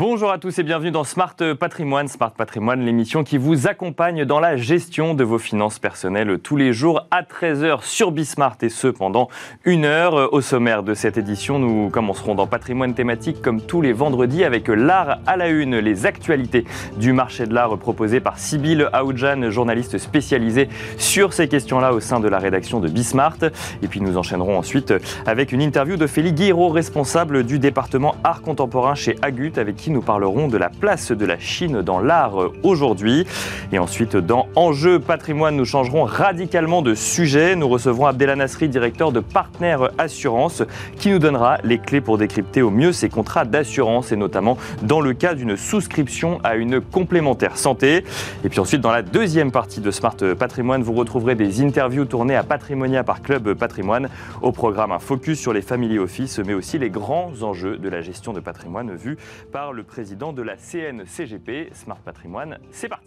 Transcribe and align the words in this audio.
Bonjour 0.00 0.30
à 0.30 0.38
tous 0.38 0.58
et 0.58 0.62
bienvenue 0.62 0.90
dans 0.90 1.04
Smart 1.04 1.36
Patrimoine. 1.58 2.08
Smart 2.08 2.30
Patrimoine, 2.30 2.80
l'émission 2.86 3.22
qui 3.22 3.36
vous 3.36 3.66
accompagne 3.66 4.24
dans 4.24 4.40
la 4.40 4.56
gestion 4.56 5.12
de 5.12 5.22
vos 5.24 5.36
finances 5.36 5.78
personnelles 5.78 6.38
tous 6.38 6.56
les 6.56 6.72
jours 6.72 7.06
à 7.10 7.20
13h 7.20 7.82
sur 7.82 8.10
Bismart 8.10 8.56
et 8.62 8.70
ce 8.70 8.88
pendant 8.88 9.28
une 9.66 9.84
heure. 9.84 10.32
Au 10.32 10.40
sommaire 10.40 10.84
de 10.84 10.94
cette 10.94 11.18
édition, 11.18 11.58
nous 11.58 11.90
commencerons 11.90 12.34
dans 12.34 12.46
Patrimoine 12.46 12.94
thématique 12.94 13.42
comme 13.42 13.60
tous 13.60 13.82
les 13.82 13.92
vendredis 13.92 14.42
avec 14.42 14.68
l'art 14.68 15.18
à 15.26 15.36
la 15.36 15.48
une, 15.48 15.76
les 15.76 16.06
actualités 16.06 16.64
du 16.96 17.12
marché 17.12 17.46
de 17.46 17.52
l'art 17.52 17.76
proposées 17.76 18.20
par 18.20 18.38
Sybille 18.38 18.88
Aoudjan, 18.94 19.50
journaliste 19.50 19.98
spécialisée 19.98 20.70
sur 20.96 21.34
ces 21.34 21.46
questions-là 21.46 21.92
au 21.92 22.00
sein 22.00 22.20
de 22.20 22.28
la 22.28 22.38
rédaction 22.38 22.80
de 22.80 22.88
Bismart. 22.88 23.36
Et 23.82 23.86
puis 23.86 24.00
nous 24.00 24.16
enchaînerons 24.16 24.56
ensuite 24.56 24.94
avec 25.26 25.52
une 25.52 25.60
interview 25.60 25.98
de 25.98 26.06
Félix 26.06 26.40
Guiraud, 26.40 26.70
responsable 26.70 27.44
du 27.44 27.58
département 27.58 28.14
art 28.24 28.40
contemporain 28.40 28.94
chez 28.94 29.16
Agut, 29.20 29.52
avec 29.58 29.76
qui 29.76 29.89
nous 29.90 30.02
parlerons 30.02 30.48
de 30.48 30.56
la 30.56 30.68
place 30.68 31.12
de 31.12 31.24
la 31.24 31.38
Chine 31.38 31.82
dans 31.82 32.00
l'art 32.00 32.34
aujourd'hui. 32.62 33.26
Et 33.72 33.78
ensuite, 33.78 34.16
dans 34.16 34.46
Enjeu 34.56 34.98
patrimoine, 34.98 35.56
nous 35.56 35.64
changerons 35.64 36.04
radicalement 36.04 36.82
de 36.82 36.94
sujet. 36.94 37.56
Nous 37.56 37.68
recevrons 37.68 38.06
Abdella 38.06 38.36
Nasri, 38.36 38.68
directeur 38.68 39.12
de 39.12 39.20
Partner 39.20 39.76
Assurance, 39.98 40.62
qui 40.98 41.10
nous 41.10 41.18
donnera 41.18 41.58
les 41.64 41.78
clés 41.78 42.00
pour 42.00 42.18
décrypter 42.18 42.62
au 42.62 42.70
mieux 42.70 42.92
ces 42.92 43.08
contrats 43.08 43.44
d'assurance 43.44 44.12
et 44.12 44.16
notamment 44.16 44.56
dans 44.82 45.00
le 45.00 45.12
cas 45.12 45.34
d'une 45.34 45.56
souscription 45.56 46.40
à 46.44 46.56
une 46.56 46.80
complémentaire 46.80 47.56
santé. 47.56 48.04
Et 48.44 48.48
puis 48.48 48.60
ensuite, 48.60 48.80
dans 48.80 48.92
la 48.92 49.02
deuxième 49.02 49.50
partie 49.50 49.80
de 49.80 49.90
Smart 49.90 50.16
Patrimoine, 50.38 50.82
vous 50.82 50.92
retrouverez 50.92 51.34
des 51.34 51.62
interviews 51.62 52.04
tournées 52.04 52.36
à 52.36 52.42
Patrimonia 52.42 53.04
par 53.04 53.22
Club 53.22 53.54
Patrimoine. 53.54 54.08
Au 54.42 54.52
programme, 54.52 54.92
un 54.92 54.98
focus 54.98 55.38
sur 55.38 55.52
les 55.52 55.62
family 55.62 55.98
office, 55.98 56.40
mais 56.40 56.54
aussi 56.54 56.78
les 56.78 56.90
grands 56.90 57.30
enjeux 57.42 57.76
de 57.76 57.88
la 57.88 58.00
gestion 58.00 58.32
de 58.32 58.40
patrimoine 58.40 58.94
vus 58.94 59.16
par 59.52 59.69
le 59.72 59.82
président 59.82 60.32
de 60.32 60.42
la 60.42 60.56
CNCGP. 60.56 61.70
Smart 61.72 61.98
Patrimoine, 61.98 62.58
c'est 62.70 62.88
parti. 62.88 63.06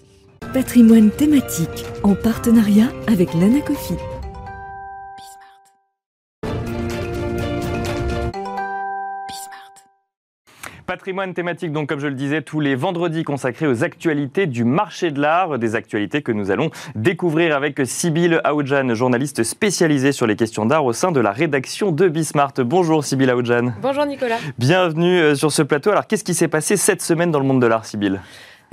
Patrimoine 0.54 1.10
thématique 1.10 1.86
en 2.04 2.16
partenariat 2.16 2.90
avec 3.08 3.34
l'Anacofi. 3.34 3.96
Patrimoine 10.86 11.34
thématique, 11.34 11.72
donc 11.72 11.88
comme 11.88 12.00
je 12.00 12.08
le 12.08 12.14
disais, 12.14 12.42
tous 12.42 12.60
les 12.60 12.76
vendredis 12.76 13.24
consacrés 13.24 13.68
aux 13.68 13.84
actualités 13.84 14.48
du 14.48 14.66
marché 14.66 15.12
de 15.12 15.22
l'art, 15.22 15.58
des 15.58 15.76
actualités 15.76 16.22
que 16.22 16.32
nous 16.32 16.52
allons 16.52 16.72
découvrir 16.96 17.56
avec 17.56 17.82
Sybille 17.86 18.40
Aoudjan, 18.44 18.94
journaliste 18.94 19.44
spécialisée 19.44 20.12
sur 20.12 20.28
les 20.28 20.36
questions 20.36 20.66
d'art 20.66 20.84
au 20.84 20.92
sein 20.92 21.12
de 21.12 21.22
la 21.22 21.32
rédaction 21.32 21.92
de 21.92 22.10
Bismart. 22.10 22.54
Bonjour 22.58 23.06
Sybille 23.06 23.30
Aoudjan. 23.30 23.74
Bonjour 23.82 24.06
Nicolas. 24.06 24.38
Bienvenue 24.58 25.20
euh, 25.20 25.36
sur 25.36 25.52
ce 25.52 25.62
plateau. 25.62 25.92
Alors 25.92 26.06
qu'est-ce 26.06 26.24
qui 26.24 26.34
s'est 26.34 26.50
passé 26.50 26.76
cette 26.76 27.02
semaine 27.02 27.32
dans 27.32 27.40
le 27.40 27.46
monde 27.46 27.62
de 27.62 27.68
l'art, 27.68 27.86
Sybille 27.86 28.20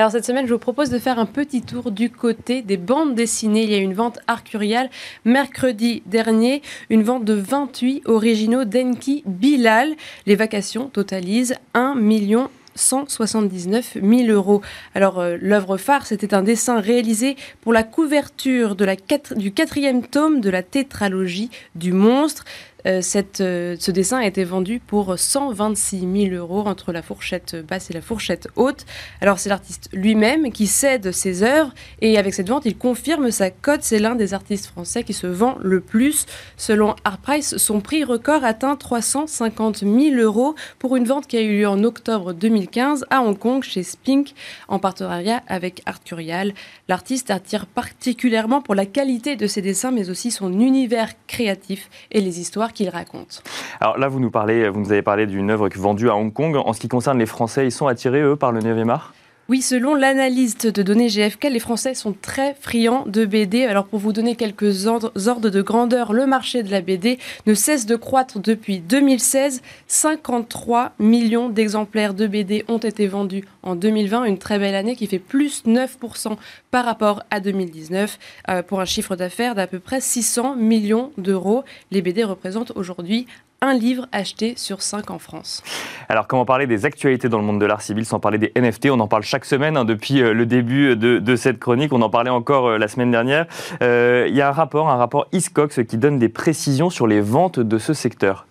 alors 0.01 0.13
cette 0.13 0.25
semaine, 0.25 0.47
je 0.47 0.55
vous 0.55 0.59
propose 0.59 0.89
de 0.89 0.99
faire 0.99 1.19
un 1.19 1.27
petit 1.27 1.61
tour 1.61 1.91
du 1.91 2.09
côté 2.09 2.63
des 2.63 2.79
bandes 2.79 3.15
dessinées. 3.15 3.65
Il 3.65 3.71
y 3.71 3.75
a 3.75 3.79
une 3.79 3.93
vente 3.93 4.19
arcuriale 4.29 4.89
mercredi 5.27 6.03
dernier, 6.07 6.63
une 6.89 7.03
vente 7.03 7.27
de 7.27 7.35
28 7.35 8.05
originaux 8.07 8.65
d'Enki 8.65 9.23
Bilal. 9.27 9.91
Les 10.25 10.37
vacations 10.37 10.89
totalisent 10.89 11.55
1 11.75 11.97
million 11.97 12.49
179 12.77 13.99
000 14.03 14.29
euros. 14.29 14.63
Alors, 14.95 15.21
euh, 15.21 15.37
l'œuvre 15.39 15.77
phare, 15.77 16.07
c'était 16.07 16.33
un 16.33 16.43
dessin 16.43 16.81
réalisé 16.81 17.37
pour 17.61 17.75
la 17.75 17.83
couverture 17.83 18.77
du 18.77 19.53
quatrième 19.53 20.03
tome 20.07 20.41
de 20.41 20.49
la 20.49 20.63
tétralogie 20.63 21.51
du 21.75 21.93
monstre. 21.93 22.45
Euh, 22.87 23.01
euh, 23.41 23.77
ce 23.79 23.91
dessin 23.91 24.19
a 24.19 24.27
été 24.27 24.45
vendu 24.45 24.81
pour 24.81 25.19
126 25.19 26.01
000 26.31 26.35
euros 26.35 26.67
entre 26.67 26.93
la 26.93 27.03
fourchette 27.03 27.57
basse 27.67 27.91
et 27.91 27.95
la 27.95 28.01
fourchette 28.01 28.49
haute. 28.57 28.87
Alors 29.21 29.39
c'est 29.39 29.49
l'artiste 29.49 29.89
lui-même 29.93 30.53
qui 30.53 30.67
cède 30.67 31.13
ses 31.13 31.43
œuvres 31.43 31.73
et 32.01 32.19
avec 32.19 32.35
cette 32.35 32.49
vente, 32.49 32.65
il 32.67 32.77
confirme 32.77 33.31
sa 33.31 33.51
cote. 33.51 33.83
C'est 33.83 33.99
l'un 33.99 34.15
des 34.15 34.35
artistes 34.35 34.67
français 34.67 35.05
qui 35.05 35.13
se 35.13 35.27
vend 35.27 35.57
le 35.61 35.81
plus. 35.81 36.27
Selon 36.57 36.95
Artprice, 37.05 37.57
son 37.57 37.81
prix 37.81 38.05
record 38.05 38.45
atteint 38.45 38.77
350 38.77 39.79
000 39.79 40.17
euros 40.17 40.55
pour 40.79 40.97
une 40.97 41.05
vente 41.05 41.27
qui 41.27 41.37
a 41.37 41.43
eu 41.43 41.61
lieu 41.61 41.69
en 41.69 41.83
octobre 41.85 42.33
2015 42.33 43.07
à 43.11 43.23
Hong 43.23 43.39
Kong 43.39 43.63
chez 43.63 43.83
Spink 43.83 44.35
en 44.69 44.79
partenariat 44.79 45.43
avec 45.49 45.83
Art 45.87 46.03
Curial. 46.03 46.55
L'artiste 46.89 47.31
attire 47.31 47.67
particulièrement 47.67 48.63
pour 48.63 48.75
la 48.75 48.87
qualité 48.87 49.37
de 49.37 49.47
ses 49.47 49.63
dessins 49.63 49.91
mais 49.91 50.11
aussi 50.11 50.31
son 50.31 50.53
univers 50.61 51.11
créatif 51.27 51.89
et 52.11 52.21
les 52.21 52.41
histoires 52.41 52.70
qu'il 52.73 52.89
raconte. 52.89 53.43
Alors 53.81 53.99
là, 53.99 54.09
vous 54.09 54.21
nous, 54.21 54.31
parlez, 54.31 54.69
vous 54.69 54.81
nous 54.81 54.93
avez 54.93 55.03
parlé 55.03 55.27
d'une 55.27 55.51
œuvre 55.51 55.69
vendue 55.77 56.09
à 56.09 56.17
Hong 56.17 56.33
Kong. 56.33 56.57
En 56.57 56.73
ce 56.73 56.81
qui 56.81 56.89
concerne 56.89 57.19
les 57.19 57.27
Français, 57.27 57.67
ils 57.67 57.73
sont 57.73 57.87
attirés, 57.87 58.23
eux, 58.23 58.37
par 58.37 58.53
le 58.53 58.61
9e 58.61 58.89
art? 58.89 59.15
Oui, 59.51 59.63
selon 59.63 59.97
l'analyste 59.97 60.69
de 60.69 60.81
données 60.85 61.09
GFK, 61.09 61.49
les 61.51 61.59
Français 61.59 61.95
sont 61.95 62.13
très 62.13 62.55
friands 62.55 63.05
de 63.09 63.25
BD. 63.25 63.65
Alors 63.65 63.85
pour 63.85 63.99
vous 63.99 64.13
donner 64.13 64.37
quelques 64.37 64.87
ordres, 64.87 65.11
de 65.51 65.61
grandeur, 65.61 66.13
le 66.13 66.25
marché 66.25 66.63
de 66.63 66.71
la 66.71 66.81
BD 66.81 67.19
ne 67.47 67.55
cesse 67.55 67.85
de 67.85 67.97
croître 67.97 68.39
depuis 68.39 68.79
2016. 68.79 69.61
53 69.89 70.93
millions 71.01 71.49
d'exemplaires 71.49 72.15
de 72.15 72.29
BD 72.29 72.65
ont 72.69 72.79
été 72.79 73.09
vendus 73.09 73.43
en 73.65 73.75
2020, 73.75 74.23
une 74.23 74.39
très 74.39 74.61
belle 74.61 74.77
année 74.77 74.95
qui 74.95 75.09
fait 75.09 75.19
plus 75.19 75.65
9% 75.65 76.37
par 76.71 76.85
rapport 76.85 77.25
à 77.33 77.41
2019 77.41 78.21
euh, 78.51 78.63
pour 78.63 78.81
un 78.81 78.85
chiffre 78.85 79.17
d'affaires 79.17 79.57
d'à 79.57 79.67
peu 79.67 79.81
près 79.81 80.01
600 80.01 80.55
millions 80.55 81.11
d'euros. 81.19 81.65
Les 81.91 82.03
BD 82.03 82.23
représentent 82.23 82.73
aujourd'hui 82.77 83.27
un 83.63 83.75
livre 83.75 84.07
acheté 84.11 84.55
sur 84.57 84.81
cinq 84.81 85.11
en 85.11 85.19
France. 85.19 85.63
Alors, 86.09 86.27
comment 86.27 86.47
parler 86.47 86.67
des 86.67 86.87
actualités 86.87 87.29
dans 87.29 87.39
le 87.39 87.45
monde 87.45 87.61
de 87.61 87.67
l'art 87.67 87.83
civil 87.83 88.07
sans 88.07 88.19
parler 88.19 88.39
des 88.39 88.53
NFT 88.57 88.87
On 88.91 89.01
en 89.01 89.09
parle 89.09 89.23
chaque 89.23 89.45
semaine 89.45 89.77
hein, 89.77 89.85
depuis 89.85 90.23
euh, 90.23 90.33
le 90.33 90.47
début 90.47 90.97
de, 90.97 91.37
cette 91.37 91.59
chronique. 91.59 91.93
On 91.93 92.01
en 92.01 92.09
parlait 92.09 92.31
encore 92.31 92.69
euh, 92.69 92.79
la 92.79 92.89
semaine 92.89 93.11
dernière. 93.11 93.47
Euh, 93.83 94.27
il 94.29 94.35
y 94.35 94.41
a 94.41 94.49
un 94.49 94.53
rapport, 94.53 94.89
un 94.89 94.97
rapport 94.97 95.27
ISCOX 95.33 95.81
qui 95.87 95.99
donne 95.99 96.19
des 96.19 96.31
précisions 96.31 96.89
sur 96.89 97.07
les 97.07 97.21
ventes 97.21 97.61
de 97.61 97.79
ce 97.79 97.93
secteur. 97.93 98.47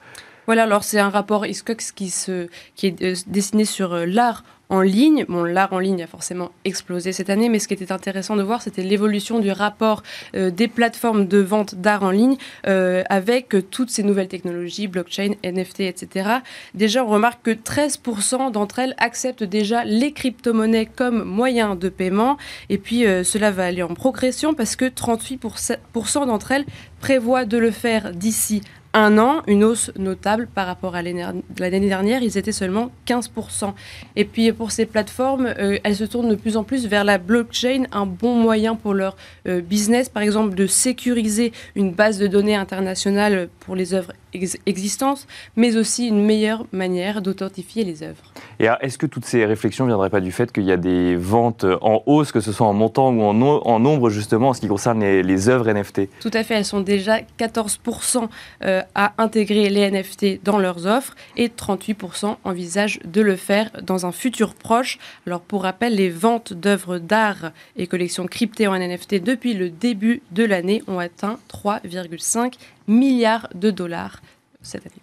Voilà, 0.46 0.64
alors 0.64 0.84
c'est 0.84 1.00
un 1.00 1.10
rapport 1.10 1.46
ISCOX 1.46 1.92
qui, 1.92 2.10
se, 2.10 2.48
qui 2.76 2.88
est 2.88 3.28
dessiné 3.28 3.66
sur 3.66 3.96
l'art 4.06 4.44
en 4.70 4.82
ligne. 4.82 5.26
Bon, 5.28 5.44
l'art 5.44 5.74
en 5.74 5.80
ligne 5.80 6.04
a 6.04 6.08
forcément 6.08 6.52
explosé 6.64 7.12
cette 7.12 7.30
année, 7.30 7.50
mais 7.50 7.60
ce 7.60 7.68
qui 7.68 7.74
était 7.74 7.92
intéressant 7.92 8.36
de 8.36 8.44
voir, 8.44 8.62
c'était 8.62 8.84
l'évolution 8.84 9.40
du 9.40 9.52
rapport 9.52 10.04
euh, 10.36 10.52
des 10.52 10.68
plateformes 10.68 11.28
de 11.28 11.40
vente 11.40 11.76
d'art 11.76 12.04
en 12.04 12.12
ligne 12.12 12.38
euh, 12.68 13.04
avec 13.10 13.56
toutes 13.72 13.90
ces 13.90 14.04
nouvelles 14.04 14.28
technologies, 14.28 14.88
blockchain, 14.88 15.32
NFT, 15.44 15.82
etc. 15.82 16.30
Déjà, 16.76 17.04
on 17.04 17.08
remarque 17.08 17.44
que 17.44 17.52
13% 17.52 18.52
d'entre 18.52 18.80
elles 18.80 18.96
acceptent 19.00 19.44
déjà 19.44 19.84
les 19.86 20.12
crypto-monnaies 20.12 20.86
comme 20.86 21.24
moyen 21.24 21.76
de 21.76 21.90
paiement. 21.90 22.38
Et 22.70 22.78
puis, 22.78 23.06
euh, 23.06 23.24
cela 23.24 23.52
va 23.52 23.66
aller 23.66 23.84
en 23.84 23.96
progression 23.96 24.54
parce 24.54 24.76
que 24.76 24.86
38% 24.86 26.28
d'entre 26.28 26.52
elles 26.52 26.66
prévoient 27.00 27.46
de 27.46 27.58
le 27.58 27.72
faire 27.72 28.12
d'ici 28.12 28.62
un 28.94 29.18
an, 29.18 29.42
une 29.48 29.64
hausse 29.64 29.92
notable 29.98 30.48
par 30.54 30.66
rapport 30.66 30.96
à 30.96 31.02
l'année 31.02 31.24
dernière, 31.60 32.24
ils 32.24 32.38
étaient 32.38 32.52
seulement 32.52 32.92
15%. 33.08 33.74
Et 34.16 34.26
puis 34.26 34.52
pour 34.52 34.72
ces 34.72 34.86
plateformes, 34.86 35.54
euh, 35.60 35.78
elles 35.84 35.96
se 35.96 36.04
tournent 36.04 36.30
de 36.30 36.36
plus 36.36 36.58
en 36.58 36.64
plus 36.64 36.88
vers 36.88 37.04
la 37.04 37.18
blockchain, 37.18 37.84
un 37.92 38.06
bon 38.06 38.36
moyen 38.36 38.76
pour 38.76 38.94
leur 38.94 39.16
euh, 39.48 39.62
business, 39.62 40.10
par 40.10 40.24
exemple 40.24 40.56
de 40.56 40.66
sécuriser 40.68 41.54
une 41.76 41.92
base 41.92 42.18
de 42.18 42.28
données 42.28 42.56
internationale 42.56 43.50
pour 43.60 43.76
les 43.76 43.94
œuvres 43.94 44.14
existence, 44.34 45.28
mais 45.56 45.76
aussi 45.76 46.08
une 46.08 46.24
meilleure 46.24 46.66
manière 46.72 47.22
d'authentifier 47.22 47.84
les 47.84 48.04
œuvres. 48.04 48.22
Et 48.60 48.68
est-ce 48.82 48.98
que 48.98 49.06
toutes 49.06 49.26
ces 49.26 49.46
réflexions 49.46 49.86
ne 49.86 49.90
viendraient 49.90 50.10
pas 50.10 50.22
du 50.22 50.32
fait 50.32 50.52
qu'il 50.52 50.66
y 50.66 50.72
a 50.72 50.78
des 50.78 51.16
ventes 51.16 51.66
en 51.82 52.04
hausse, 52.06 52.32
que 52.32 52.40
ce 52.40 52.52
soit 52.52 52.68
en 52.68 52.74
montant 52.74 53.12
ou 53.12 53.22
en, 53.24 53.42
en 53.42 53.80
nombre, 53.80 54.10
justement, 54.10 54.50
en 54.50 54.54
ce 54.54 54.62
qui 54.62 54.68
concerne 54.68 55.00
les, 55.00 55.50
œuvres 55.50 55.72
NFT 55.72 56.10
Tout 56.20 56.32
à 56.34 56.44
fait, 56.44 56.56
elles 56.56 56.66
sont 56.66 56.82
déjà 56.82 57.20
14% 57.40 58.28
euh, 58.64 58.79
à 58.96 59.14
intégrer 59.18 59.70
les 59.70 59.90
NFT 59.90 60.44
dans 60.44 60.58
leurs 60.58 60.86
offres 60.86 61.16
et 61.38 61.48
38% 61.48 62.38
envisagent 62.44 63.00
de 63.06 63.22
le 63.22 63.36
faire 63.36 63.72
dans 63.82 64.06
un 64.06 64.12
futur 64.12 64.54
proche. 64.54 64.98
Alors 65.26 65.42
pour 65.42 65.64
rappel, 65.64 65.96
les 65.96 66.10
ventes 66.10 66.54
d'œuvres 66.54 66.98
d'art 66.98 67.52
et 67.76 67.88
collections 67.88 68.26
cryptées 68.26 68.68
en 68.68 68.78
NFT 68.78 69.24
depuis 69.24 69.54
le 69.54 69.70
début 69.70 70.22
de 70.32 70.44
l'année 70.44 70.84
ont 70.88 71.00
atteint 71.00 71.40
3,5 71.52 72.54
milliards 72.88 73.48
de 73.56 73.72
dollars 73.72 74.22
cette 74.62 74.86
année. 74.86 75.02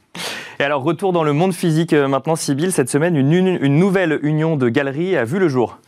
Et 0.59 0.65
alors, 0.65 0.83
retour 0.83 1.13
dans 1.13 1.25
le 1.25 1.33
monde 1.33 1.53
physique 1.53 1.93
euh, 1.93 2.09
maintenant, 2.09 2.37
Sybille. 2.37 2.73
Cette 2.73 2.89
semaine, 2.89 3.17
une, 3.17 3.67
nouvelle 3.79 4.19
union 4.23 4.57
de 4.57 4.69
galeries 4.69 5.17
a 5.17 5.25
vu 5.25 5.39
le 5.39 5.49
jour. 5.49 5.79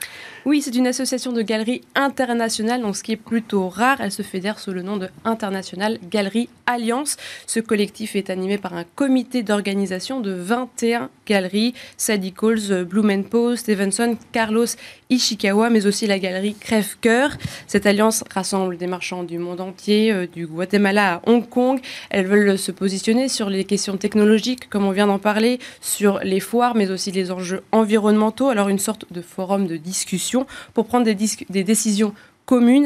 Oui, 0.44 0.62
c'est 0.62 0.74
une 0.74 0.86
association 0.86 1.32
de 1.32 1.42
galeries 1.42 1.82
internationales, 1.94 2.80
donc 2.80 2.96
ce 2.96 3.02
qui 3.02 3.12
est 3.12 3.16
plutôt 3.16 3.68
rare. 3.68 4.00
Elle 4.00 4.12
se 4.12 4.22
fédère 4.22 4.60
sous 4.60 4.70
le 4.70 4.82
nom 4.82 4.96
de 4.96 5.08
International 5.24 5.98
Galerie 6.10 6.48
Alliance. 6.66 7.16
Ce 7.46 7.60
collectif 7.60 8.14
est 8.14 8.30
animé 8.30 8.56
par 8.56 8.74
un 8.74 8.84
comité 8.94 9.42
d'organisation 9.42 10.20
de 10.20 10.30
21 10.30 11.10
galeries, 11.26 11.74
Sadie 11.96 12.32
Coles, 12.32 12.84
Blumenpo, 12.84 13.56
Stevenson, 13.56 14.16
Carlos 14.32 14.66
Ishikawa, 15.10 15.70
mais 15.70 15.86
aussi 15.86 16.06
la 16.06 16.18
galerie 16.18 16.54
Crève-Cœur. 16.54 17.36
Cette 17.66 17.86
alliance 17.86 18.22
rassemble 18.32 18.76
des 18.76 18.86
marchands 18.86 19.24
du 19.24 19.38
monde 19.38 19.60
entier, 19.60 20.12
euh, 20.12 20.26
du 20.26 20.46
Guatemala 20.46 21.14
à 21.14 21.22
Hong 21.26 21.46
Kong. 21.48 21.80
Elles 22.10 22.26
veulent 22.26 22.58
se 22.58 22.70
positionner 22.70 23.28
sur 23.28 23.50
les 23.50 23.64
questions 23.64 23.96
technologiques, 23.96 24.68
comme 24.68 24.84
on 24.84 24.92
vient 24.92 25.08
d'en 25.08 25.18
parler, 25.18 25.58
sur 25.80 26.20
les 26.20 26.40
foires, 26.40 26.74
mais 26.74 26.90
aussi 26.90 27.10
les 27.10 27.32
enjeux 27.32 27.62
environnementaux. 27.72 28.48
Alors 28.48 28.68
une 28.68 28.78
sorte 28.78 29.04
de 29.10 29.20
forum 29.20 29.66
de 29.66 29.76
discussion 29.76 30.27
pour 30.74 30.86
prendre 30.86 31.04
des, 31.04 31.64
décisions 31.64 32.14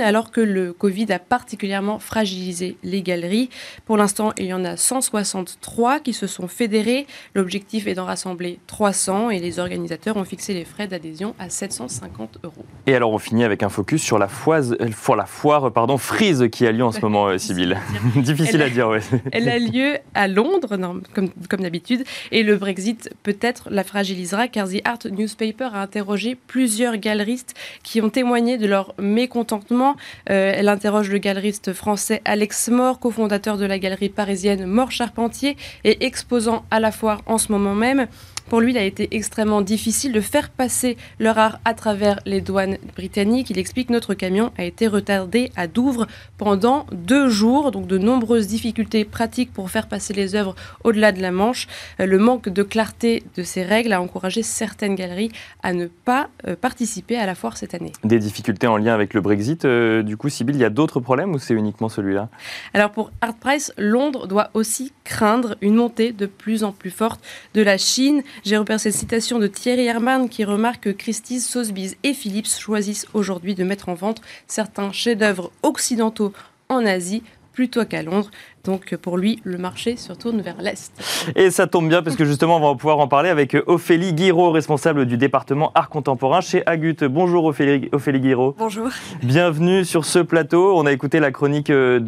alors 0.00 0.32
que 0.32 0.40
le 0.40 0.72
Covid 0.72 1.12
a 1.12 1.18
particulièrement 1.20 2.00
fragilisé 2.00 2.76
les 2.82 3.00
galeries. 3.00 3.48
Pour 3.84 3.96
l'instant, 3.96 4.32
il 4.36 4.46
y 4.46 4.52
en 4.52 4.64
a 4.64 4.76
163 4.76 6.00
qui 6.00 6.12
se 6.12 6.26
sont 6.26 6.48
fédérées. 6.48 7.06
L'objectif 7.34 7.86
est 7.86 7.94
d'en 7.94 8.04
rassembler 8.04 8.58
300 8.66 9.30
et 9.30 9.38
les 9.38 9.60
organisateurs 9.60 10.16
ont 10.16 10.24
fixé 10.24 10.52
les 10.52 10.64
frais 10.64 10.88
d'adhésion 10.88 11.34
à 11.38 11.48
750 11.48 12.38
euros. 12.42 12.64
Et 12.86 12.94
alors 12.96 13.12
on 13.12 13.18
finit 13.18 13.44
avec 13.44 13.62
un 13.62 13.68
focus 13.68 14.02
sur 14.02 14.18
la, 14.18 14.26
foise, 14.26 14.76
pour 15.04 15.14
la 15.14 15.26
foire 15.26 15.72
pardon, 15.72 15.96
Frise 15.96 16.48
qui 16.50 16.66
a 16.66 16.72
lieu 16.72 16.84
en 16.84 16.92
ce 16.92 17.00
moment, 17.00 17.28
euh, 17.28 17.38
Sybille. 17.38 17.76
Difficile 18.16 18.62
à 18.62 18.68
dire, 18.68 18.88
oui. 18.88 18.98
Elle 19.30 19.48
a 19.48 19.58
lieu 19.58 19.98
à 20.14 20.26
Londres, 20.26 20.76
comme, 21.14 21.30
comme 21.48 21.60
d'habitude, 21.60 22.02
et 22.32 22.42
le 22.42 22.56
Brexit 22.56 23.10
peut-être 23.22 23.68
la 23.70 23.84
fragilisera 23.84 24.48
car 24.48 24.68
The 24.68 24.80
Art 24.84 24.98
Newspaper 25.10 25.68
a 25.74 25.82
interrogé 25.82 26.34
plusieurs 26.34 26.96
galeristes 26.96 27.54
qui 27.84 28.00
ont 28.00 28.10
témoigné 28.10 28.58
de 28.58 28.66
leur 28.66 28.94
mécontentement 28.98 29.51
euh, 29.52 30.52
elle 30.56 30.68
interroge 30.68 31.10
le 31.10 31.18
galeriste 31.18 31.72
français 31.72 32.22
Alex 32.24 32.68
Mort, 32.68 32.98
cofondateur 32.98 33.56
de 33.56 33.64
la 33.64 33.78
galerie 33.78 34.08
parisienne 34.08 34.66
Mort 34.66 34.90
Charpentier 34.90 35.56
et 35.84 36.04
exposant 36.04 36.64
à 36.70 36.80
la 36.80 36.92
foire 36.92 37.22
en 37.26 37.38
ce 37.38 37.52
moment 37.52 37.74
même. 37.74 38.06
Pour 38.52 38.60
lui, 38.60 38.72
il 38.72 38.76
a 38.76 38.84
été 38.84 39.08
extrêmement 39.12 39.62
difficile 39.62 40.12
de 40.12 40.20
faire 40.20 40.50
passer 40.50 40.98
leur 41.18 41.38
art 41.38 41.58
à 41.64 41.72
travers 41.72 42.20
les 42.26 42.42
douanes 42.42 42.76
britanniques. 42.94 43.48
Il 43.48 43.58
explique 43.58 43.88
que 43.88 43.94
notre 43.94 44.12
camion 44.12 44.52
a 44.58 44.64
été 44.64 44.86
retardé 44.88 45.50
à 45.56 45.66
Douvres 45.66 46.06
pendant 46.36 46.84
deux 46.92 47.30
jours, 47.30 47.70
donc 47.70 47.86
de 47.86 47.96
nombreuses 47.96 48.46
difficultés 48.48 49.06
pratiques 49.06 49.54
pour 49.54 49.70
faire 49.70 49.88
passer 49.88 50.12
les 50.12 50.34
œuvres 50.34 50.54
au-delà 50.84 51.12
de 51.12 51.22
la 51.22 51.30
Manche. 51.30 51.66
Euh, 51.98 52.04
le 52.04 52.18
manque 52.18 52.50
de 52.50 52.62
clarté 52.62 53.22
de 53.36 53.42
ces 53.42 53.62
règles 53.62 53.94
a 53.94 54.02
encouragé 54.02 54.42
certaines 54.42 54.96
galeries 54.96 55.32
à 55.62 55.72
ne 55.72 55.86
pas 55.86 56.28
euh, 56.46 56.54
participer 56.54 57.16
à 57.16 57.24
la 57.24 57.34
foire 57.34 57.56
cette 57.56 57.72
année. 57.72 57.92
Des 58.04 58.18
difficultés 58.18 58.66
en 58.66 58.76
lien 58.76 58.92
avec 58.92 59.14
le 59.14 59.22
Brexit, 59.22 59.64
euh, 59.64 60.02
du 60.02 60.18
coup, 60.18 60.28
Sybille, 60.28 60.56
il 60.56 60.60
y 60.60 60.66
a 60.66 60.68
d'autres 60.68 61.00
problèmes 61.00 61.32
ou 61.32 61.38
c'est 61.38 61.54
uniquement 61.54 61.88
celui-là? 61.88 62.28
Alors 62.74 62.90
pour 62.90 63.12
Art 63.22 63.36
Price, 63.36 63.72
Londres 63.78 64.26
doit 64.26 64.50
aussi 64.52 64.92
craindre 65.04 65.56
une 65.60 65.74
montée 65.74 66.12
de 66.12 66.26
plus 66.26 66.64
en 66.64 66.72
plus 66.72 66.90
forte 66.90 67.20
de 67.54 67.62
la 67.62 67.78
Chine. 67.78 68.22
J'ai 68.44 68.56
repéré 68.56 68.78
cette 68.78 68.94
citation 68.94 69.38
de 69.38 69.46
Thierry 69.46 69.86
Herman 69.86 70.28
qui 70.28 70.44
remarque 70.44 70.84
que 70.84 70.90
Christie's, 70.90 71.46
Sotheby's 71.46 71.96
et 72.02 72.14
Philips 72.14 72.58
choisissent 72.58 73.06
aujourd'hui 73.14 73.54
de 73.54 73.64
mettre 73.64 73.88
en 73.88 73.94
vente 73.94 74.20
certains 74.46 74.92
chefs-d'œuvre 74.92 75.50
occidentaux 75.62 76.32
en 76.68 76.86
Asie 76.86 77.22
plutôt 77.52 77.84
qu'à 77.84 78.02
Londres. 78.02 78.30
Donc 78.64 78.96
pour 78.96 79.18
lui, 79.18 79.40
le 79.44 79.58
marché 79.58 79.96
se 79.96 80.12
retourne 80.12 80.40
vers 80.40 80.60
l'Est. 80.60 80.92
Et 81.36 81.50
ça 81.50 81.66
tombe 81.66 81.88
bien 81.88 82.02
parce 82.02 82.16
que 82.16 82.24
justement, 82.24 82.56
on 82.56 82.72
va 82.72 82.76
pouvoir 82.76 82.98
en 82.98 83.08
parler 83.08 83.28
avec 83.28 83.56
Ophélie 83.66 84.12
Guiraud, 84.12 84.50
responsable 84.50 85.06
du 85.06 85.16
département 85.16 85.72
art 85.74 85.88
contemporain 85.88 86.40
chez 86.40 86.62
Agut. 86.66 86.96
Bonjour 87.02 87.44
Ophélie, 87.44 87.88
Ophélie 87.92 88.20
Guiraud. 88.20 88.54
Bonjour. 88.58 88.88
Bienvenue 89.22 89.84
sur 89.84 90.04
ce 90.04 90.18
plateau. 90.20 90.76
On 90.76 90.86
a 90.86 90.92
écouté 90.92 91.20
la 91.20 91.30
chronique 91.30 91.70
de, 91.70 91.98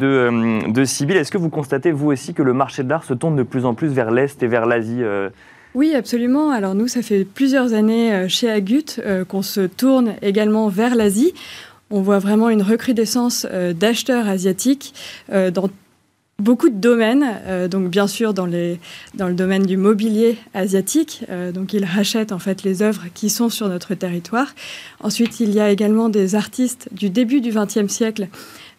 de 0.71 0.85
Sybille. 0.85 1.17
Est-ce 1.17 1.31
que 1.31 1.37
vous 1.37 1.49
constatez, 1.49 1.91
vous 1.91 2.11
aussi, 2.11 2.33
que 2.33 2.43
le 2.43 2.53
marché 2.53 2.83
de 2.83 2.89
l'art 2.89 3.03
se 3.03 3.13
tourne 3.13 3.35
de 3.35 3.43
plus 3.43 3.65
en 3.65 3.73
plus 3.73 3.89
vers 3.89 4.11
l'Est 4.11 4.41
et 4.43 4.47
vers 4.47 4.65
l'Asie 4.65 5.03
euh, 5.03 5.29
oui, 5.75 5.93
absolument. 5.93 6.51
Alors 6.51 6.73
nous, 6.73 6.87
ça 6.87 7.01
fait 7.01 7.25
plusieurs 7.25 7.73
années 7.73 8.13
euh, 8.13 8.27
chez 8.29 8.49
Agut 8.49 8.85
euh, 8.99 9.25
qu'on 9.25 9.41
se 9.41 9.59
tourne 9.59 10.15
également 10.21 10.69
vers 10.69 10.95
l'Asie. 10.95 11.33
On 11.95 12.01
voit 12.01 12.19
vraiment 12.19 12.49
une 12.49 12.61
recrudescence 12.61 13.47
euh, 13.49 13.73
d'acheteurs 13.73 14.27
asiatiques 14.27 14.93
dans 15.29 15.69
beaucoup 16.37 16.69
de 16.69 16.75
domaines, 16.75 17.25
donc 17.69 17.89
bien 17.89 18.07
sûr 18.07 18.33
dans, 18.33 18.45
les, 18.45 18.77
dans 19.13 19.29
le 19.29 19.33
domaine 19.33 19.65
du 19.65 19.77
mobilier 19.77 20.37
asiatique, 20.53 21.23
donc 21.53 21.71
ils 21.71 21.85
rachètent 21.85 22.33
en 22.33 22.39
fait 22.39 22.63
les 22.63 22.81
œuvres 22.81 23.05
qui 23.13 23.29
sont 23.29 23.47
sur 23.47 23.69
notre 23.69 23.95
territoire. 23.95 24.53
Ensuite, 24.99 25.39
il 25.39 25.51
y 25.51 25.61
a 25.61 25.69
également 25.69 26.09
des 26.09 26.35
artistes 26.35 26.89
du 26.91 27.09
début 27.09 27.39
du 27.39 27.51
XXe 27.51 27.87
siècle 27.87 28.27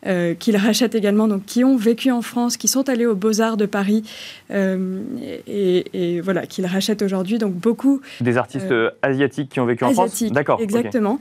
euh, 0.07 0.35
qu'ils 0.35 0.57
rachètent 0.57 0.95
également, 0.95 1.27
donc 1.27 1.47
qui 1.47 1.65
ont 1.65 1.77
vécu 1.77 2.13
en 2.13 2.23
France, 2.23 2.57
qui 2.57 2.69
sont 2.69 2.89
allés 2.89 3.07
aux 3.07 3.17
Beaux-Arts 3.17 3.57
de 3.57 3.67
Paris, 3.67 4.05
euh, 4.53 5.01
et, 5.49 6.21
voilà, 6.21 6.47
qu'ils 6.47 6.67
rachètent 6.67 7.03
aujourd'hui. 7.03 7.39
Donc 7.39 7.55
beaucoup. 7.55 8.01
Des 8.21 8.37
artistes 8.37 8.71
euh, 8.71 8.91
asiatiques 9.03 9.49
qui 9.49 9.59
ont 9.59 9.67
vécu 9.67 9.85
en 9.85 9.93
France? 9.93 10.23
D'accord. 10.31 10.61
Exactement. 10.61 11.19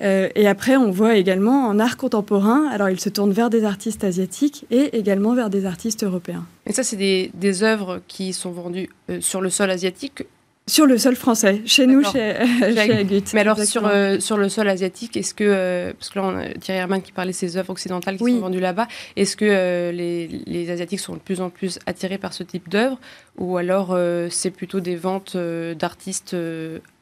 Et 0.00 0.46
après, 0.46 0.76
on 0.76 0.90
voit 0.90 1.16
également 1.16 1.66
en 1.66 1.78
art 1.78 1.96
contemporain, 1.96 2.68
alors 2.68 2.88
ils 2.88 3.00
se 3.00 3.08
tournent 3.08 3.32
vers 3.32 3.50
des 3.50 3.64
artistes 3.64 4.04
asiatiques 4.04 4.64
et 4.70 4.96
également 4.96 5.34
vers 5.34 5.50
des 5.50 5.66
artistes 5.66 6.04
européens. 6.04 6.46
Et 6.66 6.72
ça, 6.72 6.84
c'est 6.84 6.96
des, 6.96 7.32
des 7.34 7.64
œuvres 7.64 8.00
qui 8.06 8.32
sont 8.32 8.52
vendues 8.52 8.90
sur 9.20 9.40
le 9.40 9.50
sol 9.50 9.70
asiatique? 9.70 10.24
Sur 10.68 10.84
le 10.84 10.98
sol 10.98 11.16
français, 11.16 11.62
chez 11.64 11.86
nous, 11.86 12.04
chez, 12.04 12.34
chez 12.60 12.92
Agut. 12.92 13.22
Mais 13.32 13.40
alors, 13.40 13.58
sur, 13.58 13.86
euh, 13.86 14.20
sur 14.20 14.36
le 14.36 14.50
sol 14.50 14.68
asiatique, 14.68 15.16
est-ce 15.16 15.32
que, 15.32 15.44
euh, 15.44 15.92
parce 15.98 16.10
que 16.10 16.18
là, 16.18 16.24
on 16.26 16.36
a 16.36 16.48
Thierry 16.60 16.80
Herman 16.80 17.00
qui 17.00 17.10
parlait 17.10 17.32
de 17.32 17.36
ces 17.36 17.56
œuvres 17.56 17.70
occidentales 17.70 18.18
qui 18.18 18.24
sont 18.24 18.40
vendues 18.40 18.60
là-bas, 18.60 18.86
est-ce 19.16 19.34
que 19.34 19.46
euh, 19.48 19.92
les, 19.92 20.28
les, 20.46 20.70
Asiatiques 20.70 21.00
sont 21.00 21.14
de 21.14 21.20
plus 21.20 21.40
en 21.40 21.48
plus 21.48 21.78
attirés 21.86 22.18
par 22.18 22.34
ce 22.34 22.42
type 22.42 22.68
d'œuvres 22.68 22.98
ou 23.38 23.56
alors 23.56 23.96
c'est 24.30 24.50
plutôt 24.50 24.80
des 24.80 24.96
ventes 24.96 25.36
d'artistes 25.36 26.36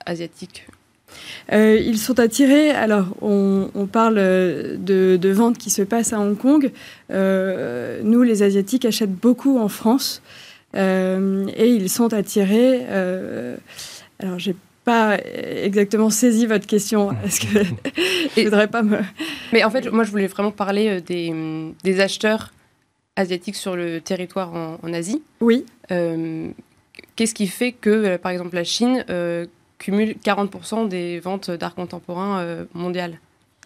asiatiques? 0.04 0.66
Ils 1.52 1.98
sont 1.98 2.18
attirés. 2.18 2.70
Alors, 2.70 3.06
on, 3.22 3.70
on 3.74 3.86
parle 3.86 4.16
de, 4.16 5.16
de, 5.20 5.28
ventes 5.30 5.58
qui 5.58 5.70
se 5.70 5.82
passent 5.82 6.12
à 6.12 6.20
Hong 6.20 6.36
Kong. 6.36 6.70
nous, 7.10 8.22
les 8.22 8.42
Asiatiques 8.42 8.84
achètent 8.84 9.14
beaucoup 9.14 9.58
en 9.58 9.68
France. 9.68 10.22
Euh, 10.76 11.46
et 11.56 11.68
ils 11.68 11.88
sont 11.88 12.12
attirés. 12.12 12.86
Euh, 12.88 13.56
alors, 14.18 14.38
j'ai 14.38 14.56
pas 14.84 15.18
exactement 15.62 16.10
saisi 16.10 16.46
votre 16.46 16.66
question. 16.66 17.12
Est-ce 17.24 17.40
que 17.40 17.64
je 18.36 18.42
voudrais 18.42 18.68
pas 18.68 18.82
me. 18.82 18.98
Mais 19.52 19.64
en 19.64 19.70
fait, 19.70 19.90
moi, 19.90 20.04
je 20.04 20.10
voulais 20.10 20.26
vraiment 20.26 20.52
parler 20.52 20.88
euh, 20.88 21.00
des, 21.00 21.72
des 21.82 22.00
acheteurs 22.00 22.52
asiatiques 23.16 23.56
sur 23.56 23.76
le 23.76 24.00
territoire 24.00 24.52
en, 24.54 24.92
Asie. 24.92 25.22
Oui. 25.40 25.64
Qu'est-ce 25.88 27.34
qui 27.34 27.46
fait 27.46 27.72
que, 27.72 28.18
par 28.18 28.30
exemple, 28.30 28.54
la 28.54 28.64
Chine 28.64 29.02
cumule 29.78 30.16
40% 30.24 30.88
des 30.88 31.20
ventes 31.20 31.50
d'art 31.50 31.74
contemporain 31.74 32.64
mondial. 32.74 33.18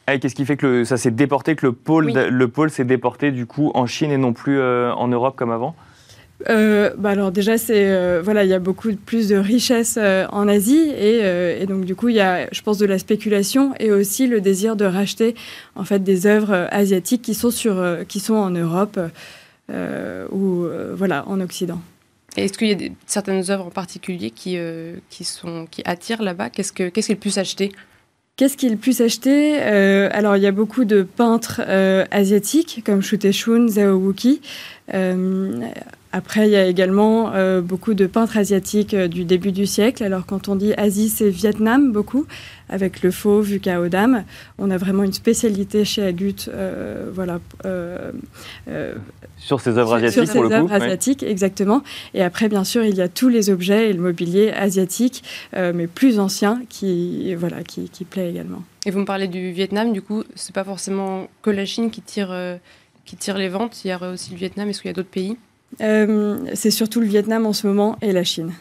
Ah, 0.06 0.18
Qu'est-ce 0.18 0.34
qui 0.34 0.44
fait 0.44 0.56
que 0.56 0.84
ça 0.84 0.96
s'est 0.96 1.10
déporté, 1.10 1.54
que 1.54 1.66
le 1.66 1.72
pôle, 1.72 2.12
le 2.12 2.48
pôle 2.48 2.70
s'est 2.70 2.84
déporté 2.84 3.30
du 3.30 3.46
coup 3.46 3.70
en 3.74 3.86
Chine 3.86 4.10
et 4.10 4.16
non 4.16 4.32
plus 4.32 4.60
en 4.60 5.08
Europe 5.08 5.36
comme 5.36 5.52
avant? 5.52 5.74
Euh, 6.48 6.90
bah 6.96 7.10
alors 7.10 7.32
déjà 7.32 7.58
c'est 7.58 7.90
euh, 7.90 8.22
voilà 8.24 8.44
il 8.44 8.50
y 8.50 8.54
a 8.54 8.58
beaucoup 8.58 8.94
plus 8.94 9.28
de 9.28 9.36
richesse 9.36 9.98
euh, 10.00 10.26
en 10.30 10.48
Asie 10.48 10.90
et, 10.98 11.66
donc 11.66 11.84
du 11.84 11.94
coup 11.94 12.08
il 12.08 12.16
y 12.16 12.20
a 12.20 12.48
je 12.50 12.62
pense 12.62 12.78
de 12.78 12.86
la 12.86 12.98
spéculation 12.98 13.74
et 13.78 13.92
aussi 13.92 14.26
le 14.26 14.40
désir 14.40 14.74
de 14.74 14.86
racheter 14.86 15.34
en 15.76 15.84
fait 15.84 16.02
des 16.02 16.26
œuvres 16.26 16.68
asiatiques 16.70 17.22
qui 17.22 17.34
sont 17.34 17.50
sur 17.50 17.76
qui 18.08 18.20
sont 18.20 18.34
en 18.34 18.50
Europe 18.50 18.98
ou 20.32 20.66
voilà 20.94 21.24
en 21.28 21.40
Occident. 21.40 21.80
Est-ce 22.36 22.56
qu'il 22.56 22.68
y 22.68 22.72
a 22.72 22.88
certaines 23.06 23.50
œuvres 23.50 23.66
en 23.66 23.70
particulier 23.70 24.30
qui, 24.30 24.56
qui, 25.08 25.24
sont, 25.24 25.66
qui 25.70 25.82
attirent 25.84 26.22
là-bas? 26.22 26.50
Qu'est-ce 26.50 26.72
que 26.72 26.88
qu'est-ce 26.88 27.38
acheté 27.38 27.72
Qu'est-ce 28.36 28.56
qui 28.56 28.66
est 28.66 28.70
le 28.70 28.76
plus 28.76 29.00
acheté 29.00 29.60
Alors, 29.60 30.36
il 30.36 30.42
y 30.42 30.46
a 30.46 30.52
beaucoup 30.52 30.84
de 30.84 31.02
peintres 31.02 31.60
asiatiques 32.10 32.82
comme 32.86 33.02
Shu 33.02 33.18
Shun, 33.32 33.68
Zhao 33.68 33.96
Wuki. 33.96 34.40
Après, 36.12 36.48
il 36.48 36.50
y 36.50 36.56
a 36.56 36.66
également 36.66 37.32
euh, 37.34 37.60
beaucoup 37.60 37.94
de 37.94 38.06
peintres 38.06 38.36
asiatiques 38.36 38.94
euh, 38.94 39.06
du 39.06 39.24
début 39.24 39.52
du 39.52 39.64
siècle. 39.64 40.02
Alors, 40.02 40.26
quand 40.26 40.48
on 40.48 40.56
dit 40.56 40.74
Asie, 40.74 41.08
c'est 41.08 41.30
Vietnam 41.30 41.92
beaucoup, 41.92 42.26
avec 42.68 43.02
le 43.02 43.12
faux 43.12 43.40
vu 43.40 43.60
qu'à 43.60 43.80
Odam. 43.80 44.24
On 44.58 44.72
a 44.72 44.76
vraiment 44.76 45.04
une 45.04 45.12
spécialité 45.12 45.84
chez 45.84 46.02
Agut, 46.02 46.48
euh, 46.48 47.08
voilà. 47.12 47.38
sur 49.36 49.60
ces 49.60 49.78
œuvres 49.78 49.94
asiatiques, 49.94 50.24
sur 50.24 50.34
pour 50.34 50.50
ces 50.50 50.54
œuvres 50.56 50.72
asiatiques, 50.72 51.22
exactement. 51.22 51.82
Et 52.14 52.22
après, 52.22 52.48
bien 52.48 52.64
sûr, 52.64 52.82
il 52.82 52.96
y 52.96 53.02
a 53.02 53.08
tous 53.08 53.28
les 53.28 53.48
objets 53.48 53.90
et 53.90 53.92
le 53.92 54.00
mobilier 54.00 54.50
asiatique, 54.50 55.22
mais 55.54 55.86
plus 55.86 56.18
anciens, 56.18 56.62
qui, 56.68 57.34
voilà, 57.36 57.62
qui, 57.62 57.88
qui 57.88 58.04
plaît 58.04 58.30
également. 58.30 58.62
Et 58.84 58.90
vous 58.90 58.98
me 58.98 59.04
parlez 59.04 59.28
du 59.28 59.52
Vietnam, 59.52 59.92
du 59.92 60.02
coup, 60.02 60.24
c'est 60.34 60.54
pas 60.54 60.64
forcément 60.64 61.28
que 61.42 61.50
la 61.50 61.66
Chine 61.66 61.90
qui 61.90 62.02
tire, 62.02 62.34
qui 63.04 63.16
tire 63.16 63.38
les 63.38 63.48
ventes. 63.48 63.84
Il 63.84 63.88
y 63.88 63.92
a 63.92 64.10
aussi 64.10 64.32
le 64.32 64.36
Vietnam. 64.36 64.68
Est-ce 64.68 64.80
qu'il 64.80 64.88
y 64.88 64.94
a 64.94 64.94
d'autres 64.94 65.08
pays? 65.08 65.36
Euh, 65.80 66.38
c'est 66.54 66.70
surtout 66.70 67.00
le 67.00 67.06
Vietnam 67.06 67.46
en 67.46 67.52
ce 67.52 67.66
moment 67.66 67.96
et 68.02 68.12
la 68.12 68.24
Chine. 68.24 68.52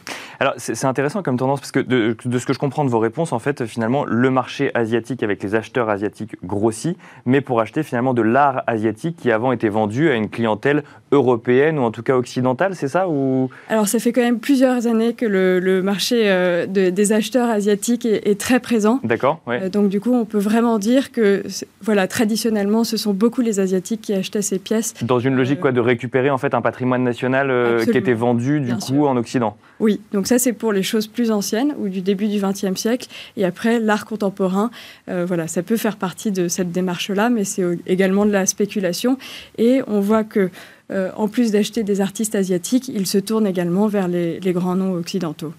Alors 0.42 0.54
c'est 0.56 0.86
intéressant 0.86 1.22
comme 1.22 1.36
tendance 1.36 1.60
parce 1.60 1.74
que 1.74 1.82
de, 1.82 2.16
ce 2.38 2.46
que 2.46 2.54
je 2.54 2.60
comprends 2.60 2.86
de 2.86 2.90
vos 2.90 3.00
réponses, 3.00 3.34
en 3.34 3.40
fait, 3.40 3.66
finalement, 3.66 4.06
le 4.06 4.30
marché 4.30 4.72
asiatique 4.74 5.22
avec 5.22 5.44
les 5.44 5.54
acheteurs 5.54 5.90
asiatiques 5.90 6.38
grossit, 6.46 6.98
mais 7.26 7.42
pour 7.42 7.60
acheter 7.60 7.84
finalement 7.84 8.14
de 8.14 8.22
l'art 8.22 8.64
asiatique 8.66 9.18
qui 9.18 9.32
avant 9.32 9.52
était 9.52 9.68
vendu 9.68 10.10
à 10.10 10.16
une 10.16 10.30
clientèle 10.30 10.84
européenne 11.12 11.78
ou 11.78 11.82
en 11.82 11.92
tout 11.92 12.04
cas 12.04 12.16
occidentale, 12.16 12.76
c'est 12.76 12.88
ça 12.88 13.10
ou... 13.10 13.50
Alors 13.68 13.88
ça 13.88 14.00
fait 14.00 14.14
quand 14.14 14.22
même 14.22 14.40
plusieurs 14.40 14.88
années 14.88 15.14
que 15.14 15.26
le, 15.26 15.82
marché 15.82 16.30
euh, 16.30 16.66
des 16.68 17.12
acheteurs 17.12 17.50
asiatiques 17.50 18.06
est, 18.06 18.40
très 18.40 18.60
présent. 18.60 19.00
D'accord. 19.04 19.42
Euh, 19.50 19.70
donc 19.70 19.90
du 19.90 20.00
coup, 20.00 20.14
on 20.14 20.24
peut 20.24 20.40
vraiment 20.40 20.80
dire 20.80 21.12
que 21.12 21.44
voilà, 21.82 22.08
traditionnellement, 22.08 22.84
ce 22.84 22.96
sont 22.96 23.14
beaucoup 23.14 23.42
les 23.42 23.60
asiatiques 23.60 24.02
qui 24.02 24.14
achetaient 24.14 24.42
ces 24.42 24.60
pièces. 24.60 24.94
Dans 25.02 25.20
une 25.20 25.36
logique 25.36 25.60
quoi, 25.60 25.72
de 25.72 25.82
récupérer 25.82 26.30
en 26.30 26.38
fait 26.38 26.54
un 26.54 26.62
patrimoine 26.62 26.99
national 27.04 27.84
qui 27.84 27.98
était 27.98 28.14
vendu 28.14 28.60
du 28.60 28.76
coup 28.76 29.06
en 29.06 29.18
Occident. 29.18 29.58
Oui, 29.80 30.02
donc 30.12 30.28
ça 30.28 30.40
c'est 30.40 30.54
pour 30.54 30.74
les 30.74 30.84
choses 30.84 31.08
plus 31.08 31.32
anciennes 31.32 31.74
ou 31.80 31.88
du 31.88 32.02
début 32.02 32.28
du 32.28 32.40
XXe 32.40 32.80
siècle. 32.80 33.08
Et 33.38 33.46
après, 33.46 33.80
l'art 33.80 34.06
contemporain, 34.06 34.72
euh, 35.10 35.26
voilà, 35.26 35.48
ça 35.48 35.64
peut 35.64 35.78
faire 35.78 35.98
partie 35.98 36.32
de 36.32 36.48
cette 36.48 36.72
démarche-là, 36.72 37.30
mais 37.30 37.44
c'est 37.44 37.64
également 37.88 38.26
de 38.26 38.32
la 38.32 38.46
spéculation. 38.46 39.18
Et 39.58 39.82
on 39.88 40.00
voit 40.00 40.24
que, 40.24 40.50
euh, 40.92 41.12
en 41.16 41.28
plus 41.28 41.52
d'acheter 41.52 41.84
des 41.84 42.02
artistes 42.02 42.36
asiatiques, 42.36 42.90
ils 42.90 43.08
se 43.08 43.18
tournent 43.18 43.48
également 43.48 43.88
vers 43.88 44.08
les, 44.08 44.40
grands 44.48 44.76
noms 44.76 44.94
occidentaux. 44.94 45.54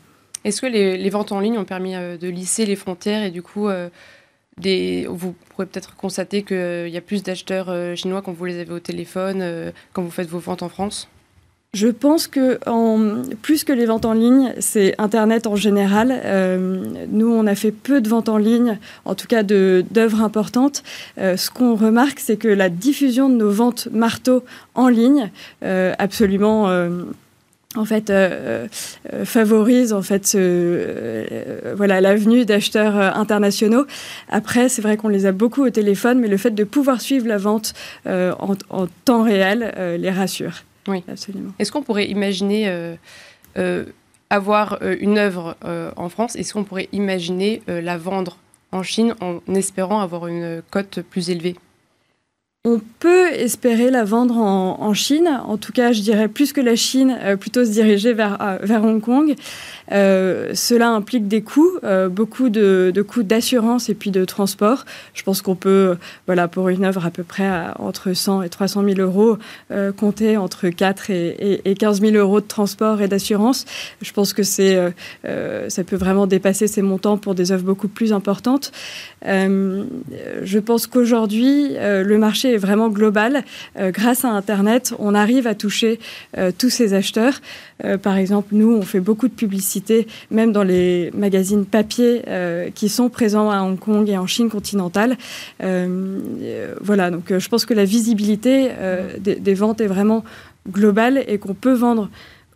Est-ce 0.44 0.60
que 0.60 0.66
les, 0.66 1.10
ventes 1.10 1.32
en 1.32 1.40
ligne 1.40 1.58
ont 1.58 1.64
permis 1.64 1.94
euh, 1.94 2.16
de 2.16 2.28
lisser 2.28 2.66
les 2.66 2.76
frontières 2.76 3.22
et 3.24 3.30
du 3.30 3.42
coup, 3.42 3.68
des, 4.58 5.06
vous 5.08 5.34
pourrez 5.48 5.66
peut-être 5.66 5.96
constater 5.96 6.42
qu'il 6.42 6.88
y 6.88 6.96
a 6.96 7.00
plus 7.00 7.22
d'acheteurs 7.22 7.96
chinois 7.96 8.22
quand 8.22 8.32
vous 8.32 8.44
les 8.44 8.58
avez 8.58 8.72
au 8.72 8.80
téléphone, 8.80 9.72
quand 9.92 10.02
vous 10.02 10.10
faites 10.10 10.28
vos 10.28 10.38
ventes 10.38 10.62
en 10.62 10.68
France? 10.68 11.08
Je 11.72 11.86
pense 11.86 12.26
que 12.26 12.58
en, 12.68 13.22
plus 13.42 13.62
que 13.62 13.72
les 13.72 13.86
ventes 13.86 14.04
en 14.04 14.12
ligne, 14.12 14.52
c'est 14.58 14.96
Internet 14.98 15.46
en 15.46 15.54
général. 15.54 16.20
Euh, 16.24 16.82
nous, 17.10 17.32
on 17.32 17.46
a 17.46 17.54
fait 17.54 17.70
peu 17.70 18.00
de 18.00 18.08
ventes 18.08 18.28
en 18.28 18.38
ligne, 18.38 18.78
en 19.04 19.14
tout 19.14 19.28
cas 19.28 19.44
d'œuvres 19.44 20.20
importantes. 20.20 20.82
Euh, 21.18 21.36
ce 21.36 21.48
qu'on 21.48 21.76
remarque, 21.76 22.18
c'est 22.18 22.36
que 22.36 22.48
la 22.48 22.70
diffusion 22.70 23.28
de 23.28 23.36
nos 23.36 23.52
ventes 23.52 23.86
marteaux 23.92 24.44
en 24.74 24.88
ligne, 24.88 25.30
euh, 25.62 25.94
absolument 25.98 26.68
en 27.76 27.84
fait 27.84 28.12
favorise 29.22 29.92
en 29.92 30.02
fait 30.02 30.36
voilà 31.76 32.00
l'avenue 32.00 32.44
d'acheteurs 32.44 32.96
internationaux. 33.16 33.86
Après, 34.28 34.68
c'est 34.68 34.82
vrai 34.82 34.96
qu'on 34.96 35.08
les 35.08 35.24
a 35.24 35.30
beaucoup 35.30 35.64
au 35.64 35.70
téléphone, 35.70 36.18
mais 36.18 36.26
le 36.26 36.36
fait 36.36 36.50
de 36.50 36.64
pouvoir 36.64 37.00
suivre 37.00 37.28
la 37.28 37.38
vente 37.38 37.74
en, 38.06 38.56
en, 38.70 38.86
temps 39.04 39.22
réel 39.22 39.72
les 40.00 40.10
rassure. 40.10 40.64
Oui, 40.88 41.02
absolument. 41.08 41.52
Est-ce 41.58 41.72
qu'on 41.72 41.82
pourrait 41.82 42.08
imaginer 42.08 42.68
euh, 42.68 42.96
euh, 43.58 43.86
avoir 44.30 44.78
euh, 44.82 44.96
une 45.00 45.18
œuvre 45.18 45.56
en 45.96 46.08
France? 46.08 46.36
Est-ce 46.36 46.52
qu'on 46.52 46.64
pourrait 46.64 46.88
imaginer 46.92 47.62
la 47.66 47.98
vendre 47.98 48.38
en 48.72 48.82
Chine 48.82 49.14
en 49.20 49.40
espérant 49.54 50.00
avoir 50.00 50.26
une 50.26 50.62
cote 50.70 51.00
plus 51.00 51.30
élevée? 51.30 51.56
On 52.66 52.78
peut 52.98 53.28
espérer 53.28 53.90
la 53.90 54.04
vendre 54.04 54.36
en, 54.36 54.92
Chine. 54.92 55.40
En 55.46 55.56
tout 55.56 55.72
cas, 55.72 55.92
je 55.92 56.02
dirais 56.02 56.28
plus 56.28 56.52
que 56.52 56.60
la 56.60 56.76
Chine, 56.76 57.16
plutôt 57.40 57.64
se 57.64 57.70
diriger 57.70 58.12
vers, 58.12 58.58
vers 58.62 58.84
Hong 58.84 59.00
Kong. 59.00 59.34
Euh, 59.92 60.50
cela 60.54 60.90
implique 60.90 61.26
des 61.26 61.42
coûts, 61.42 61.78
euh, 61.84 62.08
beaucoup 62.08 62.48
de, 62.48 62.92
coûts 63.06 63.22
d'assurance 63.22 63.88
et 63.88 63.94
puis 63.94 64.10
de 64.10 64.24
transport. 64.24 64.84
Je 65.14 65.22
pense 65.22 65.42
qu'on 65.42 65.56
peut, 65.56 65.96
voilà, 66.26 66.48
pour 66.48 66.68
une 66.68 66.84
œuvre 66.84 67.06
à 67.06 67.10
peu 67.10 67.24
près 67.24 67.50
entre 67.78 68.12
100 68.12 68.42
et 68.42 68.48
300 68.48 68.84
000 68.84 69.00
euros, 69.00 69.38
euh, 69.70 69.92
compter 69.92 70.36
entre 70.36 70.68
4 70.68 71.10
et, 71.10 71.60
et, 71.64 71.74
15 71.74 72.00
000 72.00 72.14
euros 72.14 72.40
de 72.40 72.46
transport 72.46 73.00
et 73.00 73.08
d'assurance. 73.08 73.64
Je 74.02 74.12
pense 74.12 74.32
que 74.32 74.42
ça 74.42 75.84
peut 75.84 75.96
vraiment 75.96 76.26
dépasser 76.26 76.66
ces 76.66 76.82
montants 76.82 77.16
pour 77.16 77.34
des 77.34 77.52
œuvres 77.52 77.64
beaucoup 77.64 77.88
plus 77.88 78.12
importantes. 78.12 78.72
je 79.22 80.58
pense 80.58 80.86
qu'aujourd'hui, 80.86 81.74
le 81.78 82.18
marché 82.18 82.49
est 82.50 82.58
vraiment 82.58 82.88
global. 82.88 83.44
grâce 83.76 84.24
à 84.24 84.28
Internet, 84.28 84.94
on 84.98 85.14
arrive 85.14 85.46
à 85.46 85.54
toucher 85.54 85.98
tous 86.58 86.70
ces 86.70 86.94
acheteurs. 86.94 87.40
par 88.02 88.16
exemple, 88.16 88.48
nous, 88.52 88.72
on 88.74 88.82
fait 88.82 89.00
beaucoup 89.00 89.28
de 89.28 89.32
publicité 89.32 90.06
même 90.30 90.52
dans 90.52 90.62
les 90.62 91.10
magazines 91.14 91.64
papier 91.64 92.22
euh, 92.28 92.70
qui 92.74 92.88
sont 92.88 93.08
présents 93.08 93.50
à 93.50 93.62
Hong 93.62 93.78
Kong 93.78 94.08
et 94.08 94.18
en 94.18 94.26
Chine 94.26 94.50
continentale. 94.50 95.16
Euh, 95.62 96.18
euh, 96.42 96.74
voilà, 96.80 97.10
donc 97.10 97.36
je 97.36 97.48
pense 97.48 97.66
que 97.66 97.74
la 97.74 97.84
visibilité 97.84 98.70
des, 99.18 99.54
ventes 99.54 99.80
est 99.80 99.86
vraiment 99.86 100.24
globale 100.70 101.24
et 101.26 101.38
qu'on 101.38 101.54
peut 101.54 101.72
vendre 101.72 102.08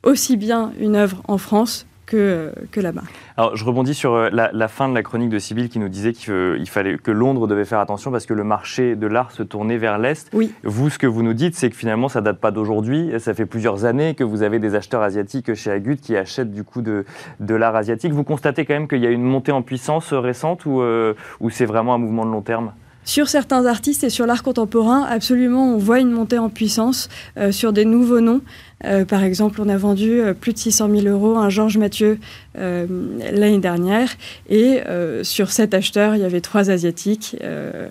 aussi 0.02 0.36
bien 0.36 0.72
une 0.78 0.96
œuvre 0.96 1.22
en 1.28 1.38
France 1.38 1.86
que, 2.06 2.52
que 2.70 2.80
là-bas. 2.80 3.02
Alors, 3.37 3.56
je 3.56 3.64
rebondis 3.64 3.94
sur 3.94 4.14
euh, 4.14 4.30
la, 4.30 4.68
fin 4.68 4.88
de 4.88 4.94
la 4.94 5.02
chronique 5.02 5.30
de 5.30 5.38
Sibylle 5.38 5.68
qui 5.68 5.78
nous 5.78 5.88
disait 5.88 6.12
qu'il 6.12 6.68
fallait 6.68 6.99
que 6.99 7.11
Londres 7.11 7.46
devait 7.46 7.64
faire 7.64 7.80
attention 7.80 8.11
parce 8.11 8.26
que 8.26 8.34
le 8.34 8.44
marché 8.44 8.96
de 8.96 9.06
l'art 9.06 9.30
se 9.32 9.42
tournait 9.42 9.78
vers 9.78 9.99
l'Est. 9.99 10.28
Oui. 10.32 10.52
Vous, 10.62 10.90
ce 10.90 10.99
que 10.99 11.06
vous 11.06 11.23
nous 11.23 11.34
dites, 11.34 11.54
c'est 11.54 11.70
que 11.70 11.76
finalement, 11.76 12.08
ça 12.08 12.20
date 12.20 12.38
pas 12.38 12.50
d'aujourd'hui. 12.50 13.12
Ça 13.18 13.34
fait 13.34 13.46
plusieurs 13.46 13.84
années 13.84 14.14
que 14.14 14.25
vous 14.25 14.42
avez 14.42 14.58
des 14.58 14.75
acheteurs 14.75 15.02
asiatiques 15.02 15.54
chez 15.54 15.70
Agut 15.70 15.96
qui 15.96 16.16
achètent 16.16 16.52
du 16.52 16.64
coup 16.64 16.82
de, 16.82 17.04
de 17.40 17.54
l'art 17.54 17.76
asiatique. 17.76 18.12
Vous 18.12 18.25
constatez 18.25 18.64
quand 18.64 18.75
même 18.75 18.88
qu'il 18.88 19.00
y 19.00 19.06
a 19.06 19.11
une 19.11 19.23
montée 19.23 19.52
en 19.52 19.62
puissance 19.62 20.12
récente 20.12 20.66
ou, 20.66 20.80
euh, 20.80 21.14
ou 21.40 21.50
c'est 21.50 21.66
vraiment 21.66 21.94
un 21.94 21.99
mouvement 21.99 22.25
de 22.25 22.30
long 22.30 22.42
terme? 22.42 22.73
Sur 23.04 23.28
certains 23.28 23.66
artistes 23.66 24.04
et 24.04 24.11
sur 24.11 24.26
l'art 24.26 24.42
contemporain, 24.42 25.02
absolument, 25.02 25.75
on 25.75 25.78
voit 25.78 26.00
une 26.00 26.11
montée 26.11 26.38
en 26.38 26.49
puissance 26.49 27.08
euh, 27.37 27.52
sur 27.52 27.73
des 27.73 27.84
nouveaux 27.84 28.20
noms. 28.20 28.40
Euh, 28.84 29.04
par 29.04 29.23
exemple, 29.23 29.61
on 29.61 29.68
a 29.68 29.76
vendu 29.76 30.20
euh, 30.20 30.34
plus 30.34 30.52
de 30.52 30.58
600 30.58 30.90
000 30.90 31.06
euros 31.06 31.38
à 31.38 31.49
Georges 31.49 31.78
Mathieu 31.78 32.18
l'année 32.56 33.58
dernière. 33.58 34.11
Et 34.49 34.80
sur 35.23 35.50
sept 35.50 35.75
acheteurs, 35.75 36.14
il 36.14 36.23
y 36.23 36.25
avait 36.25 36.40
trois 36.40 36.70
Asiatiques. 36.70 37.37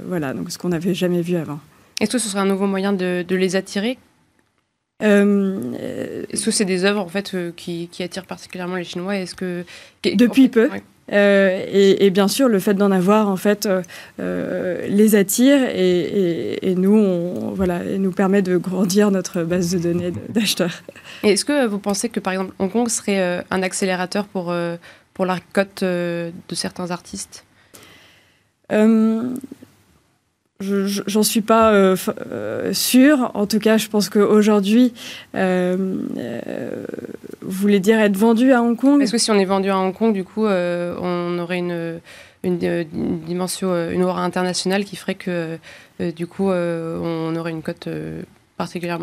voilà, 0.07 0.33
donc 0.33 0.51
ce 0.51 0.57
qu'on 0.57 0.69
n'avait 0.69 0.93
jamais 0.93 1.21
vu 1.21 1.35
avant. 1.35 1.59
Est-ce 1.99 2.11
que 2.11 2.17
ce 2.17 2.29
serait 2.29 2.41
un 2.41 2.45
nouveau 2.45 2.65
moyen 2.65 2.93
de, 2.93 3.25
les 3.29 3.55
attirer? 3.55 3.97
Est-ce 5.01 6.45
que 6.45 6.51
c'est 6.51 6.65
des 6.65 6.85
œuvres 6.85 7.01
en 7.01 7.09
fait 7.09 7.35
qui, 7.55 7.89
attirent 7.99 8.25
particulièrement 8.25 8.75
les 8.75 8.85
Chinois? 8.85 9.17
Est-ce 9.17 9.35
que 9.35 9.65
depuis 10.03 10.47
peu, 10.47 10.69
euh, 11.11 11.65
et, 11.99 12.09
bien 12.11 12.27
sûr, 12.27 12.47
le 12.47 12.59
fait 12.59 12.73
d'en 12.73 12.91
avoir, 12.91 13.27
en 13.27 13.35
fait, 13.35 13.65
euh, 13.65 13.81
euh, 14.19 14.87
les 14.87 15.15
attire 15.15 15.59
et, 15.69 16.75
nous, 16.77 16.95
on, 16.95 17.51
voilà, 17.53 17.83
nous 17.97 18.11
permet 18.11 18.41
de 18.41 18.57
grandir 18.57 19.11
notre 19.11 19.43
base 19.43 19.71
de 19.71 19.79
données 19.79 20.13
d'acheteurs. 20.29 20.83
Est-ce 21.23 21.45
que 21.45 21.65
vous 21.67 21.79
pensez 21.79 22.09
que, 22.09 22.19
par 22.19 22.33
exemple, 22.33 22.53
Hong 22.59 22.71
Kong 22.71 22.89
serait 22.89 23.43
un 23.51 23.63
accélérateur 23.63 24.25
pour, 24.25 24.53
pour 25.13 25.25
la 25.25 25.37
cote 25.51 25.83
de 25.83 26.31
certains 26.53 26.91
artistes? 26.91 27.45
J'en 30.59 31.23
suis 31.23 31.41
pas 31.41 31.73
euh, 31.73 31.95
euh, 32.31 32.73
sûre. 32.73 33.31
En 33.33 33.47
tout 33.47 33.59
cas, 33.59 33.77
je 33.77 33.87
pense 33.87 34.09
qu'aujourd'hui, 34.09 34.93
euh, 35.35 35.75
vous 37.41 37.51
voulez 37.51 37.79
dire 37.79 37.99
être 37.99 38.15
vendu 38.15 38.53
à 38.53 38.61
Hong 38.61 38.77
Kong 38.77 39.01
Est-ce 39.01 39.11
que 39.11 39.17
si 39.17 39.31
on 39.31 39.35
est 39.35 39.45
vendu 39.45 39.69
à 39.69 39.77
Hong 39.77 39.93
Kong, 39.93 40.13
du 40.13 40.23
coup, 40.23 40.45
on 40.45 41.39
aurait 41.39 41.57
une, 41.57 41.99
une, 42.43 42.85
dimension, 43.25 43.89
une 43.89 44.03
aura 44.03 44.23
internationale 44.23 44.85
qui 44.85 44.95
ferait 44.95 45.15
que, 45.15 45.57
du 45.99 46.27
coup, 46.27 46.49
on 46.49 47.35
aurait 47.35 47.51
une 47.51 47.63
cote 47.63 47.89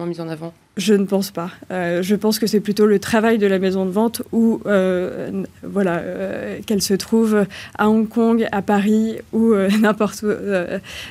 mise 0.06 0.20
en 0.20 0.28
avant 0.28 0.52
Je 0.76 0.94
ne 0.94 1.04
pense 1.04 1.30
pas. 1.30 1.50
Euh, 1.70 2.02
je 2.02 2.14
pense 2.14 2.38
que 2.38 2.46
c'est 2.46 2.60
plutôt 2.60 2.86
le 2.86 2.98
travail 2.98 3.38
de 3.38 3.46
la 3.46 3.58
maison 3.58 3.84
de 3.86 3.90
vente 3.90 4.22
où, 4.32 4.60
euh, 4.66 5.44
voilà, 5.62 5.98
euh, 5.98 6.58
qu'elle 6.66 6.82
se 6.82 6.94
trouve 6.94 7.46
à 7.78 7.88
Hong 7.88 8.08
Kong, 8.08 8.46
à 8.52 8.62
Paris 8.62 9.18
ou 9.32 9.54
n'importe 9.80 10.22
où, 10.22 10.28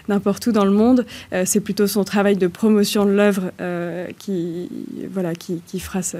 n'importe 0.07 0.47
où 0.47 0.51
dans 0.51 0.65
le 0.65 0.71
monde. 0.71 1.05
c'est 1.45 1.61
plutôt 1.61 1.87
son 1.87 2.03
travail 2.03 2.35
de 2.35 2.47
promotion 2.47 3.05
de 3.05 3.11
l'œuvre 3.11 3.51
qui, 4.17 4.69
voilà, 5.11 5.35
qui, 5.35 5.61
qui 5.65 5.79
fera 5.79 6.01
ce, 6.01 6.17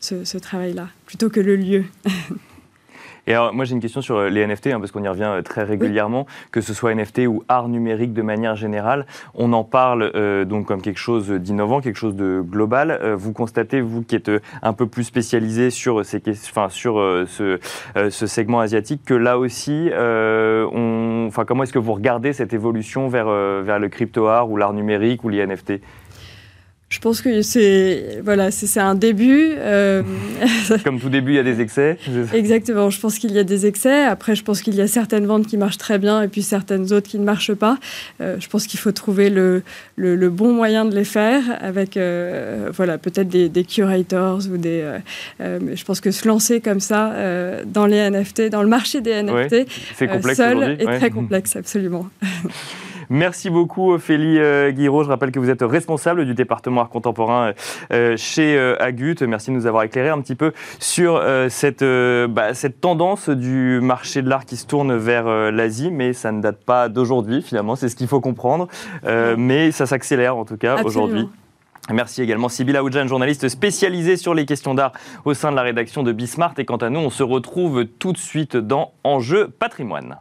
ce 0.00 0.38
travail-là, 0.38 0.88
plutôt 1.06 1.30
que 1.30 1.40
le 1.40 1.56
lieu. 1.56 1.84
Et 3.26 3.32
alors, 3.32 3.54
moi, 3.54 3.64
j'ai 3.64 3.74
une 3.74 3.80
question 3.80 4.02
sur 4.02 4.16
euh, 4.16 4.28
les 4.28 4.46
NFT, 4.46 4.68
hein, 4.68 4.80
parce 4.80 4.92
qu'on 4.92 5.02
y 5.02 5.08
revient 5.08 5.22
euh, 5.24 5.42
très 5.42 5.62
régulièrement, 5.62 6.26
que 6.50 6.60
ce 6.60 6.74
soit 6.74 6.94
NFT 6.94 7.20
ou 7.26 7.42
art 7.48 7.68
numérique 7.68 8.12
de 8.12 8.22
manière 8.22 8.54
générale. 8.54 9.06
On 9.34 9.52
en 9.52 9.64
parle 9.64 10.10
euh, 10.14 10.44
donc 10.44 10.66
comme 10.66 10.82
quelque 10.82 10.98
chose 10.98 11.30
d'innovant, 11.30 11.80
quelque 11.80 11.96
chose 11.96 12.16
de 12.16 12.42
global. 12.46 13.00
vous 13.16 13.32
constatez, 13.32 13.80
vous 13.80 14.02
qui 14.02 14.16
êtes 14.16 14.30
un 14.62 14.72
peu 14.72 14.86
plus 14.86 15.04
spécialisé 15.04 15.70
sur, 15.70 16.04
ces, 16.04 16.22
enfin, 16.28 16.68
sur 16.68 16.94
ce, 16.94 17.58
ce, 18.10 18.26
segment 18.26 18.60
asiatique, 18.60 19.02
que 19.04 19.14
là 19.14 19.38
aussi, 19.38 19.90
on, 19.94 21.24
enfin, 21.28 21.44
comment 21.44 21.62
est-ce 21.62 21.72
que 21.72 21.78
vous 21.78 21.92
regardez 21.92 22.32
cette 22.32 22.52
évolution 22.52 23.08
vers, 23.08 23.26
vers 23.26 23.78
le 23.78 23.88
crypto-art 23.88 24.50
ou 24.50 24.56
l'art 24.56 24.72
numérique 24.72 25.24
ou 25.24 25.28
les 25.28 25.46
NFT 25.46 25.80
je 26.90 27.00
pense 27.00 27.22
que 27.22 27.42
c'est 27.42 28.20
voilà, 28.22 28.50
c'est 28.50 28.78
un 28.78 28.94
début. 28.94 29.52
Euh, 29.56 30.02
Comme 30.84 31.00
tout 31.00 31.08
début, 31.08 31.32
il 31.32 31.36
y 31.36 31.38
a 31.38 31.42
des 31.42 31.60
excès. 31.60 31.98
Exactement. 32.32 32.90
Je 32.90 33.00
pense 33.00 33.18
qu'il 33.18 33.32
y 33.32 33.38
a 33.38 33.44
des 33.44 33.66
excès. 33.66 34.04
Après, 34.04 34.36
je 34.36 34.44
pense 34.44 34.62
qu'il 34.62 34.74
y 34.74 34.80
a 34.80 34.86
certaines 34.86 35.26
ventes 35.26 35.46
qui 35.46 35.56
marchent 35.56 35.78
très 35.78 35.98
bien 35.98 36.22
et 36.22 36.28
puis 36.28 36.42
certaines 36.42 36.92
autres 36.92 37.08
qui 37.08 37.18
ne 37.18 37.24
marchent 37.24 37.54
pas. 37.54 37.78
Euh, 38.20 38.36
je 38.38 38.48
pense 38.48 38.66
qu'il 38.66 38.78
faut 38.78 38.92
trouver 38.92 39.28
le, 39.30 39.62
le, 39.96 40.28
bon 40.30 40.52
moyen 40.52 40.84
de 40.84 40.94
les 40.94 41.04
faire 41.04 41.42
avec 41.60 41.96
euh, 41.96 42.70
voilà 42.72 42.98
peut-être 42.98 43.28
des, 43.28 43.48
des, 43.48 43.64
curators 43.64 44.40
ou 44.52 44.56
des. 44.56 44.84
je 45.40 45.84
pense 45.84 46.00
que 46.00 46.10
se 46.10 46.28
lancer 46.28 46.60
comme 46.60 46.80
ça 46.80 47.12
dans 47.66 47.86
les 47.86 48.10
NFT, 48.10 48.50
dans 48.50 48.62
le 48.62 48.68
marché 48.68 49.00
des 49.00 49.22
NFT, 49.22 49.66
seul 50.34 50.76
est 50.78 50.98
très 50.98 51.10
complexe, 51.10 51.56
absolument. 51.56 52.08
Merci 53.10 53.50
beaucoup, 53.50 53.92
Ophélie 53.92 54.38
euh, 54.38 54.70
Guiraud. 54.70 55.04
Je 55.04 55.08
rappelle 55.08 55.30
que 55.30 55.38
vous 55.38 55.50
êtes 55.50 55.62
responsable 55.62 56.24
du 56.24 56.34
département 56.34 56.82
art 56.82 56.88
contemporain 56.88 57.52
euh, 57.92 58.16
chez 58.16 58.56
euh, 58.56 58.76
Agut. 58.80 59.16
Merci 59.22 59.50
de 59.50 59.56
nous 59.56 59.66
avoir 59.66 59.82
éclairé 59.82 60.08
un 60.08 60.20
petit 60.20 60.34
peu 60.34 60.52
sur 60.78 61.22
cette, 61.48 61.84
bah, 61.84 62.54
cette 62.54 62.80
tendance 62.80 63.28
du 63.28 63.80
marché 63.82 64.22
de 64.22 64.28
l'art 64.28 64.44
qui 64.44 64.56
se 64.56 64.66
tourne 64.66 64.96
vers 64.96 65.26
l'Asie, 65.50 65.90
mais 65.90 66.12
ça 66.12 66.32
ne 66.32 66.40
date 66.40 66.64
pas 66.64 66.88
d'aujourd'hui, 66.88 67.42
finalement. 67.42 67.76
C'est 67.76 67.88
ce 67.88 67.96
qu'il 67.96 68.08
faut 68.08 68.20
comprendre. 68.20 68.68
mais 69.36 69.70
ça 69.72 69.86
s'accélère, 69.86 70.36
en 70.36 70.44
tout 70.44 70.56
cas, 70.56 70.82
aujourd'hui. 70.82 71.28
Merci 71.92 72.22
également 72.22 72.48
Sybilla 72.48 72.82
Oudjan, 72.82 73.06
journaliste 73.06 73.48
spécialisée 73.48 74.16
sur 74.16 74.32
les 74.32 74.46
questions 74.46 74.74
d'art 74.74 74.92
au 75.26 75.34
sein 75.34 75.50
de 75.50 75.56
la 75.56 75.62
rédaction 75.62 76.02
de 76.02 76.12
Bismart. 76.12 76.54
Et 76.58 76.64
quant 76.64 76.76
à 76.76 76.88
nous, 76.88 77.00
on 77.00 77.10
se 77.10 77.22
retrouve 77.22 77.84
tout 77.84 78.12
de 78.12 78.18
suite 78.18 78.56
dans 78.56 78.92
Enjeu 79.04 79.48
patrimoine. 79.48 80.16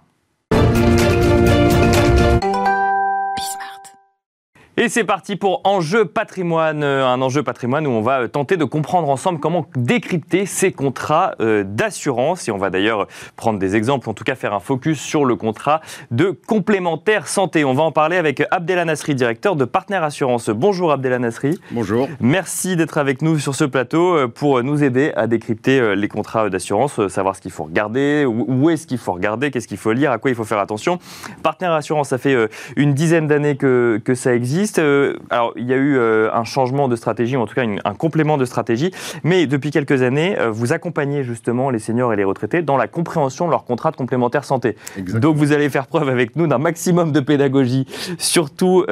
Et 4.75 4.89
c'est 4.89 5.03
parti 5.03 5.35
pour 5.35 5.61
Enjeu 5.65 6.05
patrimoine, 6.05 6.81
euh, 6.81 7.05
un 7.05 7.21
enjeu 7.21 7.43
patrimoine 7.43 7.85
où 7.85 7.91
on 7.91 8.01
va 8.01 8.21
euh, 8.21 8.27
tenter 8.27 8.57
de 8.57 8.65
comprendre 8.65 9.07
ensemble 9.07 9.39
comment 9.39 9.67
décrypter 9.75 10.47
ces 10.47 10.71
contrats 10.71 11.35
euh, 11.41 11.63
d'assurance. 11.63 12.47
Et 12.47 12.51
on 12.51 12.57
va 12.57 12.71
d'ailleurs 12.71 13.05
prendre 13.35 13.59
des 13.59 13.75
exemples, 13.75 14.09
en 14.09 14.15
tout 14.15 14.23
cas 14.23 14.33
faire 14.33 14.51
un 14.51 14.59
focus 14.59 14.99
sur 14.99 15.25
le 15.25 15.35
contrat 15.35 15.81
de 16.09 16.35
complémentaire 16.47 17.27
santé. 17.27 17.63
On 17.65 17.75
va 17.75 17.83
en 17.83 17.91
parler 17.91 18.17
avec 18.17 18.41
Abdel 18.49 18.83
Nasri, 18.83 19.13
directeur 19.13 19.55
de 19.55 19.63
Partner 19.63 19.97
Assurance. 19.97 20.49
Bonjour 20.49 20.91
Abdel 20.91 21.21
Nasri. 21.21 21.59
Bonjour. 21.69 22.09
Merci 22.19 22.75
d'être 22.75 22.97
avec 22.97 23.21
nous 23.21 23.37
sur 23.37 23.53
ce 23.53 23.65
plateau 23.65 24.27
pour 24.29 24.63
nous 24.63 24.83
aider 24.83 25.13
à 25.15 25.27
décrypter 25.27 25.95
les 25.95 26.07
contrats 26.07 26.49
d'assurance, 26.49 27.07
savoir 27.09 27.35
ce 27.35 27.41
qu'il 27.41 27.51
faut 27.51 27.65
regarder, 27.65 28.25
où 28.25 28.71
est-ce 28.71 28.87
qu'il 28.87 28.97
faut 28.97 29.13
regarder, 29.13 29.51
qu'est-ce 29.51 29.67
qu'il 29.67 29.77
faut 29.77 29.93
lire, 29.93 30.11
à 30.11 30.17
quoi 30.17 30.31
il 30.31 30.35
faut 30.35 30.45
faire 30.45 30.57
attention. 30.57 30.97
Partner 31.43 31.67
Assurance, 31.67 32.09
ça 32.09 32.17
fait 32.17 32.49
une 32.75 32.95
dizaine 32.95 33.27
d'années 33.27 33.55
que, 33.55 34.01
que 34.03 34.15
ça 34.15 34.33
existe. 34.33 34.62
Euh, 34.77 35.15
alors, 35.29 35.53
il 35.55 35.65
y 35.65 35.73
a 35.73 35.77
eu 35.77 35.97
euh, 35.97 36.29
un 36.33 36.43
changement 36.43 36.87
de 36.87 36.95
stratégie, 36.95 37.37
ou 37.37 37.41
en 37.41 37.45
tout 37.45 37.55
cas 37.55 37.63
un 37.63 37.93
complément 37.93 38.37
de 38.37 38.45
stratégie, 38.45 38.91
mais 39.23 39.47
depuis 39.47 39.71
quelques 39.71 40.01
années, 40.01 40.37
euh, 40.39 40.49
vous 40.49 40.73
accompagnez 40.73 41.23
justement 41.23 41.69
les 41.69 41.79
seniors 41.79 42.13
et 42.13 42.15
les 42.15 42.23
retraités 42.23 42.61
dans 42.61 42.77
la 42.77 42.87
compréhension 42.87 43.45
de 43.45 43.51
leur 43.51 43.65
contrat 43.65 43.91
de 43.91 43.95
complémentaire 43.95 44.43
santé. 44.43 44.75
Donc, 44.97 45.35
vous 45.35 45.51
allez 45.51 45.69
faire 45.69 45.87
preuve 45.87 46.09
avec 46.09 46.35
nous 46.35 46.47
d'un 46.47 46.57
maximum 46.57 47.11
de 47.11 47.19
pédagogie 47.19 47.85
sur 48.17 48.49
tous 48.49 48.85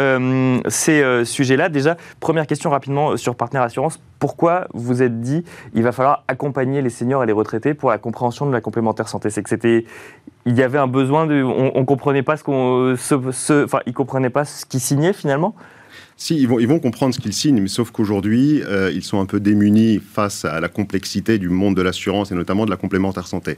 ces 0.68 1.26
sujets-là. 1.26 1.70
Déjà, 1.70 1.98
première 2.20 2.48
question 2.48 2.70
rapidement 2.70 3.18
sur 3.18 3.36
Partner 3.36 3.60
Assurance. 3.60 4.00
Pourquoi 4.22 4.68
vous 4.76 5.02
êtes 5.02 5.20
dit 5.20 5.44
il 5.74 5.82
va 5.82 5.92
falloir 5.92 6.24
accompagner 6.28 6.84
les 6.84 6.92
seniors 6.92 7.24
et 7.24 7.26
les 7.26 7.34
retraités 7.34 7.74
pour 7.74 7.90
la 7.90 7.98
compréhension 7.98 8.46
de 8.46 8.52
la 8.52 8.62
complémentaire 8.62 9.10
santé? 9.10 9.32
C'est 9.32 9.42
que 9.42 9.50
c'était 9.50 9.84
il 10.46 10.56
y 10.56 10.62
avait 10.62 10.78
un 10.78 10.86
besoin 10.86 11.26
de, 11.26 11.42
on, 11.42 11.72
on 11.74 11.86
comprenait 11.86 12.22
pas 12.22 12.38
ce 12.38 12.44
qu'on, 12.44 12.96
comprenaient 13.96 14.30
pas 14.30 14.46
ce 14.46 14.68
qu'ils 14.68 14.80
signaient 14.80 15.14
finalement? 15.14 15.56
Si, 16.24 16.36
ils 16.36 16.48
vont, 16.48 16.60
ils 16.60 16.68
vont 16.68 16.78
comprendre 16.78 17.16
ce 17.16 17.20
qu'ils 17.20 17.34
signent, 17.34 17.60
mais 17.60 17.68
sauf 17.68 17.90
qu'aujourd'hui, 17.90 18.62
euh, 18.62 18.92
ils 18.94 19.04
sont 19.04 19.20
un 19.20 19.26
peu 19.26 19.40
démunis 19.40 20.00
face 20.00 20.46
à 20.46 20.60
la 20.60 20.70
complexité 20.70 21.40
du 21.40 21.50
monde 21.50 21.76
de 21.76 21.82
l'assurance 21.82 22.32
et 22.32 22.36
notamment 22.36 22.66
de 22.66 22.70
la 22.70 22.78
complémentaire 22.78 23.26
santé. 23.26 23.58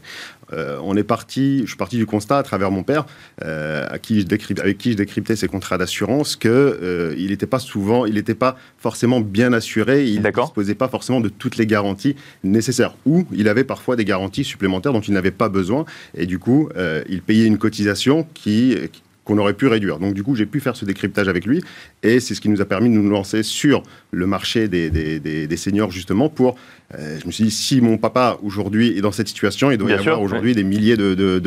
Euh, 0.53 0.79
on 0.82 0.96
est 0.96 1.03
parti, 1.03 1.63
je 1.63 1.65
suis 1.65 1.75
parti 1.75 1.98
du 1.98 2.05
constat 2.05 2.38
à 2.38 2.43
travers 2.43 2.72
mon 2.72 2.84
père, 2.84 3.05
euh, 3.43 3.86
à 3.89 4.00
qui 4.00 4.22
je 4.22 4.62
avec 4.62 4.77
qui 4.77 4.93
je 4.93 4.96
décryptais 4.96 5.36
ses 5.36 5.50
contrats 5.50 5.77
d'assurance, 5.77 6.38
que 6.38 7.13
il 7.17 7.32
n'était 7.32 7.48
pas 7.48 7.60
souvent, 7.60 8.05
il 8.05 8.13
n'était 8.13 8.34
pas 8.34 8.55
forcément 8.77 9.20
bien 9.20 9.51
assuré, 9.51 10.08
il 10.08 10.22
ne 10.22 10.32
disposait 10.32 10.74
pas 10.74 10.88
forcément 10.88 11.20
de 11.20 11.27
toutes 11.27 11.58
les 11.58 11.67
garanties 11.67 12.15
nécessaires, 12.46 12.96
ou 13.05 13.25
il 13.34 13.50
avait 13.50 13.65
parfois 13.65 13.98
des 13.98 14.05
garanties 14.05 14.46
supplémentaires 14.46 14.93
dont 14.93 15.01
il 15.01 15.13
n'avait 15.13 15.32
pas 15.32 15.50
besoin, 15.50 15.84
et 16.15 16.25
du 16.25 16.39
coup, 16.39 16.70
il 17.10 17.22
payait 17.24 17.46
une 17.46 17.58
cotisation 17.58 18.25
qui 18.34 18.77
qu'on 19.25 19.38
aurait 19.38 19.53
pu 19.53 19.68
réduire. 19.68 20.00
Donc 20.00 20.13
du 20.13 20.24
coup, 20.24 20.36
j'ai 20.36 20.46
pu 20.46 20.60
faire 20.60 20.75
ce 20.75 20.86
décryptage 20.86 21.27
avec 21.27 21.46
lui 21.46 21.63
et 22.01 22.20
c'est 22.20 22.36
ce 22.36 22.42
qui 22.42 22.50
nous 22.50 22.62
a 22.62 22.65
permis 22.65 22.89
de 22.89 22.96
nous 22.96 23.10
lancer 23.10 23.44
sur 23.44 23.84
le 24.12 24.27
marché 24.27 24.68
des, 24.68 24.89
des, 24.89 25.20
des, 25.20 25.58
seniors 25.58 25.92
justement 25.92 26.30
pour... 26.30 26.56
Euh, 26.96 27.18
je 27.20 27.25
me 27.25 27.32
suis 27.32 27.46
dit, 27.46 27.51
si 27.51 27.82
mon 27.82 27.98
papa 27.98 28.38
aujourd'hui 28.44 28.96
est 28.96 29.01
dans 29.01 29.12
cette 29.12 29.27
situation, 29.27 29.72
il 29.72 29.77
doit 29.77 29.89
y 29.89 29.94
avoir 29.94 30.22
aujourd'hui 30.22 30.53
des 30.53 30.63
milliers 30.63 30.96
de, 30.96 31.15
de, 31.15 31.39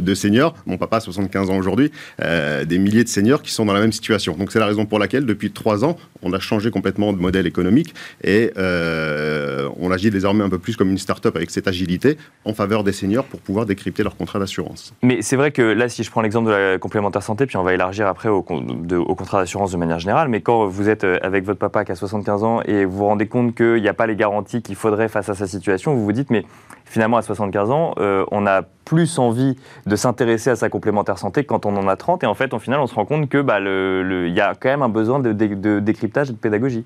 de, 0.00 0.14
seniors, 0.14 0.54
mon 0.64 0.78
papa 0.78 0.96
a 0.96 1.00
75 1.00 1.50
ans 1.50 1.58
aujourd'hui, 1.58 1.90
euh, 2.22 2.64
des 2.64 2.78
milliers 2.78 3.04
de 3.04 3.08
seniors 3.08 3.42
qui 3.42 3.52
sont 3.52 3.66
dans 3.66 3.74
la 3.74 3.80
même 3.80 3.92
situation. 3.92 4.36
Donc 4.36 4.52
c'est 4.52 4.58
la 4.58 4.66
raison 4.66 4.86
pour 4.86 4.98
laquelle 4.98 5.26
depuis 5.26 5.50
trois 5.50 5.84
ans, 5.84 5.98
on 6.22 6.32
a 6.32 6.38
changé 6.38 6.70
complètement 6.70 7.12
de 7.12 7.18
modèle 7.18 7.46
économique 7.46 7.94
et 8.24 8.52
euh, 8.56 9.68
on 9.78 9.90
agit 9.90 10.10
désormais 10.10 10.44
un 10.44 10.48
peu 10.48 10.58
plus 10.58 10.76
comme 10.76 10.90
une 10.90 10.98
start-up 10.98 11.36
avec 11.36 11.50
cette 11.50 11.68
agilité 11.68 12.16
en 12.46 12.54
faveur 12.54 12.82
des 12.82 12.92
seniors 12.92 13.24
pour 13.24 13.40
pouvoir 13.40 13.66
décrypter 13.66 14.02
leur 14.02 14.16
contrat 14.16 14.38
d'assurance. 14.38 14.94
Mais 15.02 15.20
c'est 15.20 15.36
vrai 15.36 15.50
que 15.50 15.62
là, 15.62 15.90
si 15.90 16.04
je 16.04 16.10
prends 16.10 16.22
l'exemple 16.22 16.48
de 16.48 16.54
la 16.54 16.78
complémentaire 16.78 17.15
santé, 17.22 17.46
puis 17.46 17.56
on 17.56 17.62
va 17.62 17.74
élargir 17.74 18.06
après 18.06 18.28
au, 18.28 18.42
contrat 18.42 19.40
d'assurance 19.40 19.72
de 19.72 19.76
manière 19.76 19.98
générale, 19.98 20.28
mais 20.28 20.40
quand 20.40 20.66
vous 20.66 20.88
êtes 20.88 21.04
euh, 21.04 21.18
avec 21.22 21.44
votre 21.44 21.58
papa 21.58 21.84
qui 21.84 21.92
a 21.92 21.94
75 21.94 22.44
ans 22.44 22.60
et 22.62 22.84
vous 22.84 22.98
vous 22.98 23.06
rendez 23.06 23.26
compte 23.26 23.54
qu'il 23.54 23.80
n'y 23.82 23.88
a 23.88 23.94
pas 23.94 24.06
les 24.06 24.16
garanties 24.16 24.62
qu'il 24.62 24.76
faudrait 24.76 25.08
face 25.08 25.28
à 25.28 25.34
sa 25.34 25.46
situation, 25.46 25.94
vous 25.94 26.04
vous 26.04 26.12
dites, 26.12 26.30
mais 26.30 26.44
finalement, 26.86 27.16
à 27.16 27.22
75 27.22 27.70
ans, 27.70 27.94
euh, 27.98 28.24
on 28.30 28.46
a 28.46 28.62
plus 28.62 29.18
envie 29.18 29.56
de 29.86 29.96
s'intéresser 29.96 30.50
à 30.50 30.56
sa 30.56 30.68
complémentaire 30.68 31.18
santé 31.18 31.44
quand 31.44 31.66
on 31.66 31.76
en 31.76 31.88
a 31.88 31.96
30. 31.96 32.22
Et 32.22 32.26
en 32.26 32.34
fait, 32.34 32.54
au 32.54 32.58
final, 32.58 32.80
on 32.80 32.86
se 32.86 32.94
rend 32.94 33.04
compte 33.04 33.28
qu'il 33.28 33.40
bah, 33.40 33.58
le, 33.58 34.28
y 34.28 34.40
a 34.40 34.54
quand 34.54 34.68
même 34.68 34.82
un 34.82 34.88
besoin 34.88 35.18
de, 35.18 35.32
décryptage 35.80 36.30
et 36.30 36.32
de 36.32 36.38
pédagogie. 36.38 36.84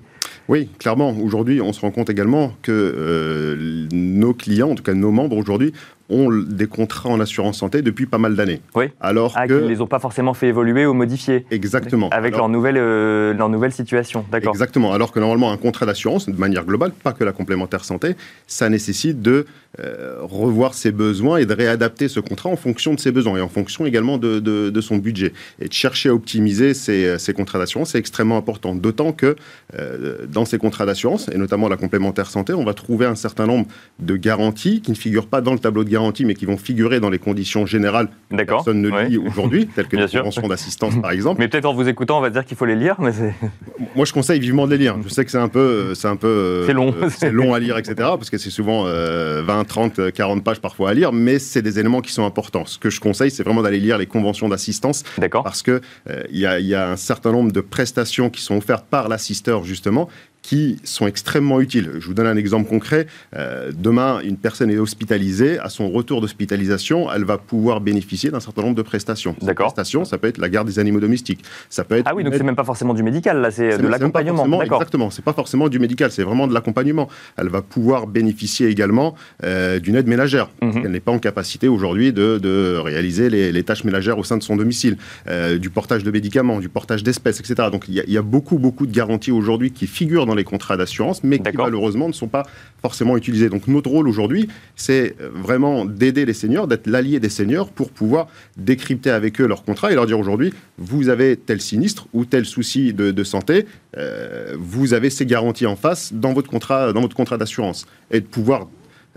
Oui, 0.49 0.69
clairement. 0.79 1.13
Aujourd'hui, 1.23 1.61
on 1.61 1.71
se 1.71 1.81
rend 1.81 1.91
compte 1.91 2.09
également 2.09 2.51
que 2.63 2.71
euh, 2.71 3.87
nos 3.93 4.33
clients, 4.33 4.71
en 4.71 4.75
tout 4.75 4.83
cas 4.83 4.95
nos 4.95 5.11
membres 5.11 5.37
aujourd'hui, 5.37 5.73
ont 6.11 6.29
des 6.31 6.67
contrats 6.67 7.09
en 7.09 7.19
assurance 7.19 7.57
santé 7.59 7.81
depuis 7.81 8.05
pas 8.05 8.17
mal 8.17 8.35
d'années. 8.35 8.61
Oui. 8.75 8.85
Alors 8.99 9.33
ah, 9.35 9.47
que... 9.47 9.53
Ils 9.53 9.63
ne 9.63 9.69
les 9.69 9.81
ont 9.81 9.87
pas 9.87 9.99
forcément 9.99 10.33
fait 10.33 10.47
évoluer 10.47 10.85
ou 10.85 10.93
modifier. 10.93 11.45
Exactement. 11.51 12.09
Avec 12.09 12.35
leur, 12.35 12.49
nouvelle, 12.49 12.77
euh, 12.77 13.33
leur 13.33 13.49
nouvelle 13.49 13.71
situation. 13.71 14.25
D'accord. 14.31 14.53
Exactement. 14.53 14.93
Alors 14.93 15.11
que 15.11 15.19
normalement, 15.19 15.51
un 15.51 15.57
contrat 15.57 15.85
d'assurance, 15.85 16.27
de 16.27 16.37
manière 16.37 16.65
globale, 16.65 16.91
pas 16.91 17.13
que 17.13 17.23
la 17.23 17.31
complémentaire 17.31 17.83
santé, 17.83 18.15
ça 18.47 18.69
nécessite 18.69 19.21
de 19.21 19.45
euh, 19.79 20.17
revoir 20.21 20.73
ses 20.73 20.91
besoins 20.91 21.37
et 21.37 21.45
de 21.45 21.53
réadapter 21.53 22.07
ce 22.07 22.19
contrat 22.19 22.49
en 22.49 22.57
fonction 22.57 22.93
de 22.93 22.99
ses 22.99 23.11
besoins 23.11 23.37
et 23.37 23.41
en 23.41 23.47
fonction 23.47 23.85
également 23.85 24.17
de, 24.17 24.39
de, 24.39 24.81
son 24.81 24.97
budget. 24.97 25.31
Et 25.61 25.67
de 25.67 25.73
chercher 25.73 26.09
à 26.09 26.13
optimiser 26.13 26.73
ces, 26.73 27.17
ces 27.19 27.33
contrats 27.33 27.59
d'assurance, 27.59 27.91
c'est 27.91 27.97
extrêmement 27.97 28.37
important. 28.37 28.75
D'autant 28.75 29.13
que 29.13 29.35
euh, 29.79 30.25
dans 30.27 30.45
ces 30.45 30.57
contrats 30.57 30.85
d'assurance, 30.85 31.29
et 31.29 31.37
notamment 31.37 31.69
la 31.69 31.77
complémentaire 31.77 32.29
santé, 32.29 32.53
on 32.53 32.65
va 32.65 32.73
trouver 32.73 33.05
un 33.05 33.15
certain 33.15 33.47
nombre 33.47 33.67
de 33.99 34.15
garanties 34.15 34.81
qui 34.81 34.91
ne 34.91 34.95
figurent 34.95 35.27
pas 35.27 35.41
dans 35.41 35.53
le 35.53 35.59
tableau 35.59 35.83
de 35.83 35.89
garantie 35.89 36.25
mais 36.25 36.33
qui 36.33 36.45
vont 36.45 36.57
figurer 36.57 36.99
dans 36.99 37.09
les 37.09 37.19
conditions 37.19 37.65
générales 37.65 38.09
que 38.29 38.43
personne 38.43 38.81
ne 38.81 39.07
lit 39.07 39.17
aujourd'hui, 39.17 39.67
telles 39.67 39.87
que 39.87 39.95
les 39.97 40.07
conventions 40.07 40.47
d'assistance, 40.47 40.99
par 41.01 41.11
exemple. 41.11 41.39
Mais 41.39 41.47
peut-être 41.47 41.65
en 41.65 41.73
vous 41.73 41.87
écoutant, 41.87 42.17
on 42.17 42.21
va 42.21 42.29
dire 42.29 42.45
qu'il 42.45 42.57
faut 42.57 42.65
les 42.65 42.75
lire. 42.75 42.95
Mais 42.99 43.11
Moi, 43.95 44.05
je 44.05 44.13
conseille 44.13 44.39
vivement 44.39 44.65
de 44.65 44.71
les 44.71 44.77
lire. 44.77 44.97
Je 45.03 45.09
sais 45.09 45.23
que 45.23 45.31
c'est 45.31 45.37
un 45.37 45.47
peu, 45.47 45.93
c'est 45.95 46.07
un 46.07 46.15
peu, 46.15 46.63
c'est 46.65 46.73
long, 46.73 46.93
euh, 47.01 47.09
c'est 47.09 47.31
long 47.31 47.53
à 47.53 47.59
lire, 47.59 47.77
etc. 47.77 47.95
Parce 47.97 48.29
que 48.29 48.37
c'est 48.37 48.49
souvent 48.49 48.83
20, 48.83 49.60
30, 49.63 50.11
40 50.11 50.43
pages 50.43 50.59
parfois 50.59 50.91
à 50.91 50.93
lire, 50.93 51.11
mais 51.11 51.39
c'est 51.39 51.61
des 51.61 51.79
éléments 51.79 52.01
qui 52.01 52.11
sont 52.11 52.25
importants. 52.25 52.65
Ce 52.65 52.77
que 52.77 52.89
je 52.89 52.99
conseille, 52.99 53.31
c'est 53.31 53.43
vraiment 53.43 53.61
d'aller 53.61 53.79
lire 53.79 53.97
les 53.97 54.05
conventions 54.05 54.49
d'assistance, 54.49 55.03
parce 55.31 55.61
que 55.61 55.81
euh, 56.09 56.23
y, 56.31 56.41
y, 56.41 56.75
a 56.75 56.89
un 56.89 56.97
certain 56.97 57.31
nombre 57.31 57.51
de 57.51 57.61
prestations 57.61 58.29
qui 58.29 58.41
sont 58.41 58.57
offertes 58.57 58.85
par 58.89 59.09
l'assisteur 59.09 59.63
justement 59.63 60.09
qui 60.41 60.77
sont 60.83 61.07
extrêmement 61.07 61.61
utiles. 61.61 61.91
Je 61.99 62.05
vous 62.05 62.13
donne 62.13 62.27
un 62.27 62.37
exemple 62.37 62.67
concret. 62.67 63.07
Euh, 63.35 63.71
demain, 63.75 64.19
une 64.23 64.37
personne 64.37 64.69
est 64.71 64.77
hospitalisée. 64.77 65.59
À 65.59 65.69
son 65.69 65.89
retour 65.89 66.21
d'hospitalisation, 66.21 67.11
elle 67.11 67.23
va 67.23 67.37
pouvoir 67.37 67.81
bénéficier 67.81 68.31
d'un 68.31 68.39
certain 68.39 68.63
nombre 68.63 68.75
de 68.75 68.81
prestations. 68.81 69.35
D'accord. 69.41 69.67
Prestations, 69.67 70.05
ça 70.05 70.17
peut 70.17 70.27
être 70.27 70.39
la 70.39 70.49
garde 70.49 70.67
des 70.67 70.79
animaux 70.79 70.99
domestiques. 70.99 71.43
Ça 71.69 71.83
peut 71.83 71.97
être 71.97 72.07
ah 72.07 72.15
oui, 72.15 72.23
donc 72.23 72.33
c'est 72.33 72.43
même 72.43 72.55
pas 72.55 72.63
forcément 72.63 72.93
du 72.93 73.03
médical, 73.03 73.39
là, 73.41 73.51
c'est 73.51 73.77
de 73.77 73.87
l'accompagnement. 73.87 74.61
Exactement, 74.61 75.09
c'est 75.09 75.23
pas 75.23 75.33
forcément 75.33 75.69
du 75.69 75.79
médical, 75.79 76.11
c'est 76.11 76.23
vraiment 76.23 76.47
de 76.47 76.53
l'accompagnement. 76.53 77.07
Elle 77.37 77.49
va 77.49 77.61
pouvoir 77.61 78.07
bénéficier 78.07 78.67
également 78.67 79.15
euh, 79.43 79.79
d'une 79.79 79.95
aide 79.95 80.07
ménagère. 80.07 80.49
Mhm. 80.61 80.81
Elle 80.85 80.91
n'est 80.91 80.99
pas 80.99 81.11
en 81.11 81.19
capacité 81.19 81.67
aujourd'hui 81.67 82.13
de, 82.13 82.37
de, 82.37 82.77
réaliser 82.77 83.29
les, 83.29 83.51
les, 83.51 83.63
tâches 83.63 83.83
ménagères 83.83 84.17
au 84.17 84.23
sein 84.23 84.37
de 84.37 84.43
son 84.43 84.55
domicile, 84.55 84.97
euh, 85.27 85.57
du 85.57 85.69
portage 85.69 86.03
de 86.03 86.11
médicaments, 86.11 86.59
du 86.59 86.69
portage 86.69 87.03
d'espèces, 87.03 87.39
etc. 87.39 87.69
Donc 87.71 87.85
il 87.87 87.95
y, 87.95 88.11
y, 88.11 88.17
a 88.17 88.21
beaucoup, 88.21 88.57
beaucoup 88.57 88.87
de 88.87 88.91
garanties 88.91 89.31
aujourd'hui 89.31 89.71
qui 89.71 89.87
figurent 89.87 90.25
dans 90.25 90.30
dans 90.31 90.35
les 90.35 90.45
contrats 90.45 90.77
d'assurance, 90.77 91.23
mais 91.23 91.39
qui 91.39 91.57
malheureusement 91.57 92.07
ne 92.07 92.13
sont 92.13 92.29
pas 92.29 92.43
forcément 92.81 93.17
utilisés. 93.17 93.49
Donc 93.49 93.67
notre 93.67 93.89
rôle 93.89 94.07
aujourd'hui, 94.07 94.47
c'est 94.75 95.15
vraiment 95.33 95.85
d'aider 95.85 96.25
les 96.25 96.33
seniors, 96.33 96.67
d'être 96.67 96.87
l'allié 96.87 97.19
des 97.19 97.29
seniors 97.29 97.69
pour 97.69 97.91
pouvoir 97.91 98.27
décrypter 98.55 99.09
avec 99.09 99.41
eux 99.41 99.47
leur 99.47 99.63
contrat 99.63 99.91
et 99.91 99.95
leur 99.95 100.05
dire 100.05 100.19
aujourd'hui, 100.19 100.53
vous 100.77 101.09
avez 101.09 101.35
tel 101.35 101.59
sinistre 101.59 102.07
ou 102.13 102.23
tel 102.23 102.45
souci 102.45 102.93
de, 102.93 103.23
santé, 103.23 103.65
euh, 103.97 104.55
vous 104.57 104.93
avez 104.93 105.09
ces 105.09 105.25
garanties 105.25 105.65
en 105.65 105.75
face 105.75 106.13
dans 106.13 106.33
votre 106.33 106.49
contrat, 106.49 106.93
dans 106.93 107.01
votre 107.01 107.15
contrat 107.15 107.37
d'assurance 107.37 107.85
et 108.09 108.21
de 108.21 108.25
pouvoir 108.25 108.67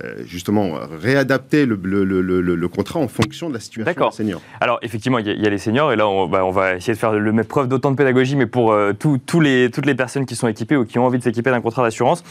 euh, 0.02 0.24
justement 0.26 0.72
réadapter 1.00 1.66
le, 1.66 1.76
le, 1.76 2.68
contrat 2.68 2.98
en 2.98 3.06
fonction 3.06 3.48
de 3.48 3.54
la 3.54 3.60
situation 3.60 4.08
des 4.08 4.10
seniors. 4.16 4.40
Alors 4.60 4.80
effectivement, 4.82 5.18
il 5.18 5.26
y, 5.26 5.46
a 5.46 5.50
les 5.50 5.58
seniors 5.58 5.92
et 5.92 5.96
là 5.96 6.08
on, 6.08 6.26
bah, 6.26 6.44
on, 6.44 6.50
va 6.50 6.74
essayer 6.74 6.94
de 6.94 6.98
faire 6.98 7.12
le 7.12 7.32
même 7.32 7.44
preuve 7.44 7.68
d'autant 7.68 7.92
de 7.92 7.96
pédagogie, 7.96 8.34
mais 8.34 8.46
pour 8.46 8.72
euh, 8.72 8.92
tous 8.92 9.40
les, 9.40 9.70
toutes 9.70 9.86
les 9.86 9.94
personnes 9.94 10.26
qui 10.26 10.34
sont 10.34 10.48
équipées 10.48 10.76
ou 10.76 10.84
qui 10.84 10.98
ont 10.98 11.06
envie 11.06 11.18
de 11.18 11.22
s'équiper 11.22 11.50
d'un 11.50 11.60
contrat 11.60 11.84
d'assurance, 11.84 12.24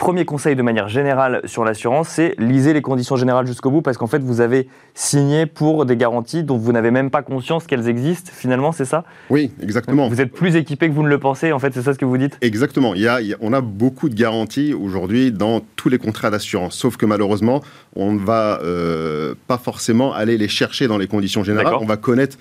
Premier 0.00 0.24
conseil 0.24 0.56
de 0.56 0.62
manière 0.62 0.88
générale 0.88 1.42
sur 1.44 1.62
l'assurance, 1.62 2.08
c'est 2.08 2.34
lisez 2.38 2.72
les 2.72 2.80
conditions 2.80 3.16
générales 3.16 3.46
jusqu'au 3.46 3.70
bout 3.70 3.82
parce 3.82 3.98
qu'en 3.98 4.06
fait, 4.06 4.22
vous 4.22 4.40
avez 4.40 4.66
signé 4.94 5.44
pour 5.44 5.84
des 5.84 5.94
garanties 5.94 6.42
dont 6.42 6.56
vous 6.56 6.72
n'avez 6.72 6.90
même 6.90 7.10
pas 7.10 7.20
conscience 7.20 7.66
qu'elles 7.66 7.86
existent. 7.86 8.30
Finalement, 8.34 8.72
c'est 8.72 8.86
ça? 8.86 9.04
Oui, 9.28 9.52
exactement. 9.62 10.08
Vous 10.08 10.22
êtes 10.22 10.32
plus 10.32 10.56
équipé 10.56 10.88
que 10.88 10.94
vous 10.94 11.02
ne 11.02 11.08
le 11.08 11.18
pensez. 11.18 11.52
En 11.52 11.58
fait, 11.58 11.74
c'est 11.74 11.82
ça 11.82 11.92
ce 11.92 11.98
que 11.98 12.06
vous 12.06 12.16
dites? 12.16 12.38
Exactement. 12.40 12.94
Il 12.94 13.02
y 13.02 13.08
a, 13.08 13.18
on 13.42 13.52
a 13.52 13.60
beaucoup 13.60 14.08
de 14.08 14.14
garanties 14.14 14.72
aujourd'hui 14.72 15.32
dans 15.32 15.60
tous 15.76 15.90
les 15.90 15.98
contrats 15.98 16.30
d'assurance. 16.30 16.76
Sauf 16.76 16.96
que 16.96 17.04
malheureusement, 17.04 17.62
on 17.94 18.12
ne 18.12 18.20
va 18.20 18.58
euh, 18.62 19.34
pas 19.48 19.58
forcément 19.58 20.14
aller 20.14 20.38
les 20.38 20.48
chercher 20.48 20.86
dans 20.86 20.96
les 20.96 21.08
conditions 21.08 21.44
générales. 21.44 21.74
On 21.78 21.84
va 21.84 21.98
connaître 21.98 22.38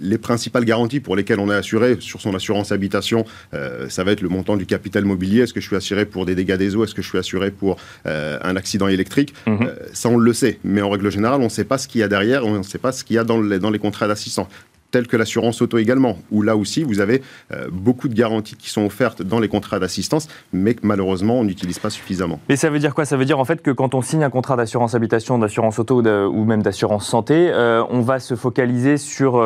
les 0.00 0.18
principales 0.18 0.64
garanties 0.64 1.00
pour 1.00 1.16
lesquelles 1.16 1.40
on 1.40 1.50
est 1.50 1.56
assuré 1.56 1.96
sur 1.98 2.20
son 2.20 2.36
assurance 2.36 2.70
habitation. 2.70 3.24
Euh, 3.52 3.88
ça 3.88 4.04
va 4.04 4.12
être 4.12 4.20
le 4.20 4.28
montant 4.28 4.56
du 4.56 4.64
capital 4.64 5.04
mobilier. 5.04 5.40
Est-ce 5.40 5.52
que 5.52 5.60
je 5.60 5.66
suis 5.66 5.76
assuré 5.76 6.06
pour 6.06 6.24
des 6.24 6.36
dégâts 6.36 6.54
des 6.54 6.76
eaux? 6.76 6.86
Que 6.99 6.99
je 7.02 7.08
suis 7.08 7.18
assuré 7.18 7.50
pour 7.50 7.76
euh, 8.06 8.38
un 8.42 8.56
accident 8.56 8.88
électrique 8.88 9.34
mhm. 9.46 9.58
euh, 9.62 9.74
Ça, 9.92 10.08
on 10.08 10.16
le 10.16 10.32
sait. 10.32 10.58
Mais 10.64 10.82
en 10.82 10.90
règle 10.90 11.10
générale, 11.10 11.40
on 11.40 11.44
ne 11.44 11.48
sait 11.48 11.64
pas 11.64 11.78
ce 11.78 11.88
qu'il 11.88 12.00
y 12.00 12.04
a 12.04 12.08
derrière, 12.08 12.46
on 12.46 12.58
ne 12.58 12.62
sait 12.62 12.78
pas 12.78 12.92
ce 12.92 13.04
qu'il 13.04 13.16
y 13.16 13.18
a 13.18 13.24
dans 13.24 13.40
les, 13.40 13.58
dans 13.58 13.70
les 13.70 13.78
contrats 13.78 14.08
d'assistance 14.08 14.48
tels 14.90 15.06
que 15.06 15.16
l'assurance 15.16 15.62
auto 15.62 15.78
également, 15.78 16.18
où 16.32 16.42
là 16.42 16.56
aussi 16.56 16.82
vous 16.82 16.98
avez 16.98 17.22
euh, 17.52 17.68
beaucoup 17.70 18.08
de 18.08 18.14
garanties 18.14 18.56
qui 18.56 18.70
sont 18.70 18.84
offertes 18.84 19.22
dans 19.22 19.38
les 19.38 19.46
contrats 19.46 19.78
d'assistance, 19.78 20.26
mais 20.52 20.74
que 20.74 20.80
malheureusement 20.82 21.38
on 21.38 21.44
n'utilise 21.44 21.78
pas 21.78 21.90
suffisamment. 21.90 22.40
Mais 22.48 22.56
ça 22.56 22.70
veut 22.70 22.80
dire 22.80 22.92
quoi? 22.92 23.04
Ça 23.04 23.16
veut 23.16 23.24
dire 23.24 23.38
en 23.38 23.44
fait 23.44 23.62
que 23.62 23.70
quand 23.70 23.94
on 23.94 24.02
signe 24.02 24.24
un 24.24 24.30
contrat 24.30 24.56
d'assurance 24.56 24.96
habitation, 24.96 25.38
d'assurance 25.38 25.78
auto 25.78 26.02
ou 26.02 26.44
même 26.44 26.62
d'assurance 26.64 27.06
santé, 27.06 27.52
on 27.88 28.00
va 28.00 28.18
se 28.18 28.34
focaliser 28.34 28.96
sur 28.96 29.40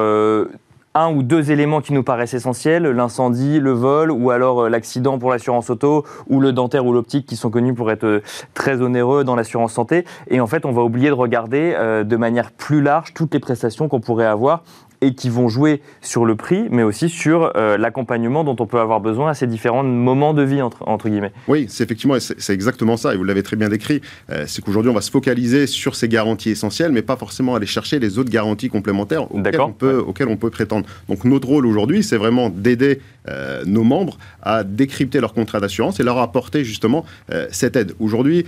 un 0.96 1.12
ou 1.12 1.24
deux 1.24 1.50
éléments 1.50 1.80
qui 1.80 1.92
nous 1.92 2.04
paraissent 2.04 2.34
essentiels, 2.34 2.84
l'incendie, 2.84 3.58
le 3.58 3.72
vol, 3.72 4.12
ou 4.12 4.30
alors 4.30 4.62
euh, 4.62 4.68
l'accident 4.68 5.18
pour 5.18 5.30
l'assurance 5.30 5.68
auto, 5.68 6.04
ou 6.28 6.40
le 6.40 6.52
dentaire 6.52 6.86
ou 6.86 6.92
l'optique, 6.92 7.26
qui 7.26 7.34
sont 7.34 7.50
connus 7.50 7.74
pour 7.74 7.90
être 7.90 8.04
euh, 8.04 8.22
très 8.54 8.80
onéreux 8.80 9.24
dans 9.24 9.34
l'assurance 9.34 9.72
santé. 9.72 10.04
Et 10.28 10.40
en 10.40 10.46
fait, 10.46 10.64
on 10.64 10.70
va 10.70 10.82
oublier 10.82 11.08
de 11.08 11.14
regarder 11.14 11.74
euh, 11.76 12.04
de 12.04 12.16
manière 12.16 12.52
plus 12.52 12.80
large 12.80 13.12
toutes 13.12 13.34
les 13.34 13.40
prestations 13.40 13.88
qu'on 13.88 14.00
pourrait 14.00 14.26
avoir 14.26 14.62
et 15.00 15.14
qui 15.14 15.28
vont 15.28 15.48
jouer 15.48 15.82
sur 16.00 16.24
le 16.24 16.34
prix, 16.34 16.66
mais 16.70 16.82
aussi 16.82 17.08
sur 17.08 17.52
euh, 17.56 17.76
l'accompagnement 17.76 18.44
dont 18.44 18.56
on 18.58 18.66
peut 18.66 18.80
avoir 18.80 19.00
besoin 19.00 19.30
à 19.30 19.34
ces 19.34 19.46
différents 19.46 19.82
moments 19.82 20.34
de 20.34 20.42
vie, 20.42 20.62
entre, 20.62 20.86
entre 20.88 21.08
guillemets. 21.08 21.32
Oui, 21.48 21.66
c'est 21.68 21.84
effectivement, 21.84 22.16
c'est 22.18 22.52
exactement 22.52 22.96
ça, 22.96 23.14
et 23.14 23.16
vous 23.16 23.24
l'avez 23.24 23.42
très 23.42 23.56
bien 23.56 23.68
décrit. 23.68 24.00
Euh, 24.30 24.44
c'est 24.46 24.64
qu'aujourd'hui, 24.64 24.90
on 24.90 24.94
va 24.94 25.00
se 25.00 25.10
focaliser 25.10 25.66
sur 25.66 25.94
ces 25.94 26.08
garanties 26.08 26.50
essentielles, 26.50 26.92
mais 26.92 27.02
pas 27.02 27.16
forcément 27.16 27.54
aller 27.54 27.66
chercher 27.66 27.98
les 27.98 28.18
autres 28.18 28.30
garanties 28.30 28.68
complémentaires 28.68 29.30
auxquelles 29.34 29.60
on, 29.60 29.72
peut, 29.72 29.98
auxquelles 29.98 30.28
on 30.28 30.36
peut 30.36 30.50
prétendre. 30.50 30.86
Donc 31.08 31.24
notre 31.24 31.48
rôle 31.48 31.66
aujourd'hui, 31.66 32.02
c'est 32.02 32.16
vraiment 32.16 32.48
d'aider 32.48 33.00
euh, 33.28 33.62
nos 33.66 33.84
membres 33.84 34.18
à 34.42 34.64
décrypter 34.64 35.20
leur 35.20 35.34
contrat 35.34 35.60
d'assurance 35.60 36.00
et 36.00 36.02
leur 36.02 36.18
apporter 36.18 36.64
justement 36.64 37.04
cette 37.50 37.76
aide. 37.76 37.94
Aujourd'hui... 37.98 38.46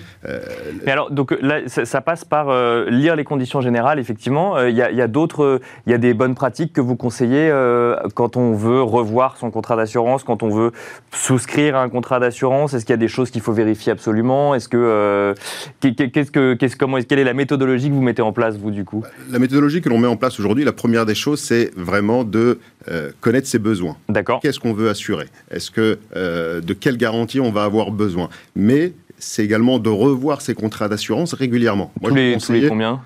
mais 0.85 0.92
alors, 0.92 1.11
donc 1.11 1.37
là, 1.40 1.61
ça, 1.66 2.00
passe 2.00 2.24
par 2.24 2.48
lire 2.88 3.16
les 3.16 3.24
conditions 3.24 3.61
générales, 3.61 3.98
effectivement. 3.98 4.61
Il 4.62 4.76
y 4.76 4.82
a, 4.82 4.90
y 4.90 5.00
a 5.00 5.09
d'autres, 5.09 5.61
il 5.87 5.92
y 5.92 5.94
a 5.94 5.98
des 5.98 6.14
bonnes 6.14 6.35
pratiques 6.35 6.45
que 6.50 6.80
vous 6.80 6.96
conseillez 6.96 7.50
euh, 7.50 7.96
quand 8.14 8.37
on 8.37 8.52
veut 8.52 8.82
revoir 8.82 9.37
son 9.37 9.50
contrat 9.50 9.76
d'assurance, 9.76 10.24
quand 10.24 10.42
on 10.42 10.48
veut 10.48 10.72
souscrire 11.12 11.76
à 11.76 11.82
un 11.82 11.88
contrat 11.88 12.20
d'assurance? 12.20 12.74
Est-ce 12.74 12.85
qu'il 12.85 12.92
y 12.92 12.94
a 12.94 12.98
des 12.98 13.09
choses 13.09 13.30
qu'il 13.30 13.40
faut 13.40 13.52
vérifier 13.52 13.92
absolument? 13.92 14.54
Est-ce 14.54 14.68
que, 14.68 14.76
euh, 14.76 15.35
qu'est-ce 15.80 16.30
que, 16.30 16.54
qu'est-ce, 16.54 16.76
comment, 16.76 16.98
quelle 17.00 17.18
est 17.18 17.24
la 17.24 17.35
méthodologie 17.35 17.88
que 17.88 17.94
vous 17.94 18.02
mettez 18.02 18.22
en 18.22 18.32
place, 18.32 18.56
vous, 18.56 18.70
du 18.70 18.85
coup? 18.85 19.04
La 19.30 19.38
méthodologie 19.38 19.80
que 19.80 19.88
l'on 19.88 19.98
met 19.98 20.09
en 20.09 20.16
place 20.16 20.38
aujourd'hui, 20.38 20.64
la 20.64 20.72
première 20.72 21.06
des 21.06 21.14
choses, 21.14 21.40
c'est 21.40 21.70
vraiment 21.76 22.24
de 22.24 22.59
euh, 22.88 23.11
connaître 23.20 23.48
ses 23.48 23.59
besoins. 23.59 23.96
D'accord. 24.09 24.40
Qu'est-ce 24.40 24.61
qu'on 24.61 24.72
veut 24.72 24.88
assurer? 24.88 25.26
Est-ce 25.50 25.70
que, 25.70 25.98
de 26.14 26.72
quelle 26.72 26.96
garantie 26.96 27.40
on 27.40 27.50
va 27.50 27.64
avoir 27.64 27.90
besoin? 27.90 28.28
Mais 28.54 28.92
c'est 29.18 29.44
également 29.44 29.78
de 29.78 29.88
revoir 29.88 30.40
ses 30.40 30.54
contrats 30.54 30.88
d'assurance 30.88 31.32
régulièrement. 31.32 31.90
Moi, 32.00 32.11
tous, 32.11 32.16
les, 32.16 32.37
tous 32.38 32.52
les 32.52 32.68
combien? 32.68 33.00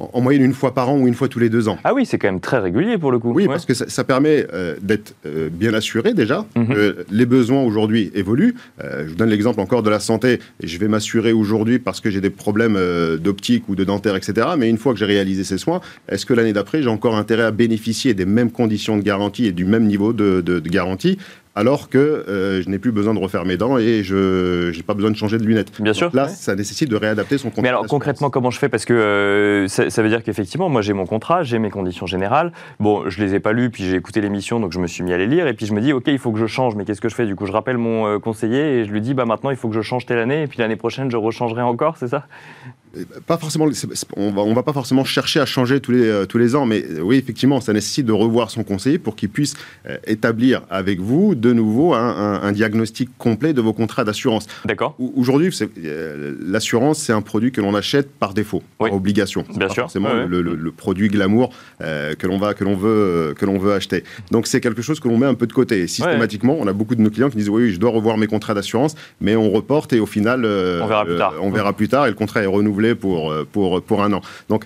En 0.00 0.20
moyenne 0.20 0.44
une 0.44 0.54
fois 0.54 0.74
par 0.74 0.88
an 0.90 0.98
ou 0.98 1.06
une 1.06 1.14
fois 1.14 1.28
tous 1.28 1.38
les 1.38 1.48
deux 1.48 1.68
ans. 1.68 1.78
Ah 1.84 1.94
oui, 1.94 2.06
c'est 2.06 2.18
quand 2.18 2.28
même 2.28 2.40
très 2.40 2.58
régulier 2.58 2.98
pour 2.98 3.12
le 3.12 3.18
coup. 3.18 3.32
Oui, 3.32 3.46
parce 3.46 3.66
que 3.66 3.74
ça, 3.74 4.04
permet 4.04 4.46
euh, 4.52 4.76
d'être 4.80 5.14
euh, 5.26 5.48
bien 5.50 5.74
assuré 5.74 6.14
déjà. 6.14 6.46
Mhm. 6.56 6.94
les 7.10 7.26
besoins 7.26 7.62
aujourd'hui 7.62 8.10
évoluent. 8.14 8.54
Euh, 8.82 9.04
je 9.04 9.10
vous 9.10 9.16
donne 9.16 9.30
l'exemple 9.30 9.60
encore 9.60 9.82
de 9.82 9.90
la 9.90 10.00
santé. 10.00 10.38
Je 10.62 10.78
vais 10.78 10.88
m'assurer 10.88 11.32
aujourd'hui 11.32 11.78
parce 11.78 12.00
que 12.00 12.10
j'ai 12.10 12.20
des 12.20 12.30
problèmes 12.30 12.78
d'optique 13.18 13.68
ou 13.68 13.74
de 13.74 13.84
dentaire, 13.84 14.16
etc. 14.16 14.48
Mais 14.58 14.68
une 14.68 14.78
fois 14.78 14.92
que 14.92 14.98
j'ai 14.98 15.04
réalisé 15.04 15.44
ces 15.44 15.58
soins, 15.58 15.80
est-ce 16.08 16.26
que 16.26 16.34
l'année 16.34 16.52
d'après, 16.52 16.82
j'ai 16.82 16.88
encore 16.88 17.16
intérêt 17.16 17.44
à 17.44 17.50
bénéficier 17.50 18.14
des 18.14 18.24
mêmes 18.26 18.50
conditions 18.50 18.96
de 18.96 19.02
garantie 19.02 19.46
et 19.46 19.52
du 19.52 19.64
même 19.64 19.86
niveau 19.86 20.12
de, 20.12 20.40
de 20.40 20.60
garantie? 20.60 21.18
Alors 21.58 21.88
que 21.88 21.98
euh, 21.98 22.62
je 22.62 22.68
n'ai 22.70 22.78
plus 22.78 22.92
besoin 22.92 23.14
de 23.14 23.18
refaire 23.18 23.44
mes 23.44 23.56
dents 23.56 23.78
et 23.78 24.04
je 24.04 24.70
n'ai 24.70 24.82
pas 24.84 24.94
besoin 24.94 25.10
de 25.10 25.16
changer 25.16 25.38
de 25.38 25.42
lunettes. 25.42 25.82
Bien 25.82 25.92
sûr. 25.92 26.08
Là, 26.14 26.28
ça 26.28 26.54
nécessite 26.54 26.88
de 26.88 26.94
réadapter 26.94 27.36
son 27.36 27.48
contrat. 27.48 27.62
Mais 27.62 27.68
alors 27.68 27.84
concrètement, 27.88 28.30
comment 28.30 28.50
je 28.50 28.60
fais? 28.60 28.68
Parce 28.68 28.84
que 28.84 28.92
euh, 28.92 29.66
ça, 29.66 30.02
veut 30.02 30.08
dire 30.08 30.22
qu'effectivement, 30.22 30.68
moi 30.68 30.82
j'ai 30.82 30.92
mon 30.92 31.04
contrat, 31.04 31.42
j'ai 31.42 31.58
mes 31.58 31.70
conditions 31.70 32.06
générales. 32.06 32.52
Bon, 32.78 33.10
je 33.10 33.20
les 33.20 33.34
ai 33.34 33.40
pas 33.40 33.52
lues, 33.52 33.70
puis 33.70 33.82
j'ai 33.82 33.96
écouté 33.96 34.20
l'émission, 34.20 34.60
donc 34.60 34.70
je 34.70 34.78
me 34.78 34.86
suis 34.86 35.02
mis 35.02 35.12
à 35.12 35.18
les 35.18 35.26
lire. 35.26 35.48
Et 35.48 35.54
puis 35.54 35.66
je 35.66 35.74
me 35.74 35.80
dis, 35.80 35.92
ok, 35.92 36.04
il 36.06 36.18
faut 36.18 36.30
que 36.30 36.38
je 36.38 36.46
change. 36.46 36.76
Mais 36.76 36.84
qu'est-ce 36.84 37.00
que 37.00 37.08
je 37.08 37.16
fais? 37.16 37.26
Du 37.26 37.34
coup, 37.34 37.44
je 37.44 37.52
rappelle 37.52 37.76
mon 37.76 38.06
euh, 38.06 38.18
conseiller 38.20 38.78
et 38.78 38.84
je 38.84 38.92
lui 38.92 39.00
dis, 39.00 39.14
bah 39.14 39.24
maintenant, 39.24 39.50
il 39.50 39.56
faut 39.56 39.68
que 39.68 39.74
je 39.74 39.82
change 39.82 40.06
telle 40.06 40.20
année. 40.20 40.42
Et 40.42 40.46
puis 40.46 40.60
l'année 40.60 40.76
prochaine, 40.76 41.10
je 41.10 41.16
rechangerai 41.16 41.62
encore, 41.62 41.96
c'est 41.96 42.08
ça? 42.08 42.28
Pas 43.26 43.36
forcément, 43.36 43.66
on 44.16 44.30
va, 44.30 44.54
va 44.54 44.62
pas 44.62 44.72
forcément 44.72 45.04
chercher 45.04 45.40
à 45.40 45.46
changer 45.46 45.80
tous 45.80 45.92
les, 45.92 46.06
euh, 46.06 46.26
tous 46.26 46.38
les 46.38 46.54
ans, 46.54 46.66
mais 46.66 46.84
euh, 46.84 47.00
oui, 47.00 47.16
effectivement, 47.16 47.60
ça 47.60 47.72
nécessite 47.72 48.06
de 48.06 48.12
revoir 48.12 48.50
son 48.50 48.64
conseiller 48.64 48.98
pour 48.98 49.16
qu'il 49.16 49.28
puisse 49.28 49.54
euh, 49.86 49.96
établir 50.06 50.62
avec 50.70 51.00
vous 51.00 51.34
de 51.34 51.52
nouveau 51.52 51.94
un, 51.94 52.52
diagnostic 52.52 53.10
complet 53.18 53.52
de 53.52 53.60
vos 53.60 53.72
contrats 53.72 54.04
d'assurance. 54.04 54.46
D'accord. 54.64 54.96
Aujourd'hui, 54.98 55.50
l'assurance, 56.40 56.98
c'est 56.98 57.12
un 57.12 57.20
produit 57.20 57.52
que 57.52 57.60
l'on 57.60 57.74
achète 57.74 58.10
par 58.10 58.32
défaut, 58.32 58.62
par 58.78 58.92
obligation. 58.92 59.44
Bien 59.54 59.68
sûr. 59.68 59.84
Forcément, 59.84 60.12
le, 60.26 60.72
produit 60.72 61.08
glamour 61.08 61.50
que 61.80 62.26
l'on 62.26 62.38
va, 62.38 62.54
que 62.54 62.64
l'on 62.64 62.74
veut, 62.74 63.34
que 63.36 63.46
veut 63.46 63.72
acheter. 63.72 64.04
Donc 64.30 64.46
c'est 64.46 64.60
quelque 64.60 64.82
chose 64.82 65.00
que 65.00 65.08
l'on 65.08 65.18
met 65.18 65.26
un 65.26 65.34
peu 65.34 65.46
de 65.46 65.52
côté. 65.52 65.86
systématiquement, 65.86 66.56
on 66.58 66.66
a 66.66 66.72
beaucoup 66.72 66.94
de 66.94 67.02
nos 67.02 67.10
clients 67.10 67.30
qui 67.30 67.36
disent 67.36 67.50
oui, 67.50 67.70
je 67.72 67.78
dois 67.78 67.90
revoir 67.90 68.16
mes 68.16 68.26
contrats 68.26 68.54
d'assurance, 68.54 68.94
mais 69.20 69.36
on 69.36 69.50
reporte 69.50 69.92
et 69.92 70.00
au 70.00 70.06
final, 70.06 70.44
on 70.44 70.86
verra 70.86 71.04
plus 71.04 71.16
tard. 71.16 71.34
on 71.40 71.50
verra 71.50 71.72
plus 71.72 71.88
tard 71.88 72.06
et 72.06 72.10
le 72.10 72.16
contrat 72.16 72.42
est 72.42 72.46
renouvelé 72.46 72.87
pour, 72.94 73.30
euh, 73.30 73.46
pour, 73.50 73.82
pour 73.82 74.02
un 74.02 74.12
an. 74.12 74.20
Donc, 74.48 74.64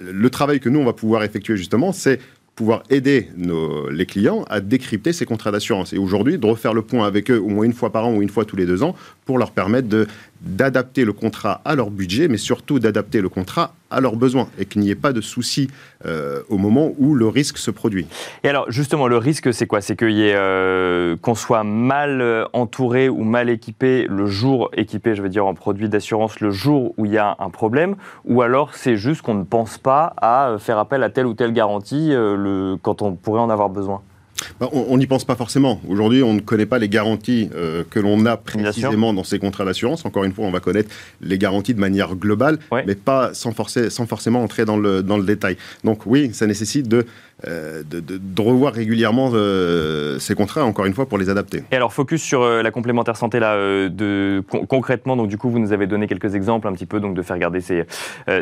le 0.00 0.30
travail 0.30 0.60
que 0.60 0.68
nous, 0.68 0.80
on 0.80 0.84
va 0.84 0.92
pouvoir 0.92 1.22
effectuer 1.22 1.56
justement, 1.56 1.92
c'est 1.92 2.18
pouvoir 2.56 2.82
aider 2.88 3.28
nos, 3.36 3.90
les 3.90 4.06
clients 4.06 4.44
à 4.48 4.60
décrypter 4.60 5.12
ces 5.12 5.26
contrats 5.26 5.52
d'assurance. 5.52 5.92
Et 5.92 5.98
aujourd'hui, 5.98 6.38
de 6.38 6.46
refaire 6.46 6.72
le 6.72 6.82
point 6.82 7.06
avec 7.06 7.30
eux 7.30 7.38
au 7.38 7.48
moins 7.48 7.66
une 7.66 7.74
fois 7.74 7.92
par 7.92 8.06
an 8.06 8.14
ou 8.14 8.22
une 8.22 8.30
fois 8.30 8.46
tous 8.46 8.56
les 8.56 8.64
deux 8.64 8.82
ans 8.82 8.96
pour 9.26 9.38
leur 9.38 9.50
permettre 9.50 10.06
d'adapter 10.40 11.04
le 11.04 11.12
contrat 11.12 11.60
à 11.66 11.74
leur 11.74 11.90
budget, 11.90 12.28
mais 12.28 12.38
surtout 12.38 12.78
d'adapter 12.78 13.20
le 13.20 13.28
contrat 13.28 13.75
à 13.90 14.00
leurs 14.00 14.16
besoins 14.16 14.48
et 14.58 14.66
qu'il 14.66 14.80
n'y 14.82 14.90
ait 14.90 14.94
pas 14.94 15.12
de 15.12 15.20
soucis 15.20 15.68
euh, 16.04 16.42
au 16.48 16.58
moment 16.58 16.92
où 16.98 17.14
le 17.14 17.28
risque 17.28 17.58
se 17.58 17.70
produit. 17.70 18.06
Et 18.44 18.48
alors 18.48 18.70
justement, 18.70 19.08
le 19.08 19.16
risque, 19.16 19.52
c'est 19.52 19.66
quoi? 19.66 19.80
C'est 19.80 19.96
euh, 20.02 21.16
qu'on 21.16 21.34
soit 21.34 21.64
mal 21.64 22.20
euh, 22.20 22.44
entouré 22.52 23.08
ou 23.08 23.24
mal 23.24 23.48
équipé 23.48 24.06
le 24.08 24.26
jour 24.26 24.70
équipé, 24.74 25.14
je 25.14 25.22
veux 25.22 25.28
dire, 25.28 25.46
en 25.46 25.54
produits 25.54 25.88
d'assurance 25.88 26.40
le 26.40 26.50
jour 26.50 26.94
où 26.96 27.06
il 27.06 27.12
y 27.12 27.18
a 27.18 27.36
un 27.38 27.50
problème, 27.50 27.96
ou 28.24 28.42
alors 28.42 28.74
c'est 28.74 28.96
juste 28.96 29.22
qu'on 29.22 29.34
ne 29.34 29.44
pense 29.44 29.78
pas 29.78 30.14
à 30.20 30.56
faire 30.58 30.78
appel 30.78 31.02
à 31.02 31.10
telle 31.10 31.26
ou 31.26 31.34
telle 31.34 31.52
garantie 31.52 32.12
quand 32.82 33.02
on 33.02 33.14
pourrait 33.14 33.40
en 33.40 33.50
avoir 33.50 33.68
besoin? 33.68 34.02
Bah, 34.60 34.68
on 34.72 34.96
n'y 34.98 35.06
pense 35.06 35.24
pas 35.24 35.36
forcément. 35.36 35.80
Aujourd'hui, 35.88 36.22
on 36.22 36.34
ne 36.34 36.40
connaît 36.40 36.66
pas 36.66 36.78
les 36.78 36.88
garanties 36.88 37.50
euh, 37.54 37.84
que 37.88 37.98
l'on 37.98 38.24
a 38.26 38.36
précisément 38.36 39.12
dans 39.12 39.24
ces 39.24 39.38
contrats 39.38 39.64
d'assurance. 39.64 40.04
Encore 40.04 40.24
une 40.24 40.32
fois, 40.32 40.44
on 40.44 40.50
va 40.50 40.60
connaître 40.60 40.90
les 41.20 41.38
garanties 41.38 41.74
de 41.74 41.80
manière 41.80 42.14
globale, 42.14 42.58
mais 42.86 42.94
pas 42.94 43.34
sans, 43.34 43.52
sans 43.88 44.06
forcément 44.06 44.42
entrer 44.42 44.64
dans 44.64 44.76
le, 44.76 45.02
dans 45.02 45.16
le 45.16 45.24
détail. 45.24 45.56
Donc 45.84 46.06
oui, 46.06 46.30
ça 46.32 46.46
nécessite 46.46 46.88
de 46.88 47.06
euh, 47.46 47.82
de, 47.84 48.40
revoir 48.40 48.72
régulièrement 48.72 49.30
euh, 49.34 50.18
ces 50.18 50.34
contrats, 50.34 50.64
encore 50.64 50.86
une 50.86 50.94
fois, 50.94 51.06
pour 51.06 51.18
les 51.18 51.28
adapter. 51.28 51.64
Et 51.70 51.76
alors, 51.76 51.92
focus 51.92 52.22
sur 52.22 52.46
la 52.46 52.70
complémentaire 52.70 53.16
santé, 53.16 53.40
là, 53.40 53.56
de, 53.88 54.42
concrètement, 54.68 55.16
donc 55.16 55.28
du 55.28 55.36
coup, 55.36 55.50
vous 55.50 55.58
nous 55.58 55.72
avez 55.72 55.86
donné 55.86 56.06
quelques 56.06 56.34
exemples 56.34 56.68
un 56.68 56.72
petit 56.72 56.86
peu, 56.86 57.00
donc 57.00 57.14
de 57.14 57.22
faire 57.22 57.38
garder 57.38 57.60
ces, 57.60 57.84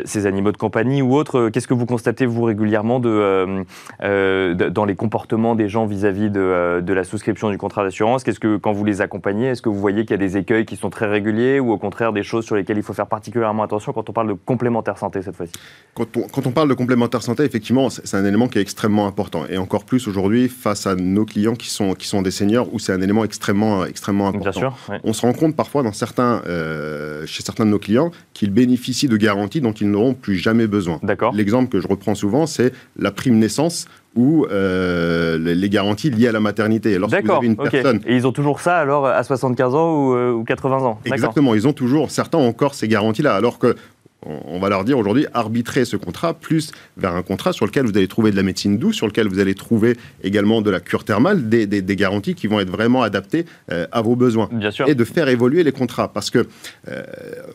ces 0.05 0.25
animaux 0.27 0.51
de 0.51 0.57
compagnie 0.57 1.01
ou 1.01 1.15
autres. 1.15 1.49
Qu'est-ce 1.49 1.67
que 1.67 1.73
vous 1.73 1.85
constatez, 1.85 2.25
vous, 2.25 2.43
régulièrement 2.43 2.99
de, 2.99 3.65
dans 3.99 4.85
les 4.85 4.95
comportements 4.95 5.55
des 5.55 5.67
gens 5.67 5.84
clients 5.85 5.97
vis-à-vis 5.97 6.29
de, 6.29 6.81
de, 6.81 6.93
la 6.93 7.03
souscription 7.03 7.49
du 7.49 7.57
contrat 7.57 7.83
d'assurance? 7.83 8.23
Qu'est-ce 8.23 8.39
que, 8.39 8.57
quand 8.57 8.71
vous 8.71 8.85
les 8.85 9.01
accompagnez, 9.01 9.47
est-ce 9.47 9.61
que 9.61 9.69
vous 9.69 9.79
voyez 9.79 10.01
qu'il 10.01 10.11
y 10.11 10.13
a 10.13 10.17
des 10.17 10.37
écueils 10.37 10.65
qui 10.65 10.75
sont 10.75 10.89
très 10.89 11.07
réguliers 11.07 11.59
ou 11.59 11.71
au 11.71 11.77
contraire 11.77 12.13
des 12.13 12.23
choses 12.23 12.45
sur 12.45 12.55
lesquelles 12.55 12.77
il 12.77 12.83
faut 12.83 12.93
faire 12.93 13.07
particulièrement 13.07 13.63
attention 13.63 13.93
quand 13.93 14.09
on 14.09 14.13
parle 14.13 14.29
de 14.29 14.33
complémentaire 14.33 14.97
santé 14.97 15.21
cette 15.21 15.35
fois-ci? 15.35 15.53
Quand 15.93 16.17
on, 16.17 16.27
quand 16.27 16.47
on, 16.47 16.51
parle 16.51 16.69
de 16.69 16.73
complémentaire 16.73 17.21
santé, 17.21 17.43
effectivement, 17.43 17.89
c'est 17.89 18.17
un 18.17 18.25
élément 18.25 18.47
qui 18.47 18.57
est 18.57 18.61
extrêmement 18.61 19.07
important. 19.07 19.43
Et 19.49 19.57
encore 19.57 19.85
plus 19.85 20.07
aujourd'hui 20.07 20.49
face 20.49 20.87
à 20.87 20.95
nos 20.95 21.25
clients 21.25 21.55
qui 21.55 21.69
sont, 21.69 21.93
qui 21.93 22.07
sont 22.07 22.21
des 22.21 22.31
seniors 22.31 22.73
où 22.73 22.79
c'est 22.79 22.93
un 22.93 23.01
élément 23.01 23.23
extrêmement, 23.23 23.85
extrêmement 23.85 24.27
important. 24.27 24.59
Bien 24.59 24.59
sûr, 24.59 24.99
On 25.03 25.13
se 25.13 25.21
rend 25.21 25.33
compte 25.33 25.55
parfois 25.55 25.83
dans 25.83 25.93
certains, 25.93 26.41
euh, 26.47 27.25
chez 27.25 27.43
certains 27.43 27.65
de 27.65 27.71
nos 27.71 27.79
clients 27.79 28.11
qu'ils 28.33 28.51
bénéficient 28.51 29.07
de 29.07 29.17
garanties 29.17 29.61
dont 29.61 29.71
ils 29.71 29.89
n'auront 29.89 30.13
plus 30.13 30.37
jamais 30.37 30.67
besoin. 30.67 30.99
L'exemple 31.33 31.69
que 31.69 31.79
je 31.79 31.87
reprends 31.87 32.15
souvent, 32.15 32.45
c'est 32.45 32.73
la 32.97 33.11
prime 33.11 33.37
naissance 33.37 33.85
ou 34.15 34.45
euh, 34.45 35.37
les 35.37 35.69
garanties 35.69 36.09
liées 36.09 36.29
à 36.29 36.31
la 36.31 36.39
maternité. 36.39 36.97
Une 37.41 37.55
personne... 37.57 37.99
Et 38.05 38.15
ils 38.15 38.25
ont 38.25 38.31
toujours 38.31 38.61
ça 38.61 38.77
alors 38.77 39.05
à 39.07 39.23
75 39.23 39.75
ans 39.75 39.93
ou, 39.93 40.15
euh, 40.15 40.31
ou 40.31 40.43
80 40.43 40.77
ans 40.77 40.99
Exactement, 41.05 41.53
ils 41.53 41.67
ont 41.67 41.73
toujours, 41.73 42.11
certains 42.11 42.37
ont 42.37 42.47
encore 42.47 42.73
ces 42.73 42.87
garanties-là, 42.87 43.35
alors 43.35 43.59
que 43.59 43.75
on 44.25 44.59
va 44.59 44.69
leur 44.69 44.83
dire 44.83 44.97
aujourd'hui, 44.97 45.25
arbitrer 45.33 45.85
ce 45.85 45.97
contrat 45.97 46.33
plus 46.33 46.71
vers 46.97 47.15
un 47.15 47.21
contrat 47.21 47.53
sur 47.53 47.65
lequel 47.65 47.85
vous 47.85 47.97
allez 47.97 48.07
trouver 48.07 48.31
de 48.31 48.35
la 48.35 48.43
médecine 48.43 48.77
douce, 48.77 48.95
sur 48.95 49.07
lequel 49.07 49.27
vous 49.27 49.39
allez 49.39 49.55
trouver 49.55 49.97
également 50.23 50.61
de 50.61 50.71
la 50.71 50.79
cure 50.79 51.03
thermale, 51.03 51.47
des, 51.47 51.95
garanties 51.95 52.35
qui 52.35 52.47
vont 52.47 52.59
être 52.59 52.69
vraiment 52.69 53.03
adaptées 53.03 53.45
euh, 53.71 53.87
à 53.91 54.01
vos 54.01 54.15
besoins. 54.15 54.49
Bien 54.51 54.71
sûr. 54.71 54.87
Et 54.89 54.95
de 54.95 55.03
faire 55.03 55.29
évoluer 55.29 55.63
les 55.63 55.71
contrats. 55.71 56.11
Parce 56.11 56.29
que 56.29 56.47
euh, 56.89 57.03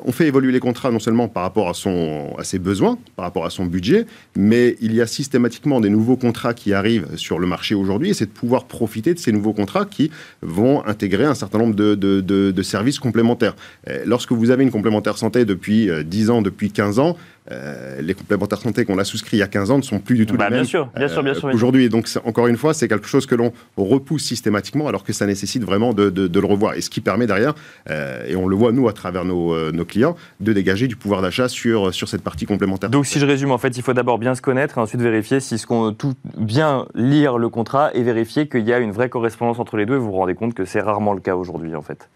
on 0.05 0.13
fait 0.13 0.27
évoluer 0.27 0.53
les 0.53 0.61
contrats 0.61 0.91
non 0.91 0.99
seulement 0.99 1.29
par 1.29 1.43
rapport 1.43 1.69
à, 1.69 1.75
son, 1.75 2.35
à 2.39 2.45
ses 2.45 2.59
besoins, 2.59 2.99
par 3.17 3.25
rapport 3.25 3.45
à 3.45 3.51
son 3.51 3.67
budget, 3.67 4.07
mais 4.37 4.77
il 4.81 4.95
y 4.95 5.01
a 5.01 5.07
systématiquement 5.07 5.81
des 5.81 5.91
nouveaux 5.91 6.17
contrats 6.17 6.55
qui 6.55 6.73
arrivent 6.73 7.17
sur 7.17 7.39
le 7.39 7.47
marché 7.47 7.75
aujourd'hui, 7.75 8.11
et 8.11 8.15
c'est 8.15 8.27
de 8.27 8.31
pouvoir 8.31 8.65
profiter 8.65 9.13
de 9.13 9.19
ces 9.19 9.33
nouveaux 9.33 9.53
contrats 9.53 9.85
qui 9.85 10.11
vont 10.43 10.85
intégrer 10.87 11.25
un 11.25 11.35
certain 11.35 11.59
nombre 11.59 11.75
de, 11.75 11.95
de 11.95 12.63
services 12.63 12.99
complémentaires. 12.99 13.57
Euh, 13.89 14.03
lorsque 14.07 14.33
vous 14.33 14.51
avez 14.51 14.63
une 14.63 14.71
complémentaire 14.71 15.19
santé 15.19 15.45
depuis 15.45 15.89
10 16.05 16.31
ans, 16.31 16.43
depuis 16.43 16.60
depuis 16.61 16.73
15 16.73 16.99
ans, 16.99 17.17
euh, 17.51 18.03
les 18.03 18.13
complémentaires 18.13 18.61
santé 18.61 18.85
qu'on 18.85 18.99
a 18.99 19.05
souscrits 19.05 19.39
il 19.39 19.41
y 19.41 19.43
a 19.43 19.49
15 19.49 19.71
ans 19.71 19.79
ne 19.79 19.83
sont 19.83 19.99
plus 19.99 20.15
du 20.15 20.27
tout 20.27 20.37
bah, 20.37 20.51
les 20.51 20.57
mêmes 20.57 20.61
bien 20.61 20.69
sûr, 20.69 20.91
bien 20.95 21.09
sûr, 21.09 21.23
bien 21.23 21.33
sûr, 21.33 21.49
aujourd'hui. 21.49 21.89
Donc, 21.89 22.07
encore 22.27 22.49
une 22.49 22.59
fois, 22.59 22.75
c'est 22.75 22.87
quelque 22.87 23.09
chose 23.09 23.25
que 23.25 23.35
l'on 23.35 23.53
repousse 23.79 24.25
systématiquement 24.25 24.87
alors 24.87 25.05
que 25.05 25.15
ça 25.15 25.27
nécessite 25.27 25.65
vraiment 25.65 25.95
de, 25.95 26.11
le 26.41 26.47
revoir. 26.47 26.75
Et 26.75 26.83
ce 26.83 26.91
qui 26.91 27.01
permet 27.01 27.27
derrière, 27.27 27.55
euh, 27.89 28.27
et 28.27 28.37
on 28.37 28.47
le 28.47 28.57
voit 28.57 28.73
nous 28.73 28.89
à 28.89 28.93
travers 28.93 29.25
nos, 29.25 29.55
euh, 29.55 29.73
nos 29.73 29.87
clients, 29.87 30.17
de 30.41 30.53
dégager 30.53 30.87
du 30.87 30.97
pouvoir 30.97 31.23
d'achat 31.23 31.49
sur, 31.49 31.95
sur 31.95 32.09
cette 32.09 32.23
partie 32.23 32.45
complémentaire. 32.45 32.91
Donc, 32.91 33.07
si 33.07 33.19
je 33.19 33.27
résume, 33.27 33.53
en 33.53 33.59
fait, 33.59 33.77
il 33.77 33.83
faut 33.83 33.95
d'abord 33.95 34.19
bien 34.19 34.35
se 34.35 34.43
connaître 34.43 34.77
et 34.77 34.81
ensuite 34.83 35.01
vérifier 35.01 35.41
si 35.41 35.57
ce 35.57 35.67
qu'on 35.67 35.95
tout 35.95 36.15
bien 36.37 36.87
lire 36.95 37.39
le 37.39 37.49
contrat 37.49 37.91
et 37.95 38.03
vérifier 38.03 38.49
qu'il 38.49 38.67
y 38.67 38.73
a 38.73 38.79
une 38.79 38.93
vraie 38.93 39.09
correspondance 39.09 39.59
entre 39.59 39.79
les 39.79 39.87
deux. 39.87 39.95
Et 39.95 39.99
vous 39.99 40.11
vous 40.11 40.13
rendez 40.13 40.35
compte 40.35 40.53
que 40.53 40.67
c'est 40.67 40.81
rarement 40.81 41.15
le 41.15 41.21
cas 41.21 41.37
aujourd'hui, 41.37 41.75
en 41.75 41.83
fait. 41.83 42.09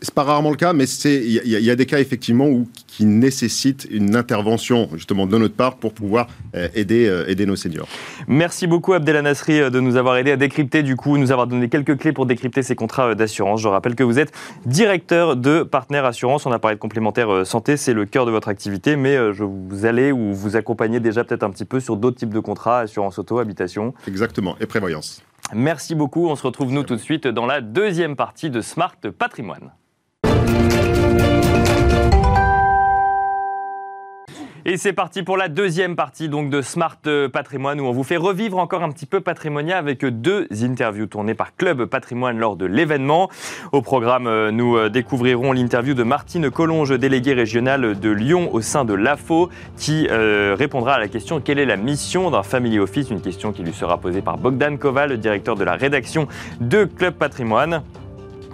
C'est 0.00 0.14
pas 0.14 0.22
rarement 0.22 0.50
le 0.50 0.56
cas, 0.56 0.72
mais 0.72 0.84
il 0.84 1.40
y, 1.46 1.70
a 1.70 1.76
des 1.76 1.86
cas 1.86 1.98
effectivement 1.98 2.46
où, 2.46 2.68
qui 2.86 3.04
nécessitent 3.04 3.88
une 3.90 4.14
intervention 4.14 4.88
justement 4.94 5.26
de 5.26 5.36
notre 5.38 5.54
part 5.54 5.76
pour 5.76 5.92
pouvoir 5.92 6.28
euh, 6.54 6.68
aider, 6.74 7.06
euh, 7.06 7.28
aider 7.28 7.46
nos 7.46 7.56
seniors. 7.56 7.88
Merci 8.28 8.66
beaucoup 8.66 8.92
Abdel 8.92 9.20
Nasri 9.22 9.60
euh, 9.60 9.70
de 9.70 9.80
nous 9.80 9.96
avoir 9.96 10.16
aidé 10.16 10.30
à 10.30 10.36
décrypter 10.36 10.82
du 10.82 10.96
coup, 10.96 11.18
nous 11.18 11.32
avoir 11.32 11.46
donné 11.46 11.68
quelques 11.68 11.98
clés 11.98 12.12
pour 12.12 12.26
décrypter 12.26 12.62
ces 12.62 12.74
contrats 12.74 13.14
d'assurance. 13.14 13.60
Je 13.60 13.68
rappelle 13.68 13.94
que 13.94 14.04
vous 14.04 14.18
êtes 14.18 14.32
directeur 14.66 15.36
de 15.36 15.62
Partenaire 15.62 16.04
Assurance. 16.04 16.46
On 16.46 16.52
a 16.52 16.58
parlé 16.58 16.76
de 16.76 16.80
complémentaire 16.80 17.46
santé, 17.46 17.76
c'est 17.76 17.94
le 17.94 18.04
cœur 18.04 18.26
de 18.26 18.30
votre 18.30 18.48
activité, 18.48 18.96
mais 18.96 19.16
je 19.32 19.44
vous 19.44 19.86
allez 19.86 20.12
ou 20.12 20.34
vous 20.34 20.56
accompagnez 20.56 21.00
déjà 21.00 21.24
peut-être 21.24 21.42
un 21.42 21.50
petit 21.50 21.64
peu 21.64 21.80
sur 21.80 21.96
d'autres 21.96 22.16
types 22.18 22.34
de 22.34 22.40
contrats, 22.40 22.80
assurance 22.80 23.18
auto, 23.18 23.38
habitation. 23.38 23.94
Exactement, 24.06 24.56
et 24.60 24.66
prévoyance. 24.66 25.22
Merci 25.54 25.94
beaucoup. 25.94 26.28
On 26.28 26.36
se 26.36 26.42
retrouve 26.42 26.72
nous 26.72 26.84
tout 26.84 26.94
de 26.94 27.00
suite 27.00 27.26
dans 27.26 27.46
la 27.46 27.60
deuxième 27.60 28.16
partie 28.16 28.50
de 28.50 28.60
Smart 28.60 28.96
Patrimoine. 29.18 29.72
Et 34.66 34.76
c'est 34.76 34.92
parti 34.92 35.22
pour 35.22 35.38
la 35.38 35.48
deuxième 35.48 35.96
partie 35.96 36.28
donc 36.28 36.50
de 36.50 36.60
Smart 36.60 36.98
Patrimoine 37.32 37.80
où 37.80 37.84
on 37.84 37.92
vous 37.92 38.04
fait 38.04 38.18
revivre 38.18 38.58
encore 38.58 38.82
un 38.82 38.90
petit 38.90 39.06
peu 39.06 39.20
Patrimonia 39.20 39.78
avec 39.78 40.04
deux 40.04 40.48
interviews 40.62 41.06
tournées 41.06 41.34
par 41.34 41.56
Club 41.56 41.86
Patrimoine 41.86 42.38
lors 42.38 42.56
de 42.56 42.66
l'événement. 42.66 43.30
Au 43.72 43.80
programme, 43.80 44.26
euh, 44.26 44.50
nous 44.50 44.76
euh, 44.76 44.90
découvrirons 44.90 45.52
l'interview 45.52 45.94
de 45.94 46.02
Martine 46.02 46.50
Collonge, 46.50 46.98
déléguée 46.98 47.32
régionale 47.32 47.98
de 47.98 48.10
Lyon 48.10 48.50
au 48.52 48.60
sein 48.60 48.84
de 48.84 48.92
l'AFO, 48.92 49.48
qui 49.78 50.06
euh, 50.10 50.54
répondra 50.58 50.94
à 50.94 50.98
la 50.98 51.08
question 51.08 51.40
quelle 51.40 51.58
est 51.58 51.66
la 51.66 51.76
mission 51.76 52.30
d'un 52.30 52.42
family 52.42 52.78
office, 52.78 53.10
une 53.10 53.22
question 53.22 53.52
qui 53.52 53.62
lui 53.62 53.72
sera 53.72 53.98
posée 53.98 54.20
par 54.20 54.36
Bogdan 54.36 54.76
Koval, 54.76 55.16
directeur 55.18 55.56
de 55.56 55.64
la 55.64 55.74
rédaction 55.74 56.28
de 56.60 56.84
Club 56.84 57.14
Patrimoine. 57.14 57.82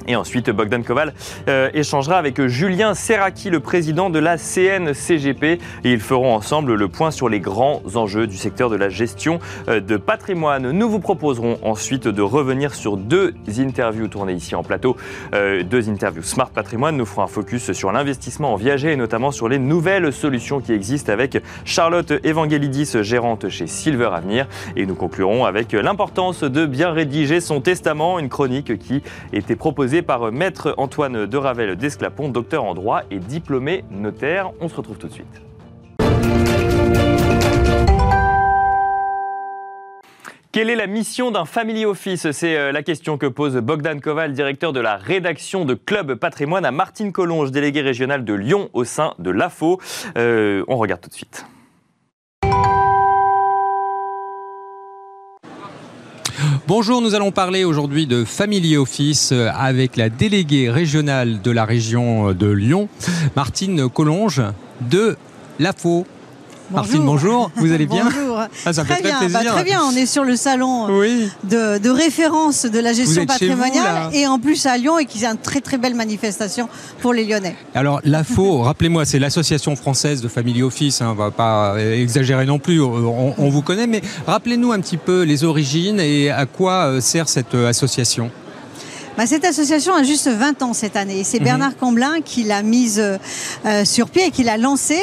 Et 0.09 0.15
ensuite, 0.15 0.51
Bogdan 0.51 0.83
Koval 0.83 1.15
euh, 1.49 1.69
échangera 1.75 2.17
avec 2.17 2.45
Julien 2.47 2.95
Serraki, 2.95 3.51
le 3.51 3.61
président 3.61 4.09
de 4.09 4.19
la 4.19 4.37
CNCGP, 4.39 5.45
et 5.85 5.93
ils 5.93 6.01
feront 6.01 6.35
ensemble 6.35 6.75
le 6.75 6.89
point 6.89 7.11
sur 7.11 7.29
les 7.29 7.41
grands 7.41 7.83
enjeux 7.95 8.27
du 8.27 8.37
secteur 8.37 8.71
de 8.71 8.77
la 8.77 8.89
gestion 8.89 9.41
euh, 9.69 9.81
de 9.81 9.97
patrimoine. 9.97 10.71
Nous 10.71 10.89
vous 10.89 11.01
proposerons 11.01 11.59
ensuite 11.63 12.07
de 12.07 12.23
revenir 12.23 12.75
sur 12.75 12.97
deux 12.97 13.35
interviews 13.59 14.07
tournées 14.07 14.35
ici 14.35 14.55
en 14.55 14.63
plateau, 14.63 14.97
euh, 15.35 15.65
deux 15.65 15.89
interviews 15.89 16.23
Smart 16.23 16.51
Patrimoine. 16.51 16.97
Nous 16.97 17.07
ferons 17.07 17.23
un 17.23 17.29
focus 17.29 17.73
sur 17.73 17.91
l'investissement 17.91 18.53
en 18.53 18.57
viager 18.57 18.93
et 18.93 18.97
notamment 18.97 19.33
sur 19.33 19.49
les 19.49 19.59
nouvelles 19.59 20.13
solutions 20.13 20.61
qui 20.61 20.73
existent 20.73 21.13
avec 21.13 21.43
Charlotte 21.65 22.13
Evangelidis, 22.25 23.03
gérante 23.03 23.49
chez 23.49 23.67
Silver 23.67 24.11
Avenir. 24.13 24.47
Et 24.77 24.87
nous 24.87 24.95
conclurons 24.95 25.45
avec 25.45 25.73
l'importance 25.73 26.45
de 26.45 26.65
bien 26.65 26.91
rédiger 26.91 27.41
son 27.41 27.61
testament, 27.61 28.21
une 28.21 28.29
chronique 28.29 28.79
qui 28.79 29.03
était 29.33 29.57
proposée 29.57 29.96
par 30.03 30.33
Maître 30.33 30.75
Antoine 30.77 31.27
de 31.27 31.37
Ravel 31.37 31.77
d'Esclapon, 31.77 32.29
docteur 32.29 32.65
en 32.65 32.75
droit 32.75 33.03
et 33.11 33.19
diplômé 33.19 33.85
notaire. 33.91 34.51
On 34.61 34.69
se 34.69 34.77
retrouve 34.77 34.99
tout 34.99 35.09
de 35.09 35.13
suite. 35.13 35.43
Quelle 40.57 40.71
est 40.71 40.77
la 40.77 40.87
mission 40.87 41.31
d'un 41.31 41.45
family 41.45 41.85
office? 41.85 42.31
C'est 42.31 42.57
euh, 42.57 42.73
la 42.73 42.83
question 42.83 43.19
que 43.19 43.27
pose 43.27 43.57
Bogdan 43.57 44.01
Koval, 44.01 44.33
directeur 44.33 44.73
de 44.73 44.81
la 44.81 44.97
rédaction 44.97 45.67
de 45.67 45.75
Club 45.75 46.15
Patrimoine, 46.15 46.65
à 46.65 46.71
Martine 46.71 47.13
Collonge, 47.13 47.51
délégué 47.51 47.83
régional 47.83 48.25
de 48.25 48.33
Lyon 48.33 48.71
au 48.73 48.85
sein 48.85 49.13
de 49.19 49.29
l'AFO. 49.31 49.79
Euh, 50.17 50.65
on 50.67 50.79
regarde 50.79 51.03
tout 51.03 51.11
de 51.11 51.15
suite. 51.15 51.45
Bonjour, 56.69 57.01
nous 57.01 57.15
allons 57.15 57.31
parler 57.31 57.63
aujourd'hui 57.63 58.09
de 58.09 58.25
Family 58.25 58.77
Office 58.77 59.33
avec 59.55 59.97
la 59.97 60.09
déléguée 60.09 60.69
régionale 60.69 61.41
de 61.41 61.53
la 61.53 61.65
région 61.65 62.33
de 62.33 62.49
Lyon, 62.49 62.89
Martine 63.37 63.89
Collonge 63.89 64.43
de 64.81 65.17
l'AFO. 65.61 66.05
Martine, 66.73 67.05
bonjour, 67.05 67.53
vous 67.55 67.71
allez 67.71 67.87
bien? 67.87 68.07
Bonjour. 68.07 68.26
Ah, 68.65 68.73
ça 68.73 68.85
très 68.85 68.97
fait 68.97 69.03
bien, 69.03 69.17
très 69.17 69.29
bah, 69.29 69.41
très 69.45 69.65
bien, 69.65 69.81
on 69.85 69.97
est 69.97 70.07
sur 70.07 70.25
le 70.25 70.37
salon 70.37 70.89
de, 70.89 71.89
référence 71.89 72.67
de 72.67 72.79
la 72.79 72.93
gestion 72.93 73.27
patrimoniale 73.27 74.11
et 74.13 74.27
en 74.27 74.39
plus 74.39 74.67
à 74.67 74.77
Lyon 74.77 74.99
et 74.99 75.07
qui 75.07 75.25
est 75.25 75.27
une 75.27 75.37
très 75.37 75.61
très 75.61 75.79
belle 75.79 75.95
manifestation 75.95 76.69
pour 77.01 77.13
les 77.13 77.25
Lyonnais. 77.25 77.57
Alors 77.75 78.01
l'AFO, 78.05 78.59
rappelez-moi, 78.63 79.05
c'est 79.05 79.19
l'association 79.19 79.77
française 79.77 80.21
de 80.21 80.29
Family 80.29 80.63
Office, 80.63 81.01
hein, 81.01 81.09
on 81.11 81.13
ne 81.13 81.19
va 81.19 81.31
pas 81.31 81.77
exagérer 81.79 82.47
non 82.47 82.59
plus, 82.59 82.81
on, 82.81 83.35
on 83.37 83.49
vous 83.49 83.63
connaît, 83.63 83.87
mais 83.87 84.03
rappelez-nous 84.27 84.73
un 84.73 84.81
petit 84.81 84.97
peu 84.97 85.23
les 85.23 85.45
origines 85.45 86.01
et 86.01 86.31
à 86.31 86.47
quoi 86.47 86.87
euh, 86.87 87.01
sert 87.01 87.29
cette 87.29 87.55
euh, 87.55 87.69
association. 87.69 88.31
Bah, 89.17 89.27
cette 89.27 89.47
association 89.47 89.95
a 89.95 90.03
juste 90.03 90.29
20 90.29 90.63
ans 90.63 90.75
cette 90.75 90.95
année. 90.95 91.25
C'est 91.25 91.39
mhm. 91.39 91.45
Bernard 91.45 91.77
Camblin 91.79 92.21
qui 92.23 92.45
l'a 92.45 92.63
mise 92.63 93.01
euh, 93.01 93.85
sur 93.85 94.11
pied 94.11 94.27
et 94.27 94.31
qui 94.31 94.45
l'a 94.45 94.59
lancée. 94.59 95.01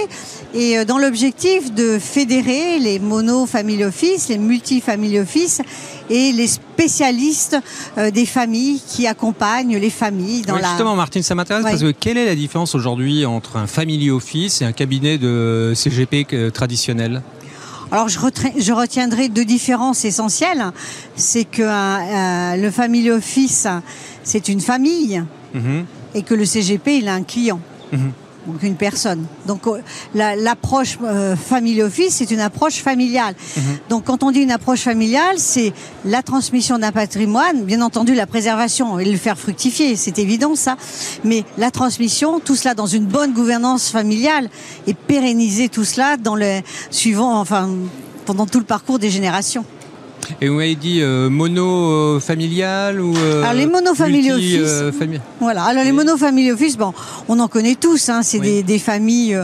Et 0.53 0.77
euh, 0.77 0.85
dans 0.85 0.99
l'objectif 0.99 1.73
de 1.73 1.97
fédérer 1.99 2.77
les 2.77 2.99
mono-family 2.99 3.83
office, 3.83 4.29
les 4.29 4.37
multi-family 4.37 5.17
office 5.19 5.61
et 6.11 6.31
les 6.31 6.45
spécialistes 6.45 7.57
euh, 7.97 8.11
des 8.11 8.27
familles 8.27 8.81
qui 8.87 9.07
accompagnent 9.07 9.77
les 9.77 9.89
familles 9.89 10.43
dans 10.43 10.57
la... 10.57 10.69
Justement, 10.69 10.95
Martine, 10.95 11.23
ça 11.23 11.33
m'intéresse 11.33 11.63
parce 11.63 11.81
que 11.81 11.91
quelle 11.91 12.17
est 12.17 12.25
la 12.25 12.35
différence 12.35 12.75
aujourd'hui 12.75 13.25
entre 13.25 13.57
un 13.57 13.65
family 13.65 14.11
office 14.11 14.61
et 14.61 14.65
un 14.65 14.73
cabinet 14.73 15.17
de 15.17 15.73
CGP 15.75 16.51
traditionnel? 16.53 17.23
Alors 17.93 18.09
je, 18.09 18.73
retiendrai 18.73 19.29
deux 19.29 19.45
différences 19.45 20.03
essentielles. 20.03 20.65
C'est 21.15 21.45
que 21.45 21.61
euh, 21.61 22.55
le 22.55 22.71
family 22.71 23.11
office, 23.11 23.67
c'est 24.23 24.49
une 24.49 24.61
famille 24.61 25.23
mhm. 25.53 25.85
et 26.15 26.23
que 26.23 26.33
le 26.33 26.43
CGP, 26.43 26.97
il 26.97 27.07
a 27.07 27.13
un 27.13 27.23
client. 27.23 27.59
Mhm 27.91 28.11
donc 28.47 28.63
une 28.63 28.75
personne. 28.75 29.25
Donc 29.47 29.67
euh, 29.67 29.79
l'approche 30.13 30.97
euh, 31.03 31.35
family 31.35 31.81
office, 31.81 32.15
c'est 32.15 32.31
une 32.31 32.39
approche 32.39 32.75
familiale. 32.75 33.35
Mhm. 33.55 33.63
Donc 33.89 34.05
quand 34.05 34.23
on 34.23 34.31
dit 34.31 34.41
une 34.41 34.51
approche 34.51 34.81
familiale, 34.81 35.37
c'est 35.37 35.73
la 36.05 36.23
transmission 36.23 36.77
d'un 36.77 36.91
patrimoine, 36.91 37.63
bien 37.63 37.81
entendu 37.81 38.13
la 38.15 38.27
préservation 38.27 38.99
et 38.99 39.05
le 39.05 39.17
faire 39.17 39.37
fructifier, 39.37 39.95
c'est 39.95 40.19
évident 40.19 40.55
ça, 40.55 40.77
mais 41.23 41.43
la 41.57 41.71
transmission, 41.71 42.39
tout 42.39 42.55
cela 42.55 42.73
dans 42.73 42.87
une 42.87 43.05
bonne 43.05 43.33
gouvernance 43.33 43.89
familiale 43.89 44.49
et 44.87 44.93
pérenniser 44.93 45.69
tout 45.69 45.85
cela 45.85 46.17
dans 46.17 46.35
le 46.35 46.61
suivant, 46.91 47.39
enfin 47.39 47.69
pendant 48.25 48.45
tout 48.45 48.59
le 48.59 48.65
parcours 48.65 48.99
des 48.99 49.09
générations. 49.09 49.65
Et 50.41 50.49
vous 50.49 50.55
m'avez 50.55 50.75
dit 50.75 51.01
euh, 51.01 51.29
monofamilial 51.29 52.99
ou 53.01 53.13
Alors 53.17 53.53
les 53.53 53.65
monofamilies 53.65 54.31
office. 54.31 54.83
voilà. 55.39 55.63
Alors 55.63 55.83
les 55.83 55.91
monofamilies 55.91 56.51
office, 56.51 56.77
bon, 56.77 56.93
on 57.27 57.39
en 57.39 57.47
connaît 57.47 57.75
tous. 57.75 58.09
Hein, 58.09 58.21
c'est 58.23 58.39
des, 58.39 58.63
des, 58.63 58.79
familles. 58.79 59.37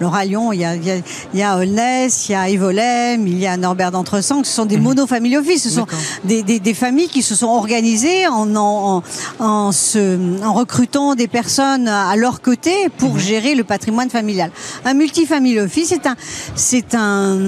alors 0.00 0.14
à 0.14 0.24
Lyon, 0.24 0.52
il 0.52 0.60
y 0.60 0.64
a, 0.64 0.74
il 0.76 0.86
y 0.86 0.90
a, 0.90 0.96
il 1.34 1.40
y 1.40 1.42
a 1.42 1.56
Aulnay, 1.56 2.08
il 2.08 2.32
y 2.32 2.34
a 2.34 2.48
Evolem, 2.48 3.26
il 3.26 3.38
y 3.38 3.46
a 3.46 3.56
Norbert 3.56 3.90
d'Entresang. 3.90 4.44
Ce 4.44 4.52
sont 4.52 4.66
des 4.66 4.78
monofamilies 4.78 5.36
office. 5.36 5.64
Ce 5.64 5.70
sont 5.70 5.86
des, 6.24 6.42
des, 6.42 6.60
des, 6.60 6.74
familles 6.74 7.08
qui 7.08 7.22
se 7.22 7.34
sont 7.34 7.48
organisées 7.48 8.26
en 8.26 8.54
en, 8.56 9.02
en, 9.38 9.72
se, 9.72 10.42
en 10.44 10.52
recrutant 10.52 11.14
des 11.14 11.28
personnes 11.28 11.88
à 11.88 12.16
leur 12.16 12.40
côté 12.40 12.72
pour 12.98 13.14
mhm. 13.14 13.20
gérer 13.20 13.54
le 13.54 13.64
patrimoine 13.64 14.10
familial. 14.10 14.50
Un 14.84 14.94
multifamily 14.94 15.60
office, 15.60 15.88
c'est 15.88 16.06
un 16.06 16.16
c'est 16.54 16.94
un, 16.94 17.38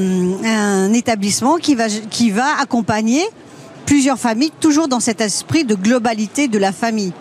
un 0.44 0.92
établissement 0.92 1.56
qui 1.56 1.74
va 1.74 1.86
qui 1.88 2.30
va 2.30 2.46
accompagner 2.60 2.71
plusieurs 3.86 4.18
familles, 4.18 4.52
toujours 4.60 4.88
dans 4.88 5.00
cet 5.00 5.20
esprit 5.20 5.64
de 5.64 5.74
globalité 5.74 6.48
de 6.48 6.58
la 6.58 6.72
famille. 6.72 7.12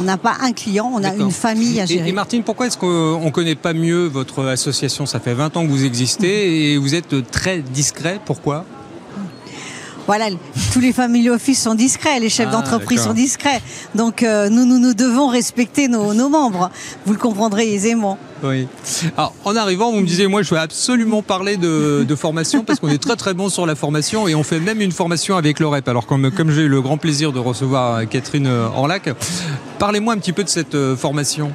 On 0.00 0.04
n'a 0.04 0.16
pas 0.16 0.36
un 0.42 0.52
client, 0.52 0.90
on 0.94 1.02
a 1.02 1.14
une 1.14 1.30
famille 1.30 1.80
à 1.80 1.86
gérer. 1.86 2.08
Et, 2.08 2.12
Martine, 2.12 2.42
pourquoi 2.44 2.66
est-ce 2.66 2.76
qu'on 2.76 3.24
ne 3.24 3.30
connaît 3.30 3.56
pas 3.56 3.72
mieux 3.72 4.06
votre 4.06 4.46
association? 4.46 5.06
Ça 5.06 5.18
fait 5.18 5.34
20 5.34 5.56
ans 5.56 5.64
que 5.64 5.70
vous 5.70 5.84
existez 5.84 6.72
et 6.72 6.78
vous 6.78 6.94
êtes 6.94 7.30
très 7.30 7.60
discret. 7.60 8.20
Pourquoi? 8.24 8.64
Voilà, 10.08 10.30
tous 10.72 10.80
les 10.80 10.94
family 10.94 11.28
office 11.28 11.62
sont 11.62 11.74
discrets, 11.74 12.18
les 12.18 12.30
chefs 12.30 12.48
ah, 12.48 12.52
d'entreprise 12.52 13.02
sont 13.02 13.12
discrets. 13.12 13.60
Donc 13.94 14.22
euh, 14.22 14.48
nous, 14.48 14.64
nous, 14.64 14.78
nous 14.78 14.94
devons 14.94 15.28
respecter 15.28 15.86
nos, 15.86 16.14
nos 16.14 16.30
membres. 16.30 16.70
Vous 17.04 17.12
le 17.12 17.18
comprendrez 17.18 17.74
aisément. 17.74 18.18
Oui. 18.42 18.66
Alors, 19.18 19.34
en 19.44 19.54
arrivant, 19.54 19.92
vous 19.92 20.00
me 20.00 20.06
disiez, 20.06 20.26
moi, 20.26 20.40
je 20.40 20.48
veux 20.54 20.60
absolument 20.60 21.20
parler 21.20 21.58
de, 21.58 22.06
de 22.08 22.14
formation 22.14 22.64
parce 22.64 22.80
qu'on 22.80 22.88
est 22.88 23.02
très 23.02 23.16
très 23.16 23.34
bon 23.34 23.50
sur 23.50 23.66
la 23.66 23.74
formation 23.74 24.26
et 24.28 24.34
on 24.34 24.42
fait 24.42 24.60
même 24.60 24.80
une 24.80 24.92
formation 24.92 25.36
avec 25.36 25.60
l'OREP. 25.60 25.86
Alors, 25.86 26.06
comme, 26.06 26.30
comme 26.30 26.52
j'ai 26.52 26.62
eu 26.62 26.68
le 26.68 26.80
grand 26.80 26.96
plaisir 26.96 27.32
de 27.32 27.38
recevoir 27.38 28.08
Catherine 28.08 28.46
Orlac, 28.46 29.10
parlez-moi 29.78 30.14
un 30.14 30.18
petit 30.18 30.32
peu 30.32 30.42
de 30.42 30.48
cette 30.48 30.74
euh, 30.74 30.96
formation. 30.96 31.52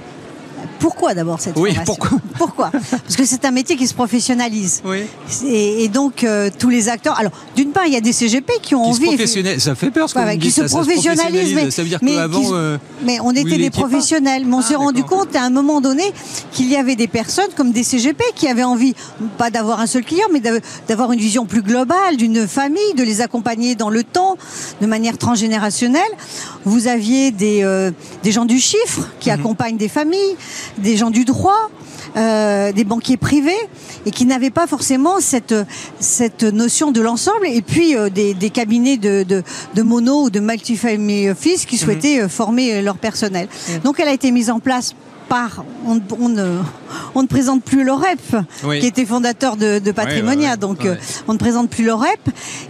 Pourquoi 0.80 1.14
d'abord 1.14 1.40
cette 1.40 1.58
oui, 1.58 1.74
formation 1.74 1.96
pourquoi 1.96 2.20
Pourquoi 2.38 2.72
Parce 2.72 3.16
que 3.16 3.26
c'est 3.26 3.46
un 3.46 3.52
métier 3.52 3.76
qui 3.76 3.88
se 3.88 3.94
professionnalise. 3.94 4.82
Oui. 4.86 5.04
Et, 5.48 5.88
donc 5.88 6.24
euh, 6.24 6.50
tous 6.58 6.70
les 6.70 6.90
acteurs. 6.90 7.18
Alors 7.20 7.32
d'une 7.56 7.72
part, 7.72 7.86
il 7.86 7.94
y 7.94 7.98
a 7.98 8.02
des 8.02 8.14
CGP 8.14 8.54
qui 8.62 8.76
ont 8.76 8.92
qui 8.92 9.08
envie. 9.08 9.60
Ça 9.60 9.76
fait 9.76 9.92
peur 9.92 10.10
ce 10.10 10.14
que 10.14 10.36
qui 10.38 10.52
se 10.52 10.62
professionnalisent. 10.64 11.56
Mais, 11.56 11.72
ça 11.72 11.84
veut 11.84 11.90
dire 11.90 12.00
qu'avant. 12.00 12.42
Euh, 12.54 12.78
mais 13.04 13.20
on 13.22 13.32
était 13.32 13.58
des 13.58 13.70
professionnels. 13.70 14.44
Mais 14.46 14.56
on 14.56 14.60
ah, 14.60 14.64
s'est 14.64 14.76
rendu 14.76 15.04
compte 15.04 15.36
à 15.36 15.44
un 15.44 15.50
moment 15.50 15.82
donné 15.82 16.04
qu'il 16.52 16.70
y 16.70 16.76
avait 16.76 16.96
des 16.96 17.08
personnes 17.08 17.50
comme 17.56 17.72
des 17.72 17.84
CGP 17.84 18.24
qui 18.36 18.48
avaient 18.48 18.64
envie, 18.64 18.96
pas 19.38 19.50
d'avoir 19.50 19.80
un 19.80 19.88
seul 19.88 20.04
client, 20.04 20.28
mais 20.32 20.42
d'avoir 20.88 21.12
une 21.12 21.20
vision 21.20 21.46
plus 21.46 21.62
globale 21.62 22.18
d'une 22.18 22.48
famille, 22.48 22.94
de 22.96 23.04
les 23.04 23.22
accompagner 23.22 23.76
dans 23.76 23.90
le 23.90 24.04
temps, 24.04 24.38
de 24.82 24.88
manière 24.88 25.18
transgénérationnelle. 25.18 26.02
Vous 26.66 26.88
aviez 26.88 27.32
des, 27.32 27.64
euh, 27.64 27.92
des 28.24 28.32
gens 28.32 28.46
du 28.46 28.60
chiffre 28.60 29.10
qui 29.20 29.30
mhm. 29.30 29.40
accompagnent 29.40 29.78
des 29.78 29.90
familles 29.90 30.36
des 30.78 30.98
gens 30.98 31.10
du 31.10 31.26
droit, 31.26 31.70
euh, 32.16 32.72
des 32.72 32.84
banquiers 32.84 33.18
privés 33.18 33.52
et 34.06 34.12
qui 34.12 34.26
n'avaient 34.26 34.50
pas 34.52 34.68
forcément 34.68 35.20
cette 35.20 35.56
cette 36.00 36.44
notion 36.44 36.92
de 36.92 37.02
l'ensemble 37.02 37.48
et 37.48 37.62
puis 37.62 37.96
euh, 37.96 38.10
des, 38.10 38.34
des, 38.34 38.50
cabinets 38.50 38.98
de, 38.98 39.24
de, 39.24 39.44
de, 39.74 39.82
mono 39.82 40.24
ou 40.24 40.30
de 40.30 40.40
multifamily 40.40 41.30
office 41.30 41.66
qui 41.66 41.76
mhm. 41.76 41.82
souhaitaient 41.82 42.22
euh, 42.22 42.28
former 42.28 42.82
leur 42.82 42.98
personnel. 42.98 43.48
Donc 43.84 44.00
elle 44.00 44.08
a 44.08 44.14
été 44.14 44.32
mise 44.32 44.50
en 44.50 44.60
place 44.60 44.96
on, 45.86 46.30
ne, 46.30 46.60
on 47.16 47.24
ne 47.24 47.28
présente 47.28 47.64
plus 47.64 47.84
l'OREP, 47.84 48.20
qui 48.80 48.86
était 48.86 49.06
fondateur 49.06 49.56
de, 49.56 49.80
Patrimonia. 49.92 50.58
donc 50.58 50.86
euh, 50.86 50.96
on 51.28 51.34
ne 51.34 51.38
présente 51.38 51.70
plus 51.70 51.86
l'OREP. 51.86 52.20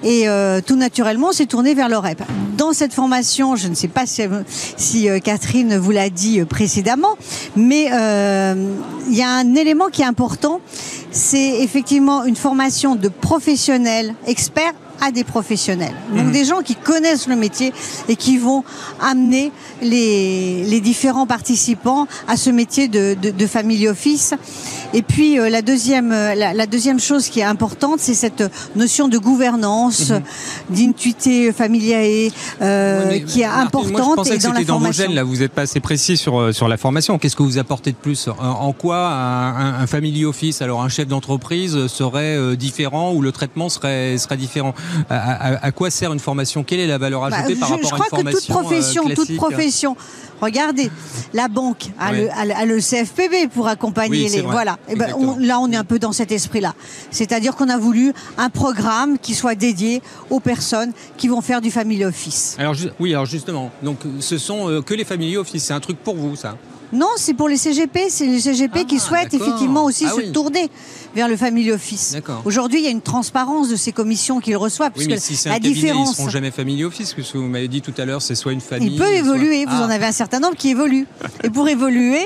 Et 0.04 0.28
euh, 0.28 0.62
tout 0.65 0.76
naturellement, 0.76 1.32
c'est 1.32 1.45
tourné 1.45 1.73
vers 1.73 1.89
l'OREP. 1.89 2.21
Dans 2.58 2.73
cette 2.73 2.93
formation, 2.93 3.56
je 3.56 3.67
ne 3.67 3.76
sais 3.76 3.88
pas 3.88 4.06
si, 4.06 5.10
euh, 5.10 5.19
Catherine 5.19 5.78
vous 5.78 5.91
l'a 5.91 6.10
dit 6.10 6.43
précédemment, 6.45 7.15
mais 7.56 7.84
il 7.86 9.15
y 9.15 9.21
a 9.21 9.30
un 9.30 9.56
élément 9.56 9.89
qui 9.89 10.02
est 10.02 10.06
important. 10.06 10.62
C'est 11.12 11.62
effectivement 11.62 12.26
une 12.26 12.36
formation 12.36 12.95
de 12.95 13.08
professionnels 13.08 14.15
experts 14.26 14.73
à 15.04 15.12
des 15.12 15.24
professionnels. 15.24 15.96
Donc 16.16 16.26
mhm. 16.26 16.32
des 16.32 16.46
gens 16.46 16.62
qui 16.62 16.76
connaissent 16.76 17.28
le 17.28 17.36
métier 17.36 17.74
et 18.08 18.16
qui 18.16 18.38
vont 18.38 18.63
amener 19.02 19.52
les, 19.82 20.63
les 20.63 20.82
différents 20.82 21.28
participants 21.28 22.08
à 22.28 22.38
ce 22.38 22.50
métier 22.50 22.88
de, 22.88 23.16
de, 23.22 23.32
de 23.32 23.48
family 23.48 23.88
office. 23.88 24.34
Et 24.94 25.02
puis 25.02 25.39
euh, 25.39 25.50
la 25.50 25.62
deuxième 25.62 26.12
euh, 26.12 26.36
la, 26.36 26.66
deuxième 26.68 27.00
chose 27.00 27.28
qui 27.28 27.39
est 27.39 27.44
importante, 27.44 28.00
c'est 28.00 28.13
cette 28.13 28.44
notion 28.76 29.08
de 29.08 29.18
gouvernance, 29.18 30.12
mhm. 30.12 30.22
d'intuité 30.70 31.52
familiale 31.52 32.32
euh, 32.62 33.20
qui 33.20 33.42
est 33.42 33.46
importante. 33.46 33.92
Moi, 33.92 34.02
je 34.02 34.16
pensais 34.16 34.38
que 34.38 34.42
c'était 34.42 34.63
dans 34.63 34.80
vos 34.80 34.92
gènes. 34.92 35.13
Là, 35.13 35.24
vous 35.24 35.38
n'êtes 35.38 35.52
pas 35.52 35.63
assez 35.63 35.80
précis 35.80 36.18
sur 36.18 36.39
euh, 36.39 36.52
sur 36.52 36.68
la 36.68 36.78
formation. 36.78 37.18
Qu'est-ce 37.18 37.36
que 37.36 37.44
vous 37.44 37.58
apportez 37.58 37.92
de 37.92 37.98
plus 37.98 38.30
En 38.39 38.72
quoi 38.74 39.10
un, 39.10 39.82
un, 39.82 39.88
family 39.88 40.26
office, 40.26 40.62
alors 40.62 40.82
un 40.82 40.89
chef 40.89 41.08
d'entreprise, 41.08 41.88
serait 41.88 42.56
différent 42.56 43.13
ou 43.13 43.22
le 43.22 43.32
traitement 43.32 43.70
serait 43.70 44.18
serait 44.18 44.38
différent? 44.38 44.74
À, 45.10 45.72
quoi 45.72 45.90
sert 45.90 46.14
une 46.14 46.20
formation? 46.20 46.64
Quelle 46.64 46.80
est 46.80 46.88
la 46.88 46.98
valeur 46.98 47.22
bah, 47.30 47.38
ajoutée 47.38 47.56
par 47.56 47.70
rapport 47.70 47.90
à 47.94 48.22
une 48.22 48.32
formation 48.32 48.54
Je 48.54 48.60
crois 48.60 48.64
que 48.64 48.70
toute 48.70 48.70
profession, 48.70 49.04
toute 49.16 49.36
profession. 49.36 49.98
Regardez, 50.42 50.92
la 51.34 51.48
banque 51.48 51.86
a, 52.00 52.12
le, 52.66 52.80
CFPB 52.80 53.50
pour 53.54 53.68
accompagner 53.68 54.28
les. 54.28 54.42
Voilà. 54.42 54.78
Et 54.90 54.94
eh 54.94 54.96
ben, 54.96 55.16
là, 55.40 55.60
on 55.60 55.72
est 55.72 55.76
un 55.76 55.84
peu 55.86 56.00
dans 56.00 56.12
cet 56.12 56.32
esprit-là. 56.32 56.74
C'est-à-dire 57.12 57.56
qu'on 57.56 57.70
a 57.70 57.78
voulu 57.78 58.14
un 58.38 58.50
programme 58.50 59.18
qui 59.20 59.36
soit 59.36 59.56
dédié 59.56 60.02
aux 60.30 60.40
personnes 60.40 60.92
qui 61.18 61.28
vont 61.28 61.42
faire 61.42 61.62
du 61.62 61.72
family 61.72 62.04
office. 62.04 62.58
Alors 62.60 62.76
oui, 63.00 63.14
alors 63.14 63.26
justement, 63.26 63.72
donc 63.82 64.00
ce 64.20 64.38
sont 64.38 64.70
euh, 64.70 64.82
que 64.82 64.94
les 64.94 65.06
family 65.06 65.38
office. 65.38 65.64
C'est 65.64 65.74
un 65.74 65.80
truc 65.80 65.98
pour 65.98 66.16
vous, 66.16 66.36
ça? 66.36 66.58
Non, 66.94 67.10
c'est 67.18 67.34
pour 67.34 67.50
les 67.50 67.58
CGP. 67.58 68.08
C'est 68.10 68.26
les 68.26 68.40
CGP 68.40 68.86
qui 68.86 68.98
ah, 68.98 69.00
souhaitent 69.00 69.34
effectivement 69.34 69.86
aussi 69.86 70.06
ah 70.08 70.14
se 70.16 70.32
tourner 70.32 70.70
vers 71.16 71.28
le 71.28 71.36
family 71.36 71.72
office. 71.72 72.16
Aujourd'hui, 72.46 72.80
il 72.80 72.84
y 72.86 72.88
a 72.88 72.92
une 72.92 73.02
transparence 73.02 73.70
de 73.70 73.76
ces 73.76 73.92
commissions 73.92 74.40
qu'ils 74.40 74.58
reçoivent. 74.58 74.94
Oui, 74.98 75.08
mais 75.08 75.18
si 75.18 75.36
c'est 75.36 75.50
un 75.50 75.54
la 75.54 75.60
cabinet, 75.60 75.74
différence... 75.74 76.12
ils 76.12 76.16
seront 76.16 76.30
jamais 76.30 76.52
family 76.52 76.84
office, 76.84 77.14
puisque 77.14 77.36
vous 77.36 77.48
m'avez 77.48 77.68
dit 77.68 77.82
tout 77.82 77.94
à 77.98 78.06
l'heure, 78.06 78.22
c'est 78.22 78.36
soit 78.36 78.54
une 78.54 78.62
famille. 78.62 78.94
Il 78.94 79.00
peut 79.00 79.14
évoluer. 79.14 79.66
Vous 79.66 79.72
en 79.72 79.90
ah. 79.90 79.94
avez 79.94 80.06
un 80.06 80.12
certain 80.12 80.40
nombre 80.40 80.56
qui 80.56 80.70
évoluent. 80.70 81.08
Et 81.44 81.50
pour 81.50 81.68
évoluer, 81.68 82.26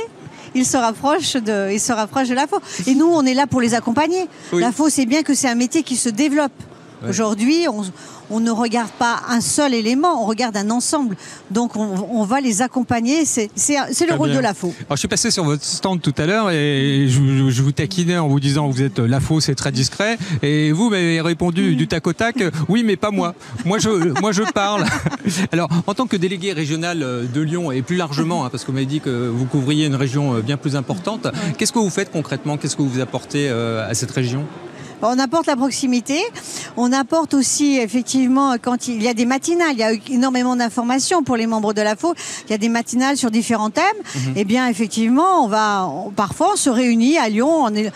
il 0.55 0.65
se 0.65 0.77
rapproche 0.77 1.33
de, 1.33 1.71
il 1.71 1.79
se 1.79 1.93
rapproche 1.93 2.29
de 2.29 2.35
la 2.35 2.47
faux. 2.47 2.59
Et 2.85 2.95
nous, 2.95 3.07
on 3.07 3.25
est 3.25 3.33
là 3.33 3.47
pour 3.47 3.61
les 3.61 3.73
accompagner. 3.73 4.27
La 4.53 4.71
faux, 4.71 4.89
c'est 4.89 5.05
bien 5.05 5.23
que 5.23 5.33
c'est 5.33 5.49
un 5.49 5.55
métier 5.55 5.83
qui 5.83 5.95
se 5.95 6.09
développe. 6.09 6.51
Aujourd'hui, 7.07 7.67
on, 7.69 7.83
on 8.29 8.39
ne 8.39 8.51
regarde 8.51 8.91
pas 8.91 9.21
un 9.29 9.41
seul 9.41 9.73
élément, 9.73 10.23
on 10.23 10.25
regarde 10.25 10.55
un 10.55 10.69
ensemble. 10.69 11.17
Donc 11.51 11.75
on, 11.75 12.23
va 12.23 12.41
les 12.41 12.61
accompagner, 12.61 13.25
c'est 13.25 13.49
le 13.57 14.13
rôle 14.15 14.31
de 14.31 14.39
la 14.39 14.53
FO. 14.53 14.73
Alors, 14.87 14.95
je 14.95 14.99
suis 14.99 15.07
passé 15.07 15.31
sur 15.31 15.43
votre 15.43 15.63
stand 15.63 16.01
tout 16.01 16.13
à 16.17 16.25
l'heure 16.25 16.51
et 16.51 17.07
je, 17.09 17.61
vous 17.61 17.71
taquinais 17.71 18.17
en 18.17 18.27
vous 18.27 18.39
disant 18.39 18.67
vous 18.67 18.81
êtes 18.81 18.99
la 18.99 19.19
FO, 19.19 19.39
c'est 19.39 19.55
très 19.55 19.71
discret. 19.71 20.17
Et 20.41 20.71
vous 20.71 20.89
m'avez 20.89 21.21
répondu 21.21 21.75
du 21.75 21.87
tac 21.87 22.05
au 22.07 22.13
tac, 22.13 22.35
oui 22.67 22.83
mais 22.83 22.95
pas 22.95 23.11
moi. 23.11 23.33
Moi 23.65 23.79
je, 23.79 23.89
moi, 24.21 24.31
je 24.31 24.43
parle. 24.43 24.85
Alors 25.51 25.69
en 25.87 25.93
tant 25.93 26.07
que 26.07 26.17
délégué 26.17 26.53
régional 26.53 26.99
de 26.99 27.41
Lyon 27.41 27.71
et 27.71 27.81
plus 27.81 27.95
largement, 27.95 28.45
hein, 28.45 28.49
parce 28.49 28.67
vous 28.67 28.73
m'avez 28.73 28.85
dit 28.85 28.99
que 28.99 29.29
vous 29.29 29.45
couvriez 29.45 29.85
une 29.85 29.95
région 29.95 30.39
bien 30.39 30.57
plus 30.57 30.75
importante, 30.75 31.27
qu'est-ce 31.57 31.71
que 31.71 31.79
vous 31.79 31.89
faites 31.89 32.11
concrètement? 32.11 32.57
Qu'est-ce 32.57 32.75
que 32.75 32.81
vous 32.81 32.99
apportez 32.99 33.47
euh, 33.49 33.89
à 33.89 33.93
cette 33.93 34.11
région? 34.11 34.45
On 35.01 35.19
apporte 35.19 35.47
la 35.47 35.55
proximité. 35.55 36.19
On 36.75 36.91
apporte 36.91 37.33
aussi, 37.33 37.77
effectivement, 37.77 38.55
quand 38.61 38.87
il 38.87 39.01
y 39.01 39.07
a 39.07 39.13
des 39.13 39.25
matinales, 39.25 39.73
il 39.73 39.79
y 39.79 39.83
a 39.83 39.91
énormément 40.09 40.55
d'informations 40.55 41.23
pour 41.23 41.37
les 41.37 41.47
membres 41.47 41.73
de 41.73 41.81
la 41.81 41.95
FO. 41.95 42.13
Il 42.45 42.51
y 42.51 42.53
a 42.53 42.57
des 42.57 42.69
matinales 42.69 43.17
sur 43.17 43.31
différents 43.31 43.69
thèmes. 43.69 43.83
Mhm. 44.15 44.33
Eh 44.35 44.45
bien, 44.45 44.67
effectivement, 44.67 45.43
on 45.43 45.47
va, 45.47 45.89
parfois, 46.15 46.51
on 46.53 46.55
se 46.55 46.69
réunit 46.69 47.17
à 47.17 47.29
Lyon. 47.29 47.49
On 47.49 47.73
est, 47.75 47.91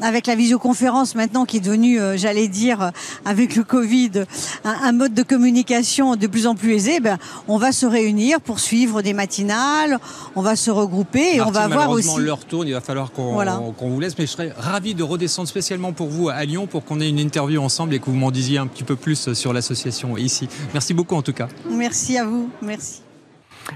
avec 0.00 0.26
la 0.26 0.34
visioconférence 0.34 1.14
maintenant 1.14 1.44
qui 1.44 1.58
est 1.58 1.60
devenue, 1.60 2.00
euh, 2.00 2.16
j'allais 2.16 2.48
dire, 2.48 2.82
euh, 2.82 2.90
avec 3.24 3.56
le 3.56 3.64
Covid, 3.64 4.24
un, 4.64 4.92
mode 4.92 5.14
de 5.14 5.22
communication 5.22 6.16
de 6.16 6.26
plus 6.26 6.46
en 6.46 6.54
plus 6.54 6.72
aisé, 6.72 7.00
ben, 7.00 7.18
on 7.46 7.58
va 7.58 7.72
se 7.72 7.86
réunir 7.86 8.40
pour 8.40 8.60
suivre 8.60 9.02
des 9.02 9.12
matinales, 9.12 9.98
on 10.34 10.42
va 10.42 10.56
se 10.56 10.70
regrouper 10.70 11.36
et 11.36 11.40
on 11.40 11.50
va 11.50 11.68
voir 11.68 11.90
aussi. 11.90 12.08
leur 12.20 12.44
tourne, 12.44 12.68
il 12.68 12.74
va 12.74 12.80
falloir 12.80 13.12
qu'on 13.12 13.72
vous 13.80 14.00
laisse, 14.00 14.18
mais 14.18 14.26
je 14.26 14.32
serais 14.32 14.52
ravi 14.56 14.94
de 14.94 15.02
redescendre 15.02 15.48
spécialement 15.48 15.92
pour 15.92 16.08
vous 16.08 16.28
à 16.28 16.44
Lyon 16.44 16.66
pour 16.66 16.84
qu'on 16.84 17.00
ait 17.00 17.08
une 17.08 17.18
interview 17.18 17.62
ensemble 17.62 17.94
et 17.94 17.98
que 17.98 18.06
vous 18.06 18.16
m'en 18.16 18.30
disiez 18.30 18.58
un 18.58 18.66
petit 18.66 18.84
peu 18.84 18.96
plus 18.96 19.32
sur 19.34 19.52
l'association 19.52 20.16
ici. 20.16 20.48
Merci 20.72 20.94
beaucoup 20.94 21.14
en 21.14 21.22
tout 21.22 21.32
cas. 21.32 21.48
Merci 21.70 22.18
à 22.18 22.24
vous, 22.24 22.48
merci. 22.62 23.07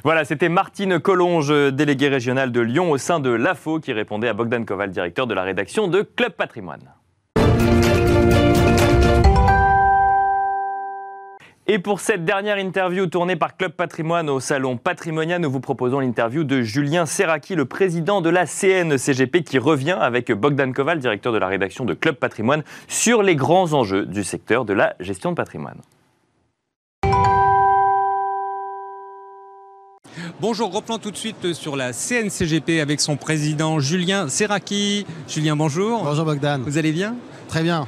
Voilà, 0.05 0.25
c'était 0.25 0.49
Martine 0.49 0.99
Collonge, 0.99 1.53
déléguée 1.73 2.09
régionale 2.09 2.51
de 2.51 2.61
Lyon 2.61 2.91
au 2.91 2.99
sein 2.99 3.21
de 3.21 3.31
l'AFO, 3.31 3.79
qui 3.79 3.93
répondait 3.93 4.29
à 4.29 4.33
Bogdan 4.35 4.65
Koval, 4.65 4.91
directeur 4.91 5.27
de 5.27 5.35
la 5.35 5.43
rédaction 5.43 5.87
de 5.87 6.03
Club 6.03 6.33
Patrimoine. 6.33 6.93
Et 11.69 11.79
pour 11.79 12.01
cette 12.01 12.25
dernière 12.25 12.59
interview 12.59 13.07
tournée 13.07 13.37
par 13.37 13.57
Club 13.57 13.73
Patrimoine 13.73 14.29
au 14.29 14.41
salon 14.41 14.77
Patrimonia, 14.77 15.39
nous 15.39 15.51
vous 15.51 15.61
proposons 15.61 16.01
l'interview 16.01 16.43
de 16.43 16.63
Julien 16.63 17.07
Serraki, 17.07 17.55
le 17.55 17.67
président 17.67 18.21
de 18.21 18.31
la 18.31 18.47
CNCGP, 18.47 19.45
qui 19.45 19.59
revient 19.59 19.97
avec 19.99 20.33
Bogdan 20.33 20.73
Koval, 20.73 20.99
directeur 20.99 21.33
de 21.33 21.39
la 21.39 21.47
rédaction 21.47 21.85
de 21.85 21.95
Club 21.95 22.17
Patrimoine, 22.17 22.65
sur 22.89 23.23
les 23.23 23.37
grands 23.37 23.75
enjeux 23.75 24.07
du 24.07 24.25
secteur 24.25 24.65
de 24.65 24.73
la 24.73 24.97
gestion 24.99 25.31
de 25.31 25.37
patrimoine. 25.37 25.79
Bonjour, 30.43 30.73
reprend 30.73 30.99
tout 30.99 31.13
de 31.13 31.17
suite 31.17 31.53
sur 31.53 31.77
la 31.77 31.93
CNCGP 31.93 32.81
avec 32.81 33.01
son 33.01 33.15
président 33.15 33.79
Julien 33.79 34.29
Serraki. 34.29 35.07
Julien, 35.29 35.55
bonjour. 35.55 36.03
Bonjour 36.03 36.25
Bogdan. 36.25 36.61
Vous 36.67 36.79
allez 36.79 36.91
bien? 36.91 37.15
Très 37.47 37.63
bien. 37.63 37.87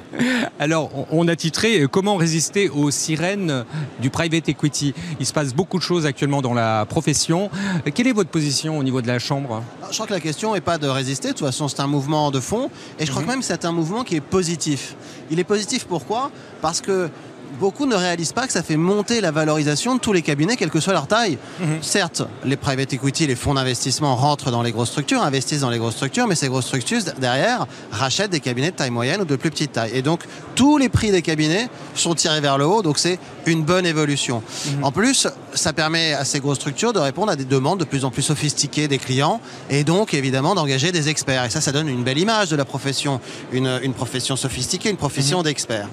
Alors, 0.60 0.92
on 1.10 1.26
a 1.26 1.34
titré 1.34 1.86
Comment 1.90 2.14
résister 2.14 2.68
aux 2.68 2.92
sirènes 2.92 3.64
du 4.00 4.08
private 4.08 4.48
equity 4.48 4.94
Il 5.18 5.26
se 5.26 5.32
passe 5.32 5.52
beaucoup 5.52 5.78
de 5.78 5.82
choses 5.82 6.06
actuellement 6.06 6.42
dans 6.42 6.54
la 6.54 6.86
profession. 6.88 7.50
Quelle 7.92 8.06
est 8.06 8.12
votre 8.12 8.30
position 8.30 8.78
au 8.78 8.84
niveau 8.84 9.02
de 9.02 9.08
la 9.08 9.18
Chambre? 9.18 9.60
Je 9.90 9.94
crois 9.94 10.06
que 10.06 10.12
la 10.12 10.20
question 10.20 10.54
n'est 10.54 10.60
pas 10.60 10.78
de 10.78 10.86
résister. 10.86 11.28
De 11.28 11.32
toute 11.32 11.46
façon, 11.46 11.66
c'est 11.66 11.80
un 11.80 11.88
mouvement 11.88 12.30
de 12.30 12.38
fond. 12.38 12.70
Et 13.00 13.04
je 13.04 13.10
crois 13.10 13.22
mhm. 13.22 13.26
que 13.26 13.32
même 13.32 13.42
c'est 13.42 13.64
un 13.64 13.72
mouvement 13.72 14.04
qui 14.04 14.14
est 14.14 14.20
positif. 14.20 14.94
Il 15.28 15.40
est 15.40 15.44
positif 15.44 15.86
pourquoi? 15.86 16.30
Parce 16.62 16.80
que 16.80 17.10
beaucoup 17.58 17.86
ne 17.86 17.94
réalisent 17.94 18.32
pas 18.32 18.46
que 18.46 18.52
ça 18.52 18.62
fait 18.62 18.76
monter 18.76 19.20
la 19.20 19.30
valorisation 19.30 19.94
de 19.94 20.00
tous 20.00 20.12
les 20.12 20.22
cabinets, 20.22 20.56
quelle 20.56 20.70
que 20.70 20.80
soit 20.80 20.92
leur 20.92 21.06
taille. 21.06 21.38
Mhm. 21.60 21.82
Certes, 21.82 22.22
les 22.44 22.56
private 22.56 22.92
equity, 22.92 23.26
les 23.26 23.36
fonds 23.36 23.54
d'investissement 23.54 24.14
rentrent 24.16 24.50
dans 24.50 24.62
les 24.62 24.72
grosses 24.72 24.90
structures, 24.90 25.22
investissent 25.22 25.60
dans 25.60 25.70
les 25.70 25.78
grosses 25.78 25.94
structures, 25.94 26.26
mais 26.26 26.34
ces 26.34 26.48
grosses 26.48 26.66
structures, 26.66 27.00
derrière, 27.18 27.66
rachètent 27.90 28.30
des 28.30 28.40
cabinets 28.40 28.70
de 28.70 28.76
taille 28.76 28.90
moyenne 28.90 29.20
ou 29.20 29.24
de 29.24 29.36
plus 29.36 29.50
petite 29.50 29.72
taille. 29.72 29.92
Et 29.94 30.02
donc, 30.02 30.20
tous 30.54 30.78
les 30.78 30.88
prix 30.88 31.10
des 31.10 31.22
cabinets 31.22 31.68
sont 31.94 32.14
tirés 32.14 32.40
vers 32.40 32.58
le 32.58 32.66
haut, 32.66 32.82
donc 32.82 32.98
c'est 32.98 33.18
une 33.46 33.62
bonne 33.62 33.86
évolution. 33.86 34.42
Mhm. 34.66 34.84
En 34.84 34.92
plus, 34.92 35.28
ça 35.54 35.72
permet 35.72 36.12
à 36.12 36.24
ces 36.24 36.40
grosses 36.40 36.58
structures 36.58 36.92
de 36.92 36.98
répondre 36.98 37.30
à 37.30 37.36
des 37.36 37.44
demandes 37.44 37.80
de 37.80 37.84
plus 37.84 38.04
en 38.04 38.10
plus 38.10 38.22
sophistiquées 38.22 38.88
des 38.88 38.98
clients, 38.98 39.40
et 39.70 39.84
donc, 39.84 40.14
évidemment, 40.14 40.54
d'engager 40.54 40.92
des 40.92 41.08
experts. 41.08 41.44
Et 41.44 41.50
ça, 41.50 41.60
ça 41.60 41.72
donne 41.72 41.88
une 41.88 42.04
belle 42.04 42.18
image 42.18 42.50
de 42.50 42.56
la 42.56 42.64
profession, 42.64 43.20
une, 43.52 43.94
profession 43.94 44.36
sophistiquée, 44.36 44.90
une 44.90 44.96
profession 44.96 45.38
mhm. 45.38 45.44
d'experts. 45.44 45.88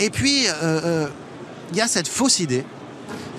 Et 0.00 0.08
puis, 0.08 0.44
il 0.44 0.48
euh, 0.48 0.80
euh, 0.84 1.08
y 1.74 1.80
a 1.80 1.86
cette 1.86 2.08
fausse 2.08 2.40
idée 2.40 2.64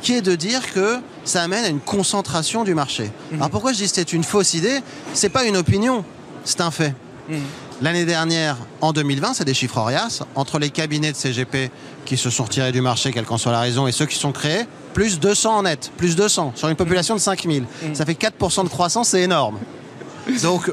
qui 0.02 0.14
est 0.14 0.22
de 0.22 0.36
dire 0.36 0.72
que 0.74 1.00
ça 1.26 1.44
amène 1.44 1.66
à 1.66 1.68
une 1.68 1.80
concentration 1.80 2.64
du 2.64 2.74
marché. 2.74 3.12
Mhm. 3.32 3.38
Alors 3.38 3.50
pourquoi 3.50 3.74
je 3.74 3.78
dis 3.78 3.84
que 3.84 3.96
c'est 3.96 4.14
une 4.14 4.24
fausse 4.24 4.54
idée? 4.54 4.80
C'est 5.14 5.30
pas 5.30 5.44
une 5.46 5.58
opinion, 5.58 6.06
c'est 6.46 6.62
un 6.62 6.72
fait. 6.72 6.94
Mhm. 7.30 7.40
L'année 7.82 8.06
dernière, 8.06 8.58
en 8.80 8.94
2020, 8.94 9.34
c'est 9.34 9.46
des 9.46 9.56
chiffres 9.56 9.78
Orias, 9.78 10.22
entre 10.36 10.60
les 10.60 10.70
cabinets 10.70 11.12
de 11.12 11.18
CGP 11.18 11.72
qui 12.06 12.16
se 12.16 12.30
sont 12.30 12.44
retirés 12.44 12.72
du 12.72 12.82
marché, 12.82 13.12
quelle 13.12 13.26
qu'en 13.26 13.40
soit 13.40 13.52
la 13.52 13.60
raison, 13.60 13.88
et 13.88 13.92
ceux 13.92 14.06
qui 14.06 14.18
sont 14.18 14.32
créés, 14.32 14.66
plus 14.94 15.20
200 15.20 15.58
en 15.58 15.64
net, 15.64 15.92
plus 15.98 16.16
200, 16.16 16.54
sur 16.56 16.68
une 16.68 16.76
population 16.76 17.16
de 17.16 17.20
5000. 17.20 17.64
Mhm. 17.64 17.96
Ça 17.96 18.06
fait 18.06 18.14
4% 18.14 18.64
de 18.64 18.70
croissance, 18.70 19.10
c'est 19.10 19.22
énorme. 19.22 19.58
Donc... 20.44 20.72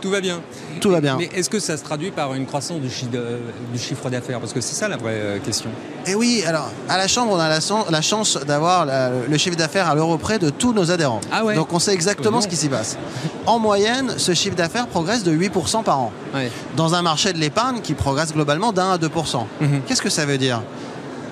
Tout 0.00 0.10
va 0.10 0.20
bien. 0.20 0.40
Tout 0.80 0.90
va 0.90 1.00
bien. 1.00 1.16
Mais 1.16 1.28
est-ce 1.34 1.50
que 1.50 1.60
ça 1.60 1.76
se 1.76 1.84
traduit 1.84 2.10
par 2.10 2.34
une 2.34 2.46
croissance 2.46 2.80
du, 2.80 2.90
chiffre 2.90 4.10
d'affaires? 4.10 4.40
Parce 4.40 4.52
que 4.52 4.60
c'est 4.60 4.74
ça 4.74 4.88
la 4.88 4.96
vraie 4.96 5.14
euh, 5.14 5.38
question. 5.38 5.70
Eh 6.06 6.14
oui, 6.14 6.42
alors 6.46 6.70
à 6.88 6.96
la 6.96 7.08
Chambre, 7.08 7.32
on 7.32 7.38
a 7.38 7.48
la, 7.48 8.00
chance 8.02 8.38
d'avoir 8.46 8.86
le 8.86 9.38
chiffre 9.38 9.56
d'affaires 9.56 9.88
à 9.88 9.94
l'euro 9.94 10.16
près 10.18 10.38
de 10.38 10.50
tous 10.50 10.72
nos 10.72 10.90
adhérents. 10.90 11.20
Ah 11.32 11.44
ouais. 11.44 11.54
Donc 11.54 11.72
on 11.72 11.78
sait 11.78 11.92
exactement 11.92 12.40
ce 12.40 12.48
qui 12.48 12.56
s'y 12.56 12.68
passe. 12.68 12.96
En 13.46 13.58
moyenne, 13.58 14.14
ce 14.16 14.34
chiffre 14.34 14.56
d'affaires 14.56 14.86
progresse 14.86 15.24
de 15.24 15.32
8% 15.32 15.82
par 15.82 15.98
an. 16.00 16.12
Dans 16.76 16.94
un 16.94 17.02
marché 17.02 17.32
de 17.32 17.38
l'épargne 17.38 17.80
qui 17.80 17.94
progresse 17.94 18.32
globalement 18.32 18.72
d'un 18.72 18.92
à 18.92 18.98
2%. 18.98 19.46
Mhm. 19.60 19.82
Qu'est-ce 19.86 20.02
que 20.02 20.10
ça 20.10 20.26
veut 20.26 20.38
dire? 20.38 20.62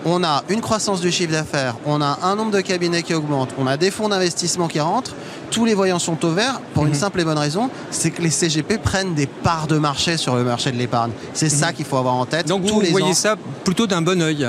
On 0.09 0.23
a 0.23 0.45
une 0.49 0.61
croissance 0.61 1.01
du 1.01 1.11
chiffre 1.11 1.33
d'affaires, 1.33 1.75
on 1.85 2.01
a 2.01 2.21
un 2.23 2.37
nombre 2.37 2.53
de 2.53 2.61
cabinets 2.61 3.03
qui 3.03 3.13
augmente, 3.13 3.51
on 3.59 3.67
a 3.67 3.77
des 3.77 3.91
fonds 3.91 4.09
d'investissement 4.09 4.69
qui 4.69 4.79
rentrent, 4.79 5.15
tous 5.51 5.65
les 5.65 5.75
voyants 5.75 5.99
sont 5.99 6.25
au 6.25 6.31
vert 6.31 6.61
pour 6.75 6.85
une 6.85 6.91
mhm. 6.91 6.95
simple 6.95 7.21
et 7.21 7.25
bonne 7.25 7.37
raison, 7.37 7.69
c'est 7.91 8.13
que 8.13 8.23
les 8.23 8.31
CGP 8.31 8.79
prennent 8.79 9.15
des 9.15 9.27
parts 9.27 9.67
de 9.67 9.79
marché 9.79 10.17
sur 10.17 10.37
le 10.37 10.45
marché 10.45 10.71
de 10.71 10.77
l'épargne. 10.77 11.11
C'est 11.35 11.49
ça 11.49 11.69
mhm. 11.69 11.73
qu'il 11.75 11.85
faut 11.85 11.97
avoir 11.97 12.15
en 12.15 12.25
tête. 12.25 12.47
Donc 12.47 12.63
vous 12.63 12.81
voyez 12.91 13.15
ça 13.15 13.35
plutôt 13.65 13.87
d'un 13.87 14.01
bon 14.01 14.23
oeil 14.23 14.49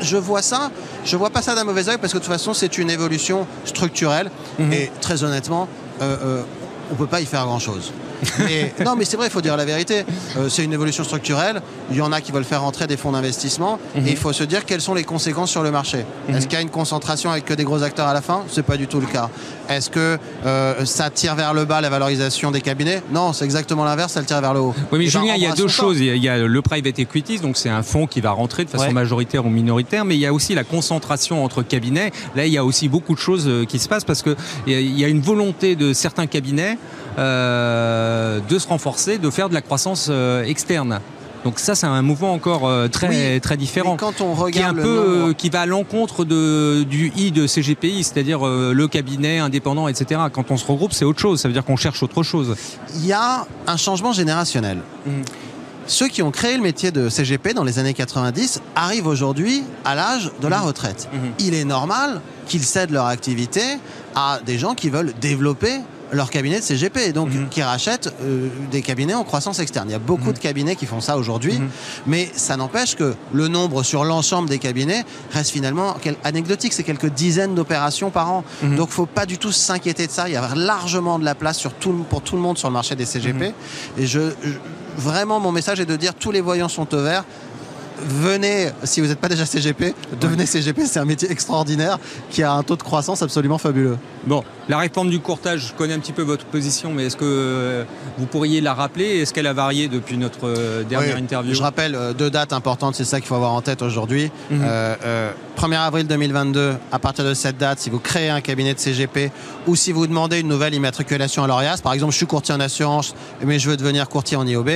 je 0.00 0.16
vois 0.16 0.42
ça, 0.42 0.70
je 1.04 1.16
vois 1.16 1.30
pas 1.30 1.42
ça 1.42 1.56
d'un 1.56 1.64
mauvais 1.64 1.88
oeil 1.88 1.98
parce 1.98 2.12
que 2.12 2.18
de 2.18 2.22
toute 2.22 2.32
façon 2.32 2.54
c'est 2.54 2.78
une 2.78 2.88
évolution 2.88 3.48
structurelle 3.64 4.30
mhm. 4.58 4.72
et 4.72 4.92
très 5.00 5.24
honnêtement, 5.24 5.66
euh, 6.00 6.16
euh, 6.22 6.42
on 6.92 6.94
peut 6.94 7.08
pas 7.08 7.20
y 7.20 7.26
faire 7.26 7.44
grand 7.46 7.58
chose 7.58 7.92
non, 8.84 8.96
mais 8.96 9.04
c'est 9.04 9.16
vrai, 9.16 9.26
il 9.26 9.30
faut 9.30 9.40
dire 9.40 9.56
la 9.56 9.64
vérité. 9.64 10.04
Euh, 10.36 10.48
c'est 10.48 10.64
une 10.64 10.72
évolution 10.72 11.04
structurelle. 11.04 11.62
Il 11.90 11.96
y 11.96 12.02
en 12.02 12.12
a 12.12 12.20
qui 12.20 12.32
veulent 12.32 12.44
faire 12.44 12.62
rentrer 12.62 12.86
des 12.86 12.96
fonds 12.96 13.12
d'investissement. 13.12 13.78
Et 13.94 14.00
mhm. 14.00 14.06
il 14.08 14.16
faut 14.16 14.32
se 14.32 14.44
dire 14.44 14.64
quelles 14.64 14.80
sont 14.80 14.94
les 14.94 15.04
conséquences 15.04 15.50
sur 15.50 15.62
le 15.62 15.70
marché. 15.70 16.04
Mhm. 16.28 16.36
Est-ce 16.36 16.46
qu'il 16.46 16.54
y 16.54 16.60
a 16.60 16.62
une 16.62 16.70
concentration 16.70 17.30
avec 17.30 17.44
que 17.44 17.54
des 17.54 17.64
gros 17.64 17.82
acteurs 17.82 18.06
à 18.06 18.14
la 18.14 18.22
fin? 18.22 18.44
C'est 18.48 18.62
pas 18.62 18.76
du 18.76 18.86
tout 18.86 19.00
le 19.00 19.06
cas. 19.06 19.30
Est-ce 19.68 19.90
que 19.90 20.18
euh, 20.46 20.84
ça 20.84 21.10
tire 21.10 21.34
vers 21.34 21.52
le 21.52 21.64
bas 21.64 21.80
la 21.80 21.90
valorisation 21.90 22.50
des 22.50 22.60
cabinets? 22.60 23.02
Non, 23.12 23.32
c'est 23.32 23.44
exactement 23.44 23.84
l'inverse, 23.84 24.12
ça 24.12 24.20
le 24.20 24.26
tire 24.26 24.40
vers 24.40 24.54
le 24.54 24.60
haut. 24.60 24.74
Oui, 24.92 24.98
mais 24.98 25.06
Julien, 25.06 25.34
il 25.36 25.42
y 25.42 25.46
a 25.46 25.52
deux 25.52 25.68
choses. 25.68 26.00
Il 26.00 26.16
y 26.16 26.28
a 26.28 26.38
le 26.38 26.62
private 26.62 26.98
equity, 26.98 27.38
donc 27.38 27.56
c'est 27.56 27.68
un 27.68 27.82
fonds 27.82 28.06
qui 28.06 28.20
va 28.20 28.30
rentrer 28.30 28.64
de 28.64 28.70
façon 28.70 28.92
majoritaire 28.92 29.44
ou 29.44 29.50
minoritaire, 29.50 30.04
mais 30.04 30.14
il 30.14 30.20
y 30.20 30.26
a 30.26 30.32
aussi 30.32 30.54
la 30.54 30.64
concentration 30.64 31.44
entre 31.44 31.62
cabinets. 31.62 32.12
Là, 32.34 32.46
il 32.46 32.52
y 32.52 32.58
a 32.58 32.64
aussi 32.64 32.88
beaucoup 32.88 33.14
de 33.14 33.20
choses 33.20 33.46
euh, 33.46 33.64
qui 33.64 33.78
se 33.78 33.88
passent 33.88 34.04
parce 34.04 34.22
qu'il 34.22 34.36
y 34.66 35.04
a 35.04 35.08
une 35.08 35.20
volonté 35.20 35.76
de 35.76 35.92
certains 35.92 36.26
cabinets 36.26 36.78
euh, 37.18 38.38
de 38.48 38.58
se 38.60 38.68
renforcer, 38.68 39.18
de 39.18 39.28
faire 39.30 39.48
de 39.48 39.54
la 39.54 39.60
croissance 39.60 40.06
euh, 40.08 40.44
externe. 40.44 41.00
Donc 41.44 41.58
ça, 41.58 41.74
c'est 41.74 41.86
un 41.86 42.02
mouvement 42.02 42.32
encore 42.32 42.68
euh, 42.68 42.86
très 42.86 43.40
très 43.40 43.56
différent, 43.56 43.96
quand 43.96 44.20
on 44.20 44.34
regarde 44.34 44.76
qui 44.76 44.80
un 44.80 44.84
peu 44.84 45.34
qui 45.36 45.50
va 45.50 45.62
à 45.62 45.66
l'encontre 45.66 46.24
de 46.24 46.84
du 46.84 47.12
I 47.16 47.32
de 47.32 47.48
CGPI, 47.48 48.04
c'est-à-dire 48.04 48.46
le 48.46 48.88
cabinet 48.88 49.38
indépendant, 49.38 49.88
etc. 49.88 50.20
Quand 50.32 50.50
on 50.52 50.56
se 50.56 50.64
regroupe, 50.64 50.92
c'est 50.92 51.04
autre 51.04 51.18
chose. 51.18 51.40
Ça 51.40 51.48
veut 51.48 51.54
dire 51.54 51.64
qu'on 51.64 51.76
cherche 51.76 52.02
autre 52.04 52.22
chose. 52.22 52.56
Il 52.96 53.06
y 53.06 53.12
a 53.12 53.46
un 53.66 53.76
changement 53.76 54.12
générationnel. 54.12 54.78
Mmh. 55.06 55.10
Ceux 55.86 56.08
qui 56.08 56.22
ont 56.22 56.30
créé 56.30 56.54
le 56.56 56.62
métier 56.62 56.90
de 56.92 57.08
CGP 57.08 57.54
dans 57.54 57.64
les 57.64 57.78
années 57.78 57.94
90 57.94 58.60
arrivent 58.76 59.06
aujourd'hui 59.06 59.64
à 59.84 59.94
l'âge 59.94 60.30
de 60.40 60.46
la 60.46 60.58
mmh. 60.58 60.66
retraite. 60.66 61.08
Mmh. 61.12 61.16
Il 61.38 61.54
est 61.54 61.64
normal 61.64 62.20
qu'ils 62.46 62.64
cèdent 62.64 62.90
leur 62.90 63.06
activité 63.06 63.62
à 64.14 64.38
des 64.44 64.58
gens 64.58 64.74
qui 64.74 64.90
veulent 64.90 65.14
développer 65.20 65.78
leur 66.12 66.30
cabinet 66.30 66.60
de 66.60 66.64
CGP, 66.64 67.12
donc 67.12 67.32
mhm. 67.32 67.48
qui 67.48 67.62
rachètent 67.62 68.12
euh, 68.22 68.48
des 68.70 68.82
cabinets 68.82 69.14
en 69.14 69.24
croissance 69.24 69.58
externe. 69.58 69.88
Il 69.88 69.92
y 69.92 69.96
a 69.96 70.00
beaucoup 70.00 70.28
mhm. 70.28 70.32
de 70.32 70.38
cabinets 70.38 70.76
qui 70.76 70.86
font 70.86 71.00
ça 71.00 71.16
aujourd'hui, 71.16 71.58
mhm. 71.58 71.68
mais 72.06 72.30
ça 72.34 72.56
n'empêche 72.56 72.94
que 72.94 73.14
le 73.32 73.48
nombre 73.48 73.82
sur 73.82 74.04
l'ensemble 74.04 74.48
des 74.48 74.58
cabinets 74.58 75.04
reste 75.30 75.50
finalement 75.50 75.96
anecdotique. 76.24 76.72
C'est 76.72 76.82
quelques 76.82 77.10
dizaines 77.10 77.54
d'opérations 77.54 78.10
par 78.10 78.30
an. 78.30 78.44
Donc, 78.62 78.72
il 78.72 78.80
ne 78.80 78.86
faut 78.86 79.06
pas 79.06 79.26
du 79.26 79.38
tout 79.38 79.52
s'inquiéter 79.52 80.06
de 80.06 80.12
ça. 80.12 80.28
Il 80.28 80.32
y 80.32 80.36
a 80.36 80.54
largement 80.54 81.18
de 81.18 81.24
la 81.24 81.34
place 81.34 81.58
sur 81.58 81.74
tout, 81.74 81.92
pour 82.08 82.22
tout 82.22 82.36
le 82.36 82.42
monde 82.42 82.58
sur 82.58 82.68
le 82.68 82.74
marché 82.74 82.94
des 82.94 83.06
CGP. 83.06 83.54
Et 83.98 84.06
je, 84.06 84.32
vraiment, 84.96 85.40
mon 85.40 85.52
message 85.52 85.80
est 85.80 85.86
de 85.86 85.96
dire 85.96 86.14
tous 86.14 86.30
les 86.30 86.40
voyants 86.40 86.68
sont 86.68 86.92
au 86.94 87.02
vert 87.02 87.24
venez, 88.02 88.68
si 88.84 89.00
vous 89.00 89.06
n'êtes 89.06 89.18
pas 89.18 89.28
déjà 89.28 89.46
CGP, 89.46 89.94
devenez 90.20 90.46
CGP, 90.46 90.82
c'est 90.86 91.00
un 91.00 91.04
métier 91.04 91.30
extraordinaire 91.30 91.98
qui 92.30 92.42
a 92.42 92.52
un 92.52 92.62
taux 92.62 92.76
de 92.76 92.82
croissance 92.82 93.22
absolument 93.22 93.58
fabuleux. 93.58 93.98
Bon, 94.26 94.44
la 94.68 94.78
réforme 94.78 95.08
du 95.08 95.20
courtage, 95.20 95.68
je 95.68 95.72
connais 95.72 95.94
un 95.94 95.98
petit 95.98 96.12
peu 96.12 96.22
votre 96.22 96.44
position, 96.44 96.92
mais 96.92 97.06
est-ce 97.06 97.16
que 97.16 97.24
euh, 97.24 97.84
vous 98.18 98.26
pourriez 98.26 98.60
la 98.60 98.74
rappeler? 98.74 99.20
Est-ce 99.20 99.32
qu'elle 99.32 99.46
a 99.46 99.52
varié 99.52 99.88
depuis 99.88 100.18
notre 100.18 100.46
euh, 100.46 100.82
dernière 100.82 101.16
interview? 101.16 101.54
Je 101.54 101.62
rappelle 101.62 101.94
euh, 101.94 102.12
deux 102.12 102.30
dates 102.30 102.52
importantes, 102.52 102.94
c'est 102.94 103.04
ça 103.04 103.20
qu'il 103.20 103.28
faut 103.28 103.34
avoir 103.34 103.52
en 103.52 103.62
tête 103.62 103.80
aujourd'hui. 103.80 104.30
1er 104.50 104.96
mhm. 105.66 105.72
avril 105.72 106.06
2022, 106.06 106.74
à 106.92 106.98
partir 106.98 107.24
de 107.24 107.34
cette 107.34 107.56
date, 107.56 107.78
si 107.78 107.88
vous 107.88 107.98
créez 107.98 108.28
un 108.28 108.40
cabinet 108.40 108.74
de 108.74 108.78
CGP 108.78 109.30
ou 109.66 109.76
si 109.76 109.92
vous 109.92 110.06
demandez 110.06 110.40
une 110.40 110.48
nouvelle 110.48 110.74
immatriculation 110.74 111.44
à 111.44 111.46
l'ORIAS, 111.46 111.80
par 111.82 111.92
exemple, 111.94 112.12
je 112.12 112.18
suis 112.18 112.26
courtier 112.26 112.54
en 112.54 112.60
assurance, 112.60 113.14
mais 113.44 113.58
je 113.58 113.70
veux 113.70 113.76
devenir 113.76 114.08
courtier 114.08 114.36
en 114.36 114.46
IOB, 114.46 114.70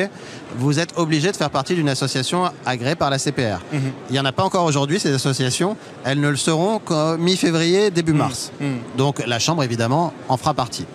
vous 0.57 0.79
êtes 0.79 0.99
obligé 0.99 1.31
de 1.33 1.37
faire 1.37 1.51
partie 1.51 1.75
d'une 1.75 1.89
association 1.89 2.51
agréée 2.65 2.95
par 2.95 3.11
la 3.11 3.19
CPR. 3.19 3.61
Mhm. 3.73 3.81
Il 4.11 4.13
n'y 4.13 4.21
en 4.21 4.25
a 4.25 4.33
pas 4.33 4.45
encore 4.45 4.65
aujourd'hui, 4.65 5.01
ces 5.01 5.13
associations. 5.13 5.77
Elles 6.05 6.21
ne 6.21 6.29
le 6.29 6.37
seront 6.37 6.79
qu'en 6.79 7.17
mi-février, 7.19 7.91
début 7.91 8.13
mhm. 8.13 8.19
mars. 8.19 8.53
Mhm. 8.61 8.79
Donc 8.97 9.27
la 9.27 9.39
Chambre, 9.39 9.63
évidemment, 9.63 10.13
en 10.29 10.37
fera 10.37 10.55
partie. 10.55 10.87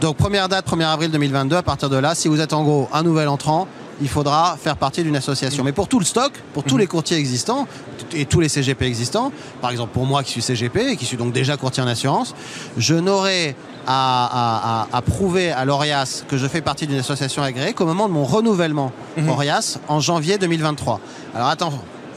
Donc 0.00 0.16
première 0.16 0.48
date, 0.48 0.66
1er 0.68 0.84
avril 0.86 1.10
2022, 1.10 1.56
à 1.56 1.62
partir 1.62 1.88
de 1.88 1.96
là, 1.96 2.14
si 2.14 2.28
vous 2.28 2.40
êtes 2.40 2.52
en 2.52 2.62
gros 2.64 2.88
un 2.92 3.02
nouvel 3.02 3.28
entrant, 3.28 3.68
il 4.00 4.08
faudra 4.08 4.56
faire 4.60 4.76
partie 4.76 5.02
d'une 5.02 5.16
association. 5.16 5.64
Mais 5.64 5.72
pour 5.72 5.88
tout 5.88 5.98
le 5.98 6.04
stock, 6.04 6.32
pour 6.52 6.64
tous 6.64 6.76
les 6.76 6.86
courtiers 6.86 7.16
existants 7.16 7.66
et 8.12 8.26
tous 8.26 8.40
les 8.40 8.48
CGP 8.48 8.82
existants, 8.82 9.32
par 9.60 9.70
exemple 9.70 9.92
pour 9.92 10.06
moi 10.06 10.22
qui 10.22 10.30
suis 10.30 10.42
CGP 10.42 10.92
et 10.92 10.96
qui 10.96 11.04
suis 11.04 11.16
donc 11.16 11.32
déjà 11.32 11.56
courtier 11.56 11.82
en 11.82 11.86
assurance, 11.86 12.34
je 12.76 12.94
n'aurai 12.94 13.56
à, 13.86 14.86
prouver 15.06 15.52
à 15.52 15.64
l'ORIAS 15.64 16.24
que 16.28 16.36
je 16.36 16.46
fais 16.48 16.62
partie 16.62 16.86
d'une 16.86 16.98
association 16.98 17.42
agréée 17.42 17.74
qu'au 17.74 17.86
moment 17.86 18.08
de 18.08 18.14
mon 18.14 18.24
renouvellement 18.24 18.92
mmh. 19.16 19.28
ORIAS 19.28 19.78
en 19.88 20.00
janvier 20.00 20.38
2023. 20.38 21.00
Alors 21.34 21.48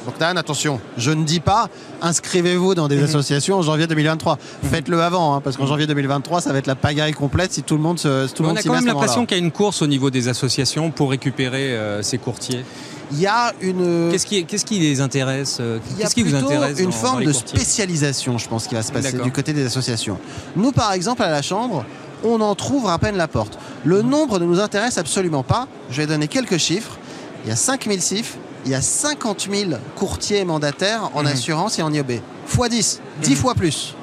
attends, 0.08 0.20
Dan, 0.20 0.38
attention, 0.38 0.80
je 0.98 1.12
ne 1.12 1.24
dis 1.24 1.40
pas 1.40 1.70
inscrivez-vous 2.02 2.76
dans 2.76 2.88
des 2.88 2.98
mhm. 2.98 3.06
associations 3.06 3.58
en 3.58 3.62
janvier 3.62 3.88
2023. 3.88 4.34
Mhm. 4.36 4.70
Faites-le 4.70 5.02
avant, 5.02 5.36
hein, 5.36 5.42
parce 5.42 5.58
qu'en 5.58 5.66
janvier 5.66 5.88
2023, 5.88 6.42
ça 6.42 6.52
va 6.52 6.60
être 6.60 6.68
la 6.68 6.76
pagaille 6.76 7.14
complète 7.14 7.54
si 7.54 7.64
tout 7.64 7.76
le 7.76 7.82
monde 7.82 8.00
se. 8.00 8.28
Tout 8.34 8.44
on 8.44 8.56
a 8.56 8.62
quand 8.62 8.74
même 8.74 8.86
l'impression 8.86 9.26
qu'il 9.26 9.38
y 9.38 9.40
a 9.40 9.44
une 9.44 9.52
course 9.52 9.82
au 9.82 9.88
niveau 9.88 10.10
des 10.10 10.28
associations 10.28 10.92
pour 10.92 11.10
récupérer 11.12 11.76
euh, 11.76 12.02
ces 12.02 12.18
courtiers. 12.18 12.64
Il 13.12 13.20
y 13.20 13.28
a 13.28 13.54
une. 13.62 14.10
Qu'est-ce 14.12 14.26
qui, 14.26 14.46
qu'est-ce 14.46 14.66
qui 14.66 14.80
les 14.80 15.00
intéresse 15.00 15.58
euh, 15.60 15.80
Qu'est-ce 15.98 16.14
qui 16.14 16.24
vous 16.24 16.36
intéresse 16.36 16.80
Une 16.80 16.92
forme 16.92 17.24
de 17.24 17.32
spécialisation, 17.32 18.38
je 18.38 18.48
pense, 18.48 18.68
qui 18.68 18.76
va 18.76 18.84
se 18.84 18.92
passer 18.92 19.18
du 19.18 19.32
côté 19.32 19.54
des 19.54 19.66
associations. 19.66 20.20
Nous, 20.56 20.72
par 20.72 20.92
exemple, 20.92 21.24
à 21.24 21.30
la 21.30 21.42
Chambre, 21.42 21.86
on 22.24 22.42
en 22.42 22.56
trouve 22.56 22.88
à 22.88 22.98
peine 22.98 23.16
la 23.16 23.28
porte. 23.28 23.58
Le 23.86 24.02
mhm. 24.02 24.10
nombre 24.10 24.40
ne 24.40 24.46
nous 24.46 24.60
intéresse 24.60 24.98
absolument 24.98 25.44
pas. 25.44 25.68
Je 25.90 26.02
vais 26.02 26.08
donner 26.08 26.28
quelques 26.28 26.58
chiffres. 26.58 26.98
Il 27.46 27.50
y 27.50 27.54
a 27.54 27.56
5000 27.56 28.02
CIF, 28.02 28.38
il 28.68 28.72
y 28.72 28.76
a 28.76 28.82
50 28.82 29.48
000 29.50 29.72
courtiers 29.96 30.44
mandataires 30.44 31.10
en 31.14 31.22
mhm. 31.22 31.28
assurance 31.28 31.80
et 31.80 31.82
en 31.82 31.92
IOB. 31.92 32.12
x 32.12 32.70
10, 32.70 33.02
10 33.24 33.36
fois 33.36 33.56
plus. 33.56 33.96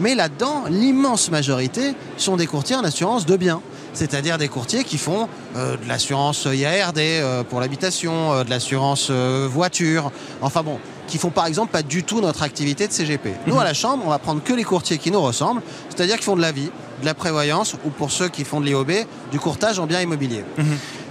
Mais 0.00 0.14
là-dedans, 0.14 0.64
l'immense 0.68 1.30
majorité 1.30 1.94
sont 2.18 2.36
des 2.36 2.46
courtiers 2.46 2.76
en 2.76 2.84
assurance 2.84 3.26
de 3.26 3.36
biens 3.36 3.60
c'est-à-dire 3.94 4.38
des 4.38 4.48
courtiers 4.48 4.84
qui 4.84 4.98
font 4.98 5.28
euh, 5.56 5.76
de 5.76 5.88
l'assurance 5.88 6.46
IARD 6.50 6.98
euh, 6.98 7.42
pour 7.44 7.60
l'habitation, 7.60 8.32
euh, 8.32 8.44
de 8.44 8.50
l'assurance 8.50 9.10
voiture, 9.10 10.10
enfin 10.40 10.62
bon, 10.62 10.78
qui 11.06 11.18
font 11.18 11.30
par 11.30 11.46
exemple 11.46 11.72
pas 11.72 11.82
du 11.82 12.04
tout 12.04 12.20
notre 12.20 12.42
activité 12.42 12.86
de 12.86 12.92
CGP. 12.92 13.34
Nous, 13.46 13.58
à 13.58 13.64
la 13.64 13.74
Chambre, 13.74 14.04
on 14.06 14.10
va 14.10 14.18
prendre 14.18 14.42
que 14.42 14.52
les 14.52 14.64
courtiers 14.64 14.98
qui 14.98 15.10
nous 15.10 15.20
ressemblent, 15.20 15.62
c'est-à-dire 15.88 16.16
qui 16.16 16.24
font 16.24 16.36
de 16.36 16.40
la 16.40 16.52
vie, 16.52 16.70
de 17.00 17.06
la 17.06 17.14
prévoyance, 17.14 17.74
ou 17.84 17.90
pour 17.90 18.10
ceux 18.10 18.28
qui 18.28 18.44
font 18.44 18.60
de 18.60 18.66
l'IOB, 18.66 18.92
du 19.30 19.38
courtage 19.38 19.78
en 19.78 19.86
biens 19.86 20.00
immobiliers. 20.00 20.44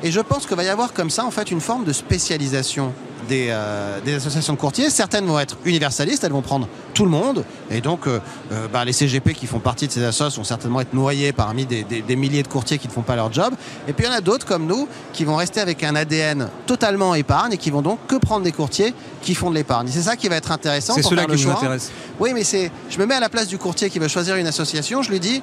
Et 0.03 0.11
je 0.11 0.19
pense 0.19 0.47
qu'il 0.47 0.55
va 0.55 0.63
y 0.63 0.69
avoir 0.69 0.93
comme 0.93 1.09
ça, 1.09 1.25
en 1.25 1.31
fait, 1.31 1.51
une 1.51 1.61
forme 1.61 1.83
de 1.83 1.93
spécialisation 1.93 2.93
euh, 3.31 3.99
des, 4.03 4.15
associations 4.15 4.53
de 4.53 4.57
courtiers. 4.57 4.89
Certaines 4.89 5.25
vont 5.25 5.39
être 5.39 5.57
universalistes, 5.63 6.23
elles 6.23 6.31
vont 6.31 6.41
prendre 6.41 6.67
tout 6.93 7.05
le 7.05 7.11
monde. 7.11 7.45
Et 7.69 7.79
donc, 7.79 8.07
euh, 8.07 8.19
euh, 8.51 8.67
bah, 8.67 8.83
les 8.83 8.93
CGP 8.93 9.33
qui 9.33 9.47
font 9.47 9.59
partie 9.59 9.87
de 9.87 9.91
ces 9.91 10.03
associations 10.03 10.41
vont 10.41 10.45
certainement 10.45 10.81
être 10.81 10.93
noyés 10.93 11.31
parmi 11.31 11.65
des, 11.65 12.15
milliers 12.15 12.43
de 12.43 12.47
courtiers 12.47 12.77
qui 12.77 12.87
ne 12.87 12.91
font 12.91 13.03
pas 13.03 13.15
leur 13.15 13.31
job. 13.31 13.53
Et 13.87 13.93
puis, 13.93 14.05
il 14.05 14.09
y 14.09 14.13
en 14.13 14.17
a 14.17 14.21
d'autres 14.21 14.45
comme 14.45 14.65
nous 14.65 14.87
qui 15.13 15.23
vont 15.23 15.35
rester 15.35 15.61
avec 15.61 15.83
un 15.83 15.95
ADN 15.95 16.49
totalement 16.65 17.15
épargne 17.15 17.53
et 17.53 17.57
qui 17.57 17.69
vont 17.69 17.81
donc 17.81 17.99
que 18.07 18.15
prendre 18.15 18.43
des 18.43 18.51
courtiers 18.51 18.93
qui 19.21 19.35
font 19.35 19.49
de 19.49 19.55
l'épargne. 19.55 19.87
C'est 19.89 20.01
ça 20.01 20.15
qui 20.15 20.27
va 20.27 20.35
être 20.35 20.51
intéressant. 20.51 20.95
C'est 20.95 21.03
cela 21.03 21.25
qui 21.25 21.45
nous 21.45 21.51
intéresse. 21.51 21.91
Oui, 22.19 22.31
mais 22.33 22.43
c'est, 22.43 22.71
je 22.89 22.97
me 22.97 23.05
mets 23.05 23.15
à 23.15 23.19
la 23.19 23.29
place 23.29 23.47
du 23.47 23.57
courtier 23.57 23.89
qui 23.89 23.99
veut 23.99 24.07
choisir 24.07 24.35
une 24.35 24.47
association. 24.47 25.03
Je 25.03 25.11
lui 25.11 25.19
dis, 25.19 25.41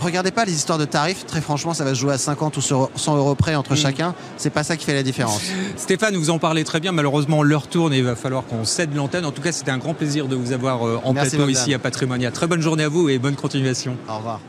regardez 0.00 0.30
pas 0.30 0.44
les 0.44 0.52
histoires 0.52 0.78
de 0.78 0.84
tarifs. 0.84 1.26
Très 1.26 1.40
franchement, 1.40 1.74
ça 1.74 1.84
va 1.84 1.94
se 1.94 2.00
jouer 2.00 2.12
à 2.12 2.18
50 2.18 2.56
ou 2.56 2.60
100 2.60 3.16
euros 3.16 3.34
près 3.34 3.54
entre 3.54 3.74
mm. 3.74 3.76
chacun. 3.76 4.14
C'est 4.36 4.50
pas 4.50 4.62
ça 4.62 4.76
qui 4.76 4.84
fait 4.84 4.94
la 4.94 5.02
différence. 5.02 5.50
Stéphane, 5.76 6.16
vous 6.16 6.30
en 6.30 6.38
parlez 6.38 6.64
très 6.64 6.80
bien. 6.80 6.92
Malheureusement, 6.92 7.42
l'heure 7.42 7.68
tourne 7.68 7.92
et 7.92 7.98
il 7.98 8.04
va 8.04 8.16
falloir 8.16 8.44
qu'on 8.44 8.64
cède 8.64 8.94
l'antenne. 8.94 9.24
En 9.24 9.32
tout 9.32 9.42
cas, 9.42 9.52
c'était 9.52 9.70
un 9.70 9.78
grand 9.78 9.94
plaisir 9.94 10.26
de 10.26 10.36
vous 10.36 10.52
avoir 10.52 10.86
euh, 10.86 11.00
en 11.04 11.14
plateau 11.14 11.48
ici 11.48 11.74
à 11.74 11.78
Patrimonia. 11.78 12.30
Très 12.30 12.46
bonne 12.46 12.62
journée 12.62 12.84
à 12.84 12.88
vous 12.88 13.08
et 13.08 13.18
bonne 13.18 13.36
continuation. 13.36 13.96
Au 14.08 14.16
revoir. 14.16 14.40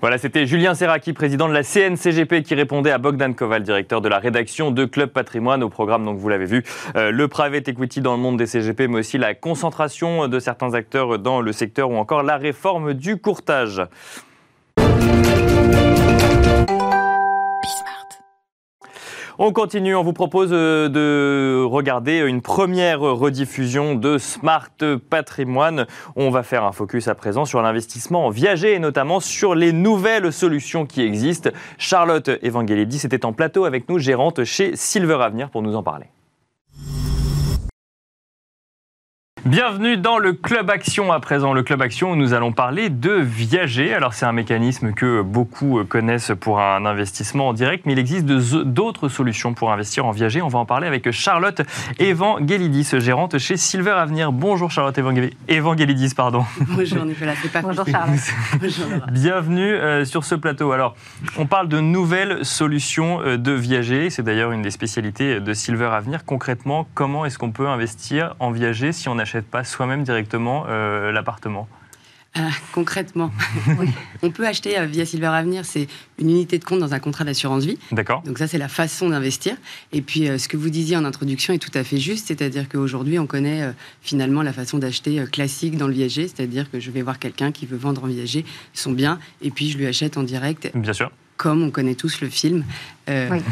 Voilà, 0.00 0.16
c'était 0.16 0.46
Julien 0.46 0.74
Serraki, 0.74 1.12
président 1.12 1.48
de 1.48 1.52
la 1.52 1.64
CNCGP, 1.64 2.44
qui 2.44 2.54
répondait 2.54 2.92
à 2.92 2.98
Bogdan 2.98 3.34
Koval, 3.34 3.64
directeur 3.64 4.00
de 4.00 4.08
la 4.08 4.20
rédaction 4.20 4.70
de 4.70 4.84
Club 4.84 5.10
Patrimoine, 5.10 5.64
au 5.64 5.70
programme, 5.70 6.04
donc 6.04 6.18
vous 6.18 6.28
l'avez 6.28 6.44
vu, 6.44 6.62
euh, 6.94 7.10
le 7.10 7.26
private 7.26 7.66
equity 7.66 8.00
dans 8.00 8.14
le 8.14 8.22
monde 8.22 8.36
des 8.36 8.46
CGP, 8.46 8.86
mais 8.86 9.00
aussi 9.00 9.18
la 9.18 9.34
concentration 9.34 10.28
de 10.28 10.38
certains 10.38 10.74
acteurs 10.74 11.18
dans 11.18 11.40
le 11.40 11.52
secteur 11.52 11.90
ou 11.90 11.96
encore 11.96 12.22
la 12.22 12.36
réforme 12.36 12.94
du 12.94 13.16
courtage. 13.16 13.82
On 19.40 19.52
continue, 19.52 19.94
on 19.94 20.02
vous 20.02 20.12
propose 20.12 20.48
euh, 20.50 20.88
de 20.88 21.62
regarder 21.64 22.18
une 22.18 22.42
première 22.42 22.98
rediffusion 23.00 23.94
de 23.94 24.18
Smart 24.18 24.68
Patrimoine. 25.08 25.86
On 26.16 26.30
va 26.30 26.42
faire 26.42 26.64
un 26.64 26.72
focus 26.72 27.06
à 27.06 27.14
présent 27.14 27.44
sur 27.44 27.62
l'investissement 27.62 28.26
en 28.26 28.30
viager 28.30 28.74
et 28.74 28.78
notamment 28.80 29.20
sur 29.20 29.54
les 29.54 29.72
nouvelles 29.72 30.32
solutions 30.32 30.86
qui 30.86 31.02
existent. 31.02 31.50
Charlotte 31.78 32.28
Evangelidis 32.42 33.02
était 33.04 33.24
en 33.24 33.32
plateau 33.32 33.64
avec 33.64 33.88
nous, 33.88 34.00
gérante 34.00 34.42
chez 34.42 34.74
Silver 34.74 35.18
Avenir, 35.22 35.50
pour 35.50 35.62
nous 35.62 35.76
en 35.76 35.84
parler. 35.84 36.06
Bienvenue 39.48 39.96
dans 39.96 40.18
le 40.18 40.34
Club 40.34 40.68
Action 40.68 41.10
à 41.10 41.20
présent. 41.20 41.54
Le 41.54 41.62
Club 41.62 41.80
Action 41.80 42.10
où 42.10 42.16
nous 42.16 42.34
allons 42.34 42.52
parler 42.52 42.90
de 42.90 43.12
viager. 43.12 43.94
Alors 43.94 44.12
c'est 44.12 44.26
un 44.26 44.32
mécanisme 44.32 44.92
que 44.92 45.22
beaucoup 45.22 45.82
connaissent 45.88 46.32
pour 46.38 46.60
un 46.60 46.84
investissement 46.84 47.48
en 47.48 47.52
direct, 47.54 47.86
mais 47.86 47.94
il 47.94 47.98
existe 47.98 48.26
d'autres 48.26 49.08
solutions 49.08 49.54
pour 49.54 49.72
investir 49.72 50.04
en 50.04 50.10
viager. 50.10 50.42
On 50.42 50.48
va 50.48 50.58
en 50.58 50.66
parler 50.66 50.86
avec 50.86 51.10
Charlotte 51.12 51.62
Evangelidis, 51.98 52.90
gérante 52.98 53.38
chez 53.38 53.56
Silver 53.56 53.92
Avenir. 53.92 54.32
Bonjour 54.32 54.70
Charlotte 54.70 54.98
Evangelidis, 54.98 56.12
pardon. 56.14 56.44
Bonjour 56.68 57.06
Nicolas, 57.06 57.32
c'est 57.40 57.50
pas 57.50 57.62
Bonjour 57.62 57.86
Charlotte. 57.86 59.10
Bienvenue 59.10 59.72
euh, 59.72 60.04
sur 60.04 60.24
ce 60.24 60.34
plateau. 60.34 60.72
Alors 60.72 60.94
on 61.38 61.46
parle 61.46 61.68
de 61.68 61.80
nouvelles 61.80 62.44
solutions 62.44 63.22
euh, 63.22 63.38
de 63.38 63.52
viager. 63.52 64.10
C'est 64.10 64.22
d'ailleurs 64.22 64.52
une 64.52 64.60
des 64.60 64.70
spécialités 64.70 65.40
de 65.40 65.52
Silver 65.54 65.86
Avenir. 65.86 66.26
Concrètement, 66.26 66.86
comment 66.92 67.24
est-ce 67.24 67.38
qu'on 67.38 67.50
peut 67.50 67.68
investir 67.68 68.34
en 68.40 68.50
viager 68.50 68.92
si 68.92 69.08
on 69.08 69.18
achète 69.18 69.37
pas 69.46 69.64
soi-même 69.64 70.04
directement 70.04 70.64
euh, 70.68 71.12
l'appartement 71.12 71.68
ah, 72.34 72.50
concrètement, 72.72 73.32
on 74.22 74.30
peut 74.30 74.46
acheter 74.46 74.78
euh, 74.78 74.84
via 74.84 75.06
Silver 75.06 75.28
Avenir, 75.28 75.64
c'est 75.64 75.88
une 76.18 76.28
unité 76.28 76.58
de 76.58 76.64
compte 76.64 76.78
dans 76.78 76.92
un 76.92 76.98
contrat 77.00 77.24
d'assurance 77.24 77.64
vie. 77.64 77.78
D'accord. 77.90 78.22
Donc 78.22 78.38
ça, 78.38 78.46
c'est 78.46 78.58
la 78.58 78.68
façon 78.68 79.08
d'investir. 79.08 79.56
Et 79.92 80.02
puis, 80.02 80.28
euh, 80.28 80.36
ce 80.36 80.46
que 80.46 80.58
vous 80.58 80.68
disiez 80.68 80.96
en 80.96 81.06
introduction 81.06 81.54
est 81.54 81.58
tout 81.58 81.76
à 81.76 81.82
fait 81.82 81.96
juste, 81.96 82.28
c'est-à-dire 82.28 82.68
qu'aujourd'hui, 82.68 83.18
on 83.18 83.26
connaît 83.26 83.72
finalement 84.02 84.42
la 84.42 84.52
façon 84.52 84.78
d'acheter 84.78 85.24
classique 85.32 85.78
dans 85.78 85.88
le 85.88 85.94
viager, 85.94 86.28
c'est-à-dire 86.28 86.70
que 86.70 86.78
je 86.78 86.90
vais 86.90 87.00
voir 87.00 87.18
quelqu'un 87.18 87.50
qui 87.50 87.64
veut 87.64 87.78
vendre 87.78 88.04
en 88.04 88.08
viager 88.08 88.44
son 88.74 88.92
bien, 88.92 89.18
et 89.40 89.50
puis 89.50 89.70
je 89.70 89.78
lui 89.78 89.86
achète 89.86 90.18
en 90.18 90.22
direct. 90.22 90.70
Bien 90.74 90.92
sûr 90.92 91.10
comme 91.38 91.62
on 91.62 91.70
connaît 91.70 91.94
tous 91.94 92.20
le 92.20 92.28
film. 92.28 92.64
Euh, 93.08 93.28
oui. 93.30 93.42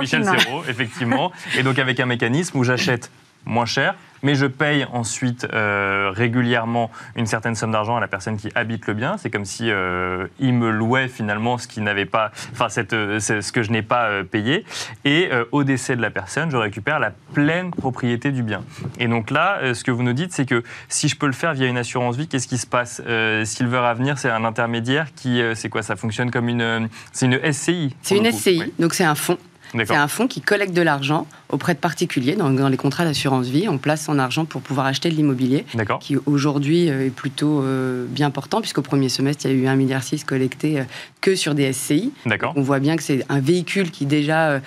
Michel 0.00 0.24
Serrault, 0.24 0.62
effectivement. 0.66 1.32
Et 1.58 1.62
donc 1.62 1.78
avec 1.78 2.00
un 2.00 2.06
mécanisme 2.06 2.56
où 2.56 2.64
j'achète 2.64 3.10
moins 3.44 3.66
cher, 3.66 3.94
mais 4.22 4.34
je 4.34 4.46
paye 4.46 4.86
ensuite 4.92 5.46
euh, 5.52 6.10
régulièrement 6.14 6.90
une 7.16 7.26
certaine 7.26 7.54
somme 7.54 7.72
d'argent 7.72 7.96
à 7.96 8.00
la 8.00 8.08
personne 8.08 8.36
qui 8.36 8.50
habite 8.54 8.86
le 8.86 8.94
bien. 8.94 9.16
C'est 9.18 9.30
comme 9.30 9.44
si 9.44 9.70
euh, 9.70 10.26
il 10.38 10.54
me 10.54 10.70
louait 10.70 11.08
finalement 11.08 11.58
ce 11.58 11.66
qui 11.66 11.80
n'avait 11.80 12.06
pas, 12.06 12.30
enfin 12.52 12.66
euh, 12.92 13.20
ce 13.20 13.52
que 13.52 13.62
je 13.62 13.70
n'ai 13.70 13.82
pas 13.82 14.22
payé. 14.24 14.64
Et 15.04 15.30
au 15.52 15.64
décès 15.64 15.96
de 15.96 16.02
la 16.02 16.10
personne, 16.10 16.50
je 16.50 16.56
récupère 16.56 16.98
la 16.98 17.12
pleine 17.32 17.70
propriété 17.70 18.32
du 18.32 18.42
bien. 18.42 18.62
Et 18.98 19.08
donc 19.08 19.30
là, 19.30 19.74
ce 19.74 19.84
que 19.84 19.90
vous 19.90 20.02
nous 20.02 20.12
dites, 20.12 20.32
c'est 20.32 20.46
que 20.46 20.62
si 20.88 21.08
je 21.08 21.16
peux 21.16 21.26
le 21.26 21.32
faire 21.32 21.54
via 21.54 21.66
une 21.66 21.78
assurance 21.78 22.16
vie, 22.16 22.28
qu'est-ce 22.28 22.48
qui 22.48 22.58
se 22.58 22.66
passe? 22.66 23.02
Silver 23.44 23.78
Avenir, 23.78 24.18
c'est 24.18 24.30
un 24.30 24.44
intermédiaire 24.44 25.08
qui, 25.14 25.42
c'est 25.54 25.68
quoi? 25.68 25.82
Ça 25.82 25.96
fonctionne 25.96 26.30
comme 26.30 26.48
une, 26.48 26.88
c'est 27.12 27.26
une 27.26 27.52
SCI. 27.52 27.94
C'est 28.02 28.16
une 28.16 28.30
SCI, 28.30 28.72
donc 28.78 28.94
c'est 28.94 29.04
un 29.04 29.14
fonds 29.14 29.38
c'est 29.72 29.94
un 29.94 30.08
fonds 30.08 30.26
qui 30.26 30.40
collecte 30.40 30.74
de 30.74 30.82
l'argent 30.82 31.26
auprès 31.48 31.74
de 31.74 31.78
particuliers. 31.78 32.36
Dans, 32.36 32.68
les 32.68 32.76
contrats 32.76 33.04
d'assurance 33.04 33.46
vie, 33.46 33.68
on 33.68 33.78
place 33.78 34.04
son 34.04 34.18
argent 34.18 34.44
pour 34.44 34.62
pouvoir 34.62 34.86
acheter 34.86 35.10
de 35.10 35.14
l'immobilier, 35.14 35.64
qui 36.00 36.16
aujourd'hui 36.26 36.88
euh, 36.88 37.06
est 37.06 37.10
plutôt 37.10 37.62
euh, 37.62 38.06
bien 38.08 38.30
portant, 38.30 38.60
puisqu'au 38.60 38.82
premier 38.82 39.08
semestre, 39.08 39.46
il 39.46 39.50
y 39.50 39.54
a 39.54 39.56
eu 39.56 39.66
1,6 39.66 39.76
milliard 39.76 40.02
collecté 40.26 40.80
euh, 40.80 40.84
que 41.20 41.34
sur 41.34 41.54
des 41.54 41.72
SCI. 41.72 42.12
On 42.56 42.62
voit 42.62 42.78
bien 42.78 42.96
que 42.96 43.02
c'est 43.02 43.24
un 43.28 43.40
véhicule 43.40 43.90
qui 43.90 44.06
déjà 44.06 44.60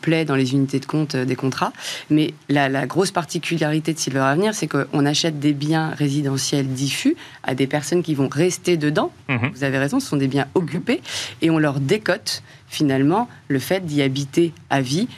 plaît 0.00 0.24
dans 0.24 0.34
les 0.34 0.52
unités 0.52 0.80
de 0.80 0.86
compte 0.86 1.16
des 1.16 1.36
contrats. 1.36 1.72
Mais 2.10 2.34
la, 2.48 2.86
grosse 2.86 3.10
particularité 3.10 3.92
de 3.92 3.98
Silver 3.98 4.20
Avenir, 4.20 4.54
c'est 4.54 4.66
qu'on 4.66 5.06
achète 5.06 5.38
des 5.38 5.52
biens 5.52 5.90
résidentiels 5.90 6.66
diffus 6.66 7.16
à 7.44 7.54
des 7.54 7.66
personnes 7.66 8.02
qui 8.02 8.14
vont 8.14 8.28
rester 8.28 8.76
dedans. 8.76 9.12
Mhm. 9.28 9.50
Vous 9.54 9.64
avez 9.64 9.78
raison, 9.78 10.00
ce 10.00 10.08
sont 10.08 10.16
des 10.16 10.28
biens 10.28 10.46
occupés, 10.54 11.00
et 11.42 11.50
on 11.50 11.58
leur 11.58 11.80
décote 11.80 12.42
finalement 12.70 13.28
le 13.48 13.58
fait 13.58 13.84
d'y 13.84 14.00
habiter 14.00 14.54
à 14.70 14.80
vie. 14.80 15.08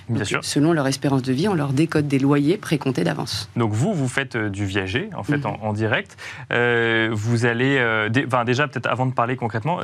Selon 0.40 0.72
leur 0.72 0.88
espérance 0.88 1.22
de 1.22 1.32
vie, 1.32 1.46
on 1.48 1.55
leur 1.55 1.72
décode 1.72 2.09
des 2.09 2.18
loyers 2.18 2.57
précomptés 2.57 3.05
d'avance. 3.05 3.48
Donc 3.57 3.72
vous, 3.72 3.92
vous 3.92 4.09
faites 4.09 4.34
euh, 4.34 4.48
du 4.48 4.64
viager 4.64 5.11
en 5.14 5.22
fait 5.22 5.36
mhm. 5.36 5.57
en, 5.61 5.72
direct. 5.72 6.16
Euh, 6.53 7.11
vous 7.12 7.44
allez, 7.44 7.76
euh, 7.78 8.09
déjà 8.09 8.66
peut-être 8.66 8.86
avant 8.86 9.07
de 9.07 9.12
parler 9.12 9.36
concrètement. 9.36 9.80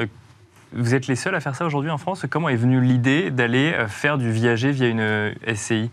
vous 0.72 0.94
êtes 0.94 1.06
les 1.06 1.16
seuls 1.16 1.34
à 1.34 1.40
faire 1.40 1.54
ça 1.54 1.66
aujourd'hui 1.66 1.90
en 1.90 1.98
France? 1.98 2.24
Comment 2.28 2.48
est 2.48 2.56
venue 2.56 2.80
l'idée 2.80 3.30
d'aller 3.30 3.74
faire 3.88 4.16
du 4.16 4.32
viager 4.32 4.72
via 4.72 4.88
une 4.88 5.34
SCI 5.54 5.90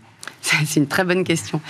C'est 0.66 0.80
une 0.80 0.86
très 0.86 1.04
bonne 1.04 1.24
question. 1.24 1.60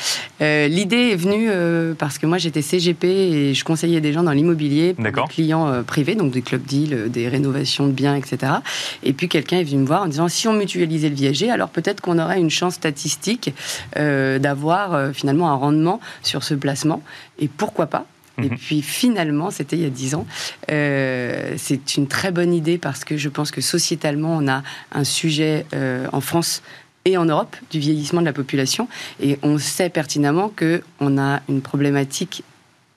Euh, 0.41 0.69
l'idée 0.69 1.11
est 1.13 1.17
venue 1.17 1.49
euh, 1.51 1.95
parce 1.97 2.19
que 2.19 2.27
moi 2.27 2.39
j'étais 2.39 2.63
CGP 2.63 3.05
et 3.05 3.55
je 3.55 3.65
conseillais 3.65 4.01
des 4.01 4.13
gens 4.13 4.23
dans 4.23 4.33
l'immobilier, 4.33 4.95
des 4.99 5.13
clients 5.29 5.69
euh, 5.69 5.83
privés, 5.83 6.15
donc 6.15 6.33
des 6.33 6.43
clubs 6.43 6.63
deals, 6.63 7.11
des 7.11 7.29
rénovations 7.29 7.87
de 7.87 7.93
biens, 7.93 8.15
etc. 8.17 8.53
Et 9.03 9.13
puis 9.13 9.29
quelqu'un 9.29 9.59
est 9.59 9.65
venu 9.65 9.79
me 9.79 9.87
voir 9.87 10.03
en 10.03 10.07
disant 10.07 10.29
si 10.29 10.47
on 10.49 10.53
mutualisait 10.53 11.09
le 11.09 11.15
viager, 11.15 11.51
alors 11.51 11.71
peut-être 11.71 12.01
qu'on 12.01 12.19
aurait 12.19 12.41
une 12.41 12.51
chance 12.51 12.75
statistique 12.75 13.55
d'avoir 13.95 15.15
finalement 15.15 15.51
un 15.51 15.55
rendement 15.55 16.01
sur 16.23 16.43
ce 16.43 16.55
placement. 16.55 17.03
Et 17.39 17.49
pourquoi 17.49 17.87
pas? 17.87 18.07
Et 18.39 18.51
mhm. 18.51 18.59
puis 18.59 18.83
finalement, 18.83 19.51
c'était 19.51 19.77
il 19.77 19.83
y 19.83 19.87
a 19.87 19.91
dix 19.91 20.15
ans. 20.15 20.27
c'est 20.69 21.97
une 21.97 22.07
très 22.07 22.31
bonne 22.31 22.53
idée 22.53 22.79
parce 22.79 23.05
que 23.05 23.17
je 23.17 23.29
pense 23.29 23.51
que 23.51 23.61
sociétalement, 23.61 24.37
on 24.37 24.49
a 24.49 24.63
un 24.93 25.05
sujet 25.05 25.65
en 26.13 26.21
France 26.21 26.63
et 27.07 27.17
en 27.17 27.25
Europe 27.25 27.57
du 27.71 27.79
vieillissement 27.79 28.21
de 28.21 28.27
la 28.27 28.35
population. 28.35 28.89
Et 29.21 29.39
on 29.43 29.57
sait 29.59 29.89
pertinemment 29.89 30.51
qu'on 30.51 31.19
a 31.19 31.41
une 31.49 31.63
problématique 31.63 32.43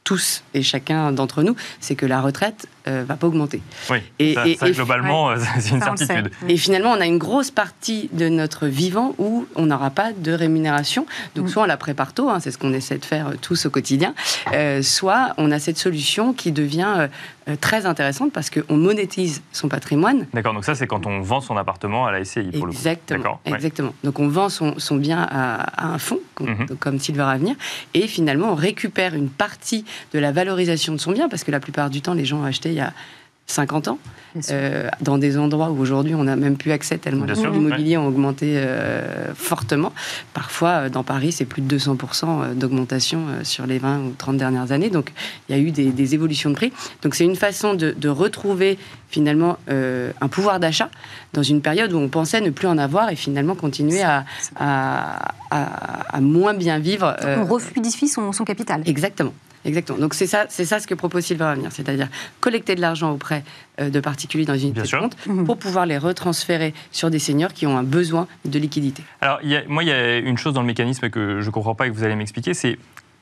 tous 0.04 0.44
et 0.56 0.64
chacun 0.64 1.12
d'entre 1.12 1.44
nous, 1.44 1.56
c'est 1.80 1.96
que 1.96 2.08
la 2.08 2.20
retraite 2.20 2.68
euh, 2.88 3.04
va 3.08 3.16
pas 3.16 3.28
augmenter. 3.28 3.62
Oui, 3.90 3.98
et, 4.20 4.36
ça, 4.58 4.70
globalement, 4.72 5.34
c'est 5.60 5.72
une 5.72 5.82
certitude. 5.82 6.32
Et 6.48 6.58
finalement, 6.58 6.92
on 6.92 7.02
a 7.02 7.06
une 7.06 7.18
grosse 7.18 7.52
partie 7.52 8.10
de 8.14 8.30
notre 8.30 8.68
vivant 8.68 9.16
où 9.18 9.46
on 9.56 9.66
n'aura 9.66 9.90
pas 9.90 10.12
de 10.14 10.32
rémunération. 10.32 11.06
Donc, 11.36 11.46
mm. 11.46 11.50
soit 11.50 11.64
on 11.64 11.66
la 11.66 11.78
prépare 11.78 12.14
tôt, 12.14 12.30
hein, 12.30 12.40
c'est 12.40 12.52
ce 12.52 12.58
qu'on 12.58 12.74
essaie 12.74 12.98
de 12.98 13.06
faire 13.06 13.34
tous 13.42 13.66
au 13.66 13.70
quotidien, 13.70 14.14
euh, 14.54 14.82
soit 14.82 15.34
on 15.38 15.52
a 15.52 15.60
cette 15.60 15.78
solution 15.78 16.34
qui 16.34 16.52
devient 16.52 17.08
euh, 17.50 17.56
très 17.60 17.86
intéressante 17.86 18.32
parce 18.32 18.50
qu'on 18.50 18.78
monétise 18.78 19.42
son 19.52 19.70
patrimoine. 19.70 20.28
D'accord, 20.34 20.54
donc 20.54 20.66
ça, 20.66 20.76
c'est 20.76 20.88
quand 20.88 21.06
on 21.06 21.22
vend 21.22 21.42
son 21.42 21.58
appartement 21.58 22.06
à 22.06 22.12
la 22.12 22.24
SCI, 22.24 22.52
pour 22.58 22.70
exactement, 22.70 23.40
le 23.46 23.52
coup. 23.52 23.56
Exactement. 23.56 23.94
Donc, 24.04 24.20
on 24.20 24.28
vend 24.28 24.50
son, 24.50 24.96
bien 24.96 25.28
à, 25.30 25.88
un 25.94 25.98
fonds, 25.98 26.20
comme, 26.36 26.50
mm 26.50 26.68
comme 26.80 27.00
Silver 27.00 27.24
Avenir, 27.24 27.56
et 27.94 28.08
finalement, 28.08 28.52
on 28.52 28.56
récupère 28.56 29.16
une 29.16 29.30
partie 29.30 29.86
de 30.14 30.20
la 30.20 30.32
valorisation 30.32 30.94
de 30.94 31.00
son 31.00 31.12
bien, 31.12 31.30
parce 31.30 31.44
que 31.44 31.52
la 31.52 31.60
plupart 31.60 31.90
du 31.90 32.02
temps, 32.02 32.14
les 32.14 32.26
gens 32.26 32.40
ont 32.40 32.46
acheté 32.46 32.69
il 32.70 32.76
y 32.76 32.82
a 32.82 32.94
50 33.50 33.88
ans, 33.88 33.98
euh, 34.52 34.90
dans 35.02 35.18
des 35.18 35.40
endroits 35.40 35.72
où 35.72 35.80
aujourd'hui 35.80 36.14
on 36.14 36.26
n'a 36.26 36.36
même 36.36 36.56
plus 36.56 36.72
accès 36.72 37.00
tellement 37.00 37.26
les 37.26 37.40
immobiliers 37.40 37.98
ont 37.98 38.08
augmenté 38.08 38.58
euh, 38.58 39.34
fortement. 39.34 39.92
Parfois, 40.36 40.70
euh, 40.70 40.90
dans 40.90 41.04
Paris, 41.04 41.32
c'est 41.32 41.46
plus 41.46 41.64
de 41.64 41.78
200% 41.78 42.54
d'augmentation 42.54 43.26
sur 43.44 43.66
les 43.66 43.80
20 43.80 44.00
ou 44.02 44.14
30 44.16 44.38
dernières 44.38 44.72
années. 44.72 44.92
Donc, 44.92 45.12
il 45.48 45.56
y 45.56 45.60
a 45.60 45.62
eu 45.62 45.72
des, 45.72 46.14
évolutions 46.14 46.52
de 46.52 46.56
prix. 46.56 46.72
Donc, 47.02 47.16
c'est 47.16 47.26
une 47.26 47.36
façon 47.36 47.74
de, 47.74 48.10
retrouver 48.10 48.78
finalement 49.10 49.58
un 49.68 50.28
pouvoir 50.28 50.60
d'achat 50.60 50.90
dans 51.34 51.44
une 51.44 51.62
période 51.62 51.94
où 51.94 51.98
on 51.98 52.10
pensait 52.10 52.42
ne 52.42 52.50
plus 52.50 52.68
en 52.68 52.78
avoir 52.78 53.10
et 53.10 53.16
finalement 53.16 53.56
continuer 53.56 54.02
à, 54.02 54.26
à, 54.60 56.22
moins 56.22 56.54
bien 56.54 56.80
vivre. 56.80 57.16
on 57.24 57.46
refluidifie 57.46 58.08
son, 58.08 58.32
son 58.32 58.46
capital. 58.46 58.82
Exactement. 58.86 59.34
Exactement. 59.66 59.98
Donc 59.98 60.14
c'est 60.14 60.28
ça, 60.28 60.46
c'est 60.50 60.66
ça 60.66 60.80
ce 60.80 60.88
que 60.88 60.94
propose 60.94 61.26
Silver 61.26 61.46
Avenir, 61.46 61.72
c'est-à-dire 61.72 62.08
collecter 62.40 62.76
de 62.76 62.82
l'argent 62.82 63.12
auprès 63.12 63.44
euh, 63.80 63.90
de 63.90 64.00
particuliers 64.00 64.46
dans 64.46 64.56
une 64.56 64.70
unité 64.70 64.82
de 64.82 65.00
compte 65.00 65.18
mhm. 65.28 65.46
pour 65.46 65.58
pouvoir 65.58 65.86
les 65.86 65.98
retransférer 65.98 66.74
sur 66.92 67.10
des 67.10 67.20
seniors 67.20 67.54
qui 67.54 67.68
ont 67.68 67.78
un 67.78 67.84
besoin 67.84 68.28
de 68.46 68.60
liquidité. 68.60 69.04
Alors 69.22 69.40
moi, 69.68 69.84
il 69.84 69.90
y 69.90 69.92
a 69.92 70.18
une 70.18 70.38
chose 70.38 70.54
dans 70.54 70.62
le 70.62 70.68
mécanisme 70.68 71.10
que 71.10 71.42
je 71.42 71.46
ne 71.46 71.52
comprends 71.52 71.76
pas 71.76 71.88
et 71.88 71.90
que 71.90 71.96
vous 71.96 72.04
allez 72.04 72.16
m'expliquer, 72.16 72.54
c'est 72.54 72.78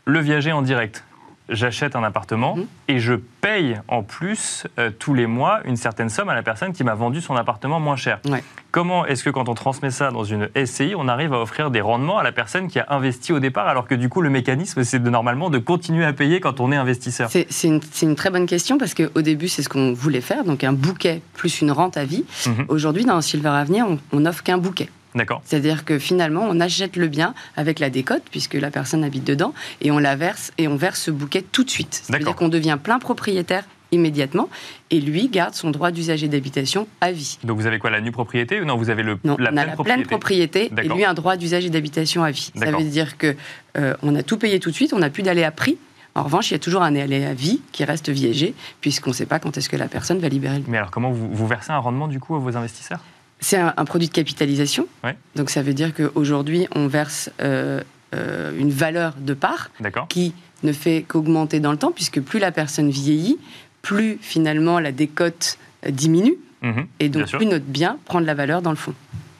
le 0.05 0.19
viager 0.19 0.51
en 0.51 0.61
direct 0.61 1.03
j'achète 1.49 1.95
un 1.95 2.03
appartement 2.03 2.55
mhm. 2.55 2.65
et 2.87 2.99
je 2.99 3.13
paye 3.13 3.79
en 3.87 4.03
plus 4.03 4.65
euh, 4.79 4.89
tous 4.97 5.13
les 5.13 5.27
mois 5.27 5.61
une 5.65 5.77
certaine 5.77 6.09
somme 6.09 6.29
à 6.29 6.35
la 6.35 6.43
personne 6.43 6.73
qui 6.73 6.83
m'a 6.83 6.95
vendu 6.95 7.21
son 7.21 7.35
appartement 7.35 7.79
moins 7.79 7.95
cher. 7.95 8.19
Comment 8.71 9.05
est-ce 9.05 9.23
que 9.23 9.29
quand 9.29 9.49
on 9.49 9.53
transmet 9.53 9.91
ça 9.91 10.11
dans 10.11 10.23
une 10.23 10.49
SCI, 10.65 10.93
on 10.97 11.07
arrive 11.07 11.33
à 11.33 11.39
offrir 11.39 11.71
des 11.71 11.81
rendements 11.81 12.17
à 12.17 12.23
la 12.23 12.31
personne 12.31 12.67
qui 12.67 12.79
a 12.79 12.85
investi 12.89 13.33
au 13.33 13.39
départ 13.39 13.67
alors 13.67 13.87
que 13.87 13.95
du 13.95 14.09
coup 14.09 14.21
le 14.21 14.29
mécanisme 14.29 14.83
c'est 14.83 14.99
de, 14.99 15.09
normalement 15.09 15.49
de 15.49 15.57
continuer 15.57 16.05
à 16.05 16.13
payer 16.13 16.39
quand 16.39 16.59
on 16.59 16.71
est 16.71 16.75
investisseur? 16.75 17.29
C'est 17.31 17.67
une, 17.67 18.15
très 18.15 18.29
bonne 18.29 18.45
question 18.45 18.77
parce 18.77 18.93
qu'au 18.93 19.21
début 19.21 19.47
c'est 19.47 19.63
ce 19.63 19.69
qu'on 19.69 19.93
voulait 19.93 20.21
faire, 20.21 20.43
donc 20.43 20.63
un 20.63 20.73
bouquet 20.73 21.21
plus 21.33 21.61
une 21.61 21.71
rente 21.71 21.97
à 21.97 22.05
vie. 22.05 22.25
Mhm. 22.45 22.65
Aujourd'hui 22.69 23.05
dans 23.05 23.21
Silver 23.21 23.49
Avenir 23.49 23.85
on, 23.87 23.99
on 24.11 24.25
offre 24.25 24.43
qu'un 24.43 24.57
bouquet. 24.57 24.89
C'est-à-dire 25.43 25.85
que 25.85 25.99
finalement, 25.99 26.47
on 26.49 26.59
achète 26.59 26.95
le 26.95 27.07
bien 27.07 27.33
avec 27.55 27.79
la 27.79 27.89
décote, 27.89 28.23
puisque 28.31 28.55
la 28.55 28.71
personne 28.71 29.03
habite 29.03 29.23
dedans, 29.23 29.53
et 29.81 29.91
on 29.91 29.99
la 29.99 30.15
verse, 30.15 30.51
et 30.57 30.67
on 30.67 30.75
verse 30.75 31.01
ce 31.01 31.11
bouquet 31.11 31.43
tout 31.51 31.63
de 31.63 31.69
suite. 31.69 32.01
C'est-à-dire 32.03 32.35
qu'on 32.35 32.49
devient 32.49 32.77
plein 32.81 32.99
propriétaire 32.99 33.63
immédiatement 33.91 34.49
et 34.89 34.99
lui 34.99 35.29
garde 35.29 35.53
son 35.53 35.71
droit 35.71 35.91
d'usager 35.91 36.27
d'habitation 36.27 36.87
à 37.01 37.11
vie. 37.11 37.37
Donc 37.43 37.57
vous 37.57 37.67
avez 37.67 37.79
quoi 37.79 37.89
la 37.89 38.01
nue 38.01 38.11
propriété 38.11 38.59
ou 38.59 38.65
non 38.65 38.75
vous 38.75 38.89
avez 38.89 39.03
le 39.03 39.17
la, 39.23 39.33
on 39.33 39.35
pleine, 39.35 39.57
a 39.57 39.65
la 39.65 39.71
propriété. 39.73 39.83
pleine 39.83 40.05
propriété 40.05 40.71
et 40.77 40.87
lui 40.89 41.05
un 41.05 41.13
droit 41.13 41.37
d'usage 41.37 41.69
d'habitation 41.69 42.23
à 42.23 42.31
vie. 42.31 42.51
Ça 42.55 42.71
veut 42.71 42.83
dire 42.83 43.17
que 43.17 43.35
euh, 43.77 43.95
on 44.01 44.15
a 44.15 44.23
tout 44.23 44.37
payé 44.37 44.59
tout 44.59 44.71
de 44.71 44.75
suite, 44.75 44.93
on 44.93 44.99
n'a 44.99 45.09
plus 45.09 45.23
d'aller 45.23 45.43
à 45.43 45.51
prix. 45.51 45.77
En 46.15 46.23
revanche, 46.23 46.49
il 46.49 46.53
y 46.53 46.55
a 46.55 46.59
toujours 46.59 46.81
un 46.81 46.95
aller 46.95 47.23
à 47.25 47.33
vie 47.33 47.61
qui 47.71 47.83
reste 47.83 48.09
viégé 48.09 48.55
puisqu'on 48.81 49.11
ne 49.11 49.15
sait 49.15 49.27
pas 49.27 49.39
quand 49.39 49.55
est-ce 49.57 49.69
que 49.69 49.77
la 49.77 49.87
personne 49.87 50.19
va 50.19 50.29
libérer 50.29 50.57
le. 50.57 50.65
Mais 50.67 50.77
alors 50.77 50.91
comment 50.91 51.11
vous, 51.11 51.29
vous 51.31 51.47
versez 51.47 51.71
un 51.71 51.77
rendement 51.77 52.07
du 52.07 52.19
coup 52.19 52.35
à 52.35 52.39
vos 52.39 52.57
investisseurs? 52.57 52.99
C'est 53.39 53.57
un, 53.57 53.85
produit 53.85 54.07
de 54.07 54.13
capitalisation. 54.13 54.87
Donc 55.35 55.49
ça 55.49 55.61
veut 55.61 55.73
dire 55.73 55.93
qu'aujourd'hui, 55.93 56.67
on 56.75 56.87
verse 56.87 57.29
euh, 57.41 57.81
euh, 58.15 58.57
une 58.57 58.71
valeur 58.71 59.13
de 59.19 59.33
part 59.33 59.69
qui 60.09 60.33
ne 60.63 60.73
fait 60.73 61.05
qu'augmenter 61.07 61.59
dans 61.59 61.71
le 61.71 61.77
temps, 61.77 61.91
puisque 61.91 62.21
plus 62.21 62.39
la 62.39 62.51
personne 62.51 62.89
vieillit, 62.89 63.37
plus 63.81 64.17
finalement 64.21 64.79
la 64.79 64.91
décote 64.91 65.59
euh, 65.85 65.91
diminue, 65.91 66.35
mhm. 66.61 66.87
et 66.99 67.09
donc 67.09 67.27
plus 67.29 67.45
notre 67.45 67.65
bien 67.65 67.97
prend 68.05 68.21
de 68.21 68.25
la 68.25 68.33
valeur 68.33 68.61
dans 68.61 68.71
le 68.71 68.77
fond. 68.77 68.93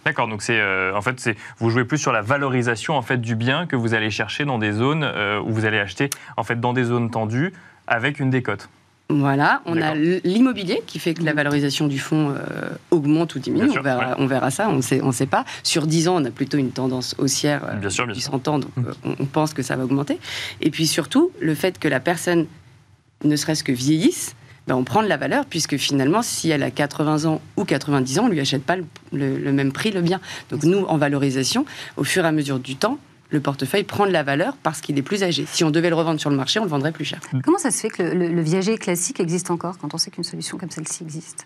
D'accord, 0.06 0.30
donc 0.30 0.42
c'est 0.42 0.62
en 0.94 1.02
fait 1.02 1.20
c'est 1.20 1.36
vous 1.58 1.70
jouez 1.70 1.84
plus 1.84 1.98
sur 1.98 2.14
la 2.14 2.22
valorisation 2.22 2.96
en 2.96 3.02
fait 3.02 3.18
du 3.18 3.36
bien 3.36 3.66
que 3.66 3.76
vous 3.76 3.94
allez 3.94 4.10
chercher 4.10 4.46
dans 4.46 4.58
des 4.58 4.72
zones 4.72 5.04
où 5.46 5.52
vous 5.52 5.66
allez 5.66 5.80
acheter 5.80 6.10
en 6.38 6.44
fait 6.44 6.62
dans 6.62 6.72
des 6.72 6.86
zones 6.86 7.12
tendues 7.12 7.52
avec 7.88 8.22
une 8.22 8.30
décote. 8.30 8.70
Voilà, 9.10 9.62
on 9.66 9.82
a 9.82 9.96
l'immobilier 9.96 10.82
qui 10.86 11.00
fait 11.00 11.14
que 11.14 11.24
la 11.24 11.34
valorisation 11.34 11.88
du 11.88 11.98
fonds 11.98 12.32
euh, 12.32 12.70
augmente 12.92 13.36
ou 13.36 13.40
diminue. 13.40 13.70
on, 13.70 14.28
verra, 14.28 14.52
ça, 14.52 14.70
on 14.70 14.82
sait, 14.82 15.00
ne 15.00 15.12
sait 15.14 15.26
pas. 15.26 15.46
Sur 15.64 15.88
10 15.88 16.10
ans, 16.10 16.22
on 16.22 16.26
a 16.26 16.32
plutôt 16.32 16.58
une 16.58 16.72
tendance 16.72 17.16
haussière 17.18 17.64
euh, 17.70 17.76
bien 17.76 17.90
sûr, 17.90 18.06
bien 18.06 18.16
donc 18.44 18.66
euh, 18.78 18.94
on, 19.06 19.26
pense 19.26 19.54
que 19.54 19.62
ça 19.62 19.78
va 19.78 19.86
augmenter. 19.86 20.20
Et 20.60 20.72
puis 20.72 20.88
surtout, 20.88 21.32
le 21.40 21.56
fait 21.56 21.80
que 21.80 21.88
la 21.88 22.02
personne, 22.02 22.48
ne 23.24 23.36
serait-ce 23.38 23.64
que 23.64 23.72
vieillisse, 23.72 24.36
ben, 24.68 24.76
on 24.76 24.84
prend 24.84 25.02
de 25.02 25.08
la 25.08 25.18
valeur, 25.18 25.46
puisque 25.46 25.78
finalement, 25.78 26.22
si 26.22 26.50
elle 26.50 26.62
a 26.62 26.70
80 26.70 27.26
ans 27.26 27.42
ou 27.56 27.64
90 27.64 28.20
ans, 28.20 28.24
on 28.24 28.28
ne 28.28 28.34
lui 28.34 28.42
achète 28.42 28.64
pas 28.64 28.76
le, 28.76 28.86
le 29.14 29.52
même 29.54 29.72
prix 29.72 29.92
le 29.92 30.02
bien. 30.02 30.20
Donc 30.50 30.64
nous, 30.64 30.84
en 30.84 30.98
valorisation, 30.98 31.66
au 31.96 32.04
fur 32.04 32.26
et 32.26 32.28
à 32.28 32.34
mesure 32.34 32.60
du 32.60 32.76
temps, 32.76 33.00
le 33.30 33.40
portefeuille 33.40 33.84
prend 33.84 34.06
de 34.06 34.12
la 34.12 34.24
valeur 34.24 34.56
parce 34.64 34.82
qu'il 34.82 34.98
est 34.98 35.04
plus 35.04 35.24
âgé. 35.24 35.46
Si 35.52 35.64
on 35.64 35.72
devait 35.72 35.90
le 35.90 35.96
revendre 35.96 36.20
sur 36.20 36.30
le 36.30 36.36
marché, 36.36 36.60
on 36.60 36.64
le 36.64 36.70
vendrait 36.70 36.92
plus 36.92 37.06
cher. 37.06 37.20
Comment 37.44 37.58
ça 37.58 37.72
se 37.72 37.80
fait 37.80 37.90
que 37.90 38.04
le, 38.04 38.42
viager 38.42 38.78
classique 38.78 39.20
existe 39.20 39.52
encore 39.52 39.78
quand 39.78 39.94
on 39.94 39.98
sait 39.98 40.12
qu'une 40.12 40.24
solution 40.24 40.58
comme 40.58 40.72
celle-ci 40.72 41.04
existe? 41.04 41.46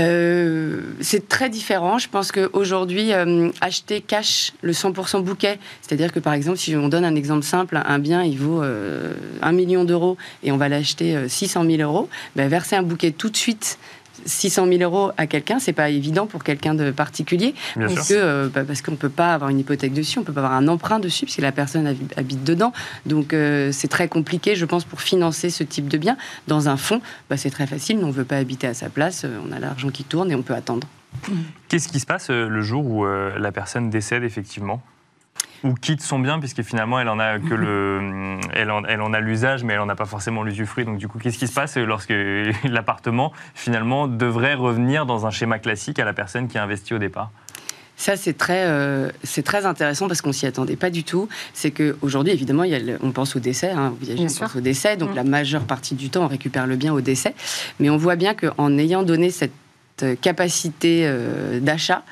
Euh, 0.00 0.80
c'est 1.00 1.28
très 1.28 1.50
différent. 1.50 1.98
Je 1.98 2.08
pense 2.08 2.32
qu'aujourd'hui, 2.32 3.12
euh, 3.12 3.50
acheter 3.60 4.00
cash 4.00 4.52
le 4.62 4.72
100% 4.72 5.22
bouquet, 5.22 5.58
c'est-à-dire 5.82 6.12
que 6.12 6.18
par 6.18 6.32
exemple, 6.32 6.56
si 6.56 6.74
on 6.76 6.88
donne 6.88 7.04
un 7.04 7.14
exemple 7.14 7.44
simple, 7.44 7.78
un 7.84 7.98
bien, 7.98 8.22
il 8.22 8.38
vaut 8.38 8.62
euh, 8.62 9.12
1 9.42 9.52
million 9.52 9.84
d'euros 9.84 10.16
et 10.42 10.52
on 10.52 10.56
va 10.56 10.70
l'acheter 10.70 11.28
600 11.28 11.64
000 11.64 11.82
euros, 11.82 12.08
ben, 12.36 12.48
verser 12.48 12.76
un 12.76 12.82
bouquet 12.82 13.10
tout 13.10 13.28
de 13.28 13.36
suite 13.36 13.78
600 14.26 14.66
000 14.66 14.82
euros 14.82 15.12
à 15.16 15.26
quelqu'un, 15.26 15.58
c'est 15.58 15.72
pas 15.72 15.90
évident 15.90 16.26
pour 16.26 16.44
quelqu'un 16.44 16.74
de 16.74 16.90
particulier, 16.90 17.54
parce 17.76 18.08
que 18.08 18.14
euh, 18.14 18.48
bah, 18.52 18.64
parce 18.64 18.82
qu'on 18.82 18.96
peut 18.96 19.08
pas 19.08 19.34
avoir 19.34 19.50
une 19.50 19.58
hypothèque 19.58 19.92
dessus, 19.92 20.18
on 20.18 20.24
peut 20.24 20.32
pas 20.32 20.40
avoir 20.40 20.56
un 20.56 20.68
emprunt 20.68 20.98
dessus, 20.98 21.26
parce 21.26 21.36
que 21.36 21.42
la 21.42 21.52
personne 21.52 21.96
habite 22.16 22.44
dedans. 22.44 22.72
Donc 23.06 23.32
euh, 23.32 23.70
c'est 23.72 23.88
très 23.88 24.08
compliqué, 24.08 24.56
je 24.56 24.64
pense, 24.64 24.84
pour 24.84 25.00
financer 25.00 25.50
ce 25.50 25.64
type 25.64 25.88
de 25.88 25.98
bien. 25.98 26.16
Dans 26.48 26.68
un 26.68 26.76
fonds, 26.76 27.00
bah, 27.30 27.36
c'est 27.36 27.50
très 27.50 27.66
facile, 27.66 27.98
on 28.02 28.10
veut 28.10 28.24
pas 28.24 28.36
habiter 28.36 28.66
à 28.66 28.74
sa 28.74 28.88
place, 28.88 29.24
euh, 29.24 29.38
on 29.48 29.52
a 29.52 29.58
l'argent 29.58 29.90
qui 29.90 30.04
tourne 30.04 30.30
et 30.30 30.34
on 30.34 30.42
peut 30.42 30.54
attendre. 30.54 30.86
Qu'est-ce 31.68 31.88
qui 31.88 32.00
se 32.00 32.06
passe 32.06 32.30
le 32.30 32.62
jour 32.62 32.86
où 32.86 33.04
la 33.04 33.52
personne 33.52 33.90
décède 33.90 34.24
effectivement? 34.24 34.82
Ou 35.64 35.74
quitte 35.74 36.02
son 36.02 36.18
bien 36.18 36.38
puisque 36.38 36.62
finalement 36.62 36.98
elle 37.00 37.08
en 37.08 37.18
a 37.18 37.38
que 37.38 37.54
le 37.54 38.38
elle 38.54 38.70
en, 38.70 38.84
elle 38.84 39.00
en 39.00 39.12
a 39.12 39.20
l'usage 39.20 39.64
mais 39.64 39.74
elle 39.74 39.80
en 39.80 39.88
a 39.88 39.94
pas 39.94 40.06
forcément 40.06 40.42
l'usufruit 40.42 40.84
donc 40.84 40.98
du 40.98 41.08
coup 41.08 41.18
qu'est-ce 41.18 41.38
qui 41.38 41.46
se 41.46 41.54
passe 41.54 41.76
lorsque 41.76 42.12
l'appartement 42.64 43.32
finalement 43.54 44.08
devrait 44.08 44.54
revenir 44.54 45.06
dans 45.06 45.26
un 45.26 45.30
schéma 45.30 45.58
classique 45.58 45.98
à 45.98 46.04
la 46.04 46.12
personne 46.12 46.48
qui 46.48 46.58
a 46.58 46.62
investi 46.62 46.94
au 46.94 46.98
départ? 46.98 47.30
Ça, 47.96 48.16
c'est 48.16 48.32
très, 48.32 48.64
euh, 48.66 49.10
c'est 49.22 49.44
très 49.44 49.64
intéressant 49.64 50.08
parce 50.08 50.22
qu'on 50.22 50.32
s'y 50.32 50.46
attendait 50.46 50.74
pas 50.74 50.90
du 50.90 51.04
tout. 51.04 51.28
C'est 51.54 51.70
qu'aujourd'hui, 51.70 52.32
évidemment, 52.32 52.64
il 52.64 52.70
y 52.72 52.74
a 52.74 52.96
on 53.00 53.12
pense 53.12 53.36
au 53.36 53.38
décès, 53.38 53.70
hein, 53.70 53.94
on 54.18 54.26
pense 54.26 54.56
au 54.56 54.60
décès, 54.60 54.96
donc 54.96 55.12
mmh. 55.12 55.14
la 55.14 55.24
majeure 55.24 55.62
partie 55.62 55.94
du 55.94 56.10
temps, 56.10 56.24
on 56.24 56.28
récupère 56.28 56.66
le 56.66 56.74
bien 56.74 56.92
au 56.92 57.00
décès. 57.00 57.34
Mais 57.78 57.90
on 57.90 57.96
voit 57.96 58.16
bien 58.16 58.34
qu'en 58.34 58.76
ayant 58.76 59.04
donné 59.04 59.30
cette 59.30 59.52
capacité 60.20 61.02
euh, 61.04 61.60
d'achat, 61.60 62.02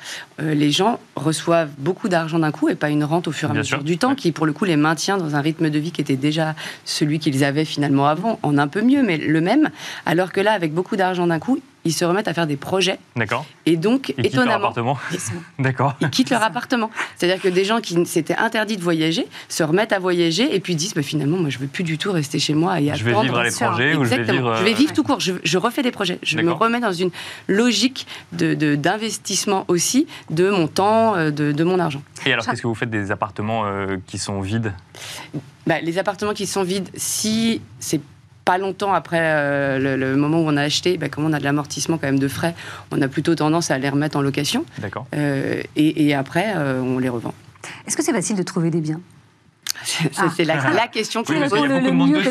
euh, 0.41 0.53
les 0.53 0.71
gens 0.71 0.99
reçoivent 1.15 1.71
beaucoup 1.77 2.09
d'argent 2.09 2.39
d'un 2.39 2.51
coup 2.51 2.69
et 2.69 2.75
pas 2.75 2.89
une 2.89 3.03
rente 3.03 3.27
au 3.27 3.31
fur 3.31 3.49
et 3.49 3.51
à 3.51 3.55
mesure 3.55 3.83
du 3.83 3.97
temps, 3.97 4.15
qui 4.15 4.31
pour 4.31 4.45
le 4.45 4.53
coup 4.53 4.65
les 4.65 4.77
maintient 4.77 5.17
dans 5.17 5.35
un 5.35 5.41
rythme 5.41 5.69
de 5.69 5.79
vie 5.79 5.91
qui 5.91 6.01
était 6.01 6.15
déjà 6.15 6.55
celui 6.85 7.19
qu'ils 7.19 7.43
avaient 7.43 7.65
finalement 7.65 8.07
avant, 8.07 8.39
en 8.43 8.57
un 8.57 8.67
peu 8.67 8.81
mieux, 8.81 9.03
mais 9.03 9.17
le 9.17 9.41
même. 9.41 9.69
Alors 10.05 10.31
que 10.31 10.41
là, 10.41 10.53
avec 10.53 10.73
beaucoup 10.73 10.95
d'argent 10.95 11.27
d'un 11.27 11.39
coup, 11.39 11.59
ils 11.85 11.93
se 11.93 12.05
remettent 12.05 12.27
à 12.27 12.33
faire 12.33 12.47
des 12.47 12.57
projets. 12.57 12.99
D'accord. 13.15 13.45
Et 13.65 13.77
donc, 13.77 14.13
ils 14.17 14.25
étonnamment. 14.25 14.71
Quittent 14.71 14.77
leur 14.77 14.95
appartement. 14.95 14.97
D'accord. 15.59 15.95
Ils 16.01 16.09
quittent 16.09 16.29
leur 16.29 16.43
appartement. 16.43 16.91
C'est-à-dire 17.15 17.41
que 17.41 17.47
des 17.47 17.65
gens 17.65 17.81
qui 17.81 18.05
s'étaient 18.05 18.35
interdits 18.35 18.77
de 18.77 18.83
voyager 18.83 19.27
se 19.49 19.63
remettent 19.63 19.93
à 19.93 19.99
voyager 19.99 20.55
et 20.55 20.59
puis 20.59 20.75
disent 20.75 20.93
bah, 20.93 21.01
finalement, 21.01 21.37
moi, 21.37 21.49
je 21.49 21.59
veux 21.59 21.67
plus 21.67 21.83
du 21.83 21.97
tout 21.97 22.11
rester 22.11 22.39
chez 22.39 22.53
moi 22.53 22.79
et 22.79 22.93
je 22.95 23.03
vais 23.03 23.19
vivre 23.21 23.37
à 23.37 23.43
l'étranger 23.43 23.95
ou 23.95 24.05
je 24.05 24.09
vais 24.09 24.23
vivre. 24.23 24.55
Je 24.57 24.63
vais 24.63 24.73
vivre 24.73 24.93
tout 24.93 25.03
court. 25.03 25.19
Je, 25.19 25.57
refais 25.57 25.83
des 25.83 25.91
projets. 25.91 26.19
Je 26.23 26.37
me 26.37 26.51
remets 26.51 26.79
dans 26.79 26.93
une 26.93 27.11
logique 27.47 28.07
d'investissement 28.31 29.65
de, 29.67 29.73
aussi 29.73 30.07
de 30.29 30.49
mon 30.49 30.67
temps, 30.67 31.15
euh, 31.15 31.29
de, 31.29 31.51
de 31.51 31.63
mon 31.63 31.79
argent. 31.79 32.01
Et 32.25 32.33
alors, 32.33 32.45
qu'est-ce 32.45 32.61
que 32.61 32.67
vous 32.67 32.75
faites 32.75 32.89
des 32.89 33.11
appartements 33.11 33.65
euh, 33.65 33.97
qui 34.07 34.17
sont 34.17 34.41
vides? 34.41 34.73
Bah, 35.67 35.79
Les 35.81 35.97
appartements 35.97 36.33
qui 36.33 36.47
sont 36.47 36.63
vides, 36.63 36.89
si 36.95 37.61
c'est 37.79 38.01
pas 38.51 38.57
longtemps 38.57 38.93
après 38.93 39.21
euh, 39.21 39.95
le, 39.95 40.17
moment 40.17 40.41
où 40.41 40.45
on 40.45 40.57
a 40.57 40.61
acheté, 40.61 40.97
bah, 40.97 41.07
comme 41.07 41.23
on 41.23 41.31
a 41.31 41.39
de 41.39 41.45
l'amortissement 41.45 41.97
quand 41.97 42.07
même 42.07 42.19
de 42.19 42.27
frais, 42.27 42.53
on 42.91 43.01
a 43.01 43.07
plutôt 43.07 43.33
tendance 43.33 43.71
à 43.71 43.77
les 43.77 43.87
remettre 43.87 44.17
en 44.17 44.21
location. 44.21 44.65
D'accord. 44.79 45.07
Euh, 45.15 45.63
et, 45.77 46.13
après, 46.13 46.53
euh, 46.57 46.81
on 46.81 46.99
les 46.99 47.07
revend. 47.07 47.33
Est-ce 47.87 47.95
que 47.95 48.03
c'est 48.03 48.11
facile 48.11 48.35
de 48.35 48.43
trouver 48.43 48.69
des 48.69 48.81
biens? 48.81 48.99
C'est 50.35 50.43
la, 50.43 50.87
question 50.89 51.23
qu'on 51.23 51.33
pose. 51.47 52.29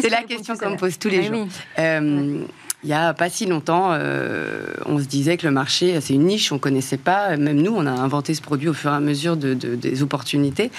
C'est 0.00 0.08
la 0.08 0.22
question 0.22 0.56
qu'on 0.56 0.76
pose 0.76 0.96
tous 0.96 1.08
les 1.08 1.24
jours. 1.24 1.48
Euh, 1.80 2.44
il 2.82 2.86
n'y 2.86 2.94
a 2.94 3.12
pas 3.12 3.28
si 3.28 3.44
longtemps, 3.44 3.90
euh, 3.92 4.64
on 4.86 4.98
se 4.98 5.04
disait 5.04 5.36
que 5.36 5.46
le 5.46 5.52
marché, 5.52 6.00
c'est 6.00 6.14
une 6.14 6.24
niche, 6.24 6.50
on 6.50 6.54
ne 6.54 6.60
connaissait 6.60 6.96
pas. 6.96 7.36
Même 7.36 7.60
nous, 7.60 7.74
on 7.74 7.84
a 7.84 7.90
inventé 7.90 8.34
ce 8.34 8.40
produit 8.40 8.68
au 8.68 8.72
fur 8.72 8.90
et 8.90 8.94
à 8.94 9.00
mesure 9.00 9.36
de, 9.36 9.52
des 9.52 10.02
opportunités. 10.02 10.70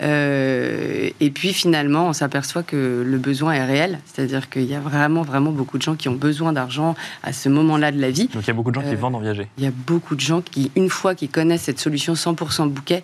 Euh, 0.00 1.10
et 1.18 1.30
puis 1.30 1.52
finalement, 1.52 2.08
on 2.08 2.12
s'aperçoit 2.12 2.62
que 2.62 3.02
le 3.04 3.18
besoin 3.18 3.54
est 3.54 3.64
réel. 3.64 3.98
C'est-à-dire 4.06 4.48
qu'il 4.48 4.64
y 4.64 4.74
a 4.74 4.80
vraiment, 4.80 5.22
vraiment 5.22 5.50
beaucoup 5.50 5.78
de 5.78 5.82
gens 5.82 5.96
qui 5.96 6.08
ont 6.08 6.14
besoin 6.14 6.52
d'argent 6.52 6.94
à 7.24 7.32
ce 7.32 7.48
moment-là 7.48 7.90
de 7.90 8.00
la 8.00 8.10
vie. 8.10 8.28
Donc 8.28 8.44
il 8.44 8.48
y 8.48 8.50
a 8.50 8.54
beaucoup 8.54 8.70
de 8.70 8.80
gens 8.80 8.88
qui 8.88 8.94
vendent 8.94 9.16
en 9.16 9.20
viager. 9.20 9.48
Il 9.58 9.64
y 9.64 9.66
a 9.66 9.72
beaucoup 9.72 10.14
de 10.14 10.20
gens 10.20 10.40
qui, 10.40 10.70
une 10.76 10.90
fois 10.90 11.16
qu'ils 11.16 11.30
connaissent 11.30 11.62
cette 11.62 11.80
solution 11.80 12.14
100% 12.14 12.68
bouquet, 12.68 13.02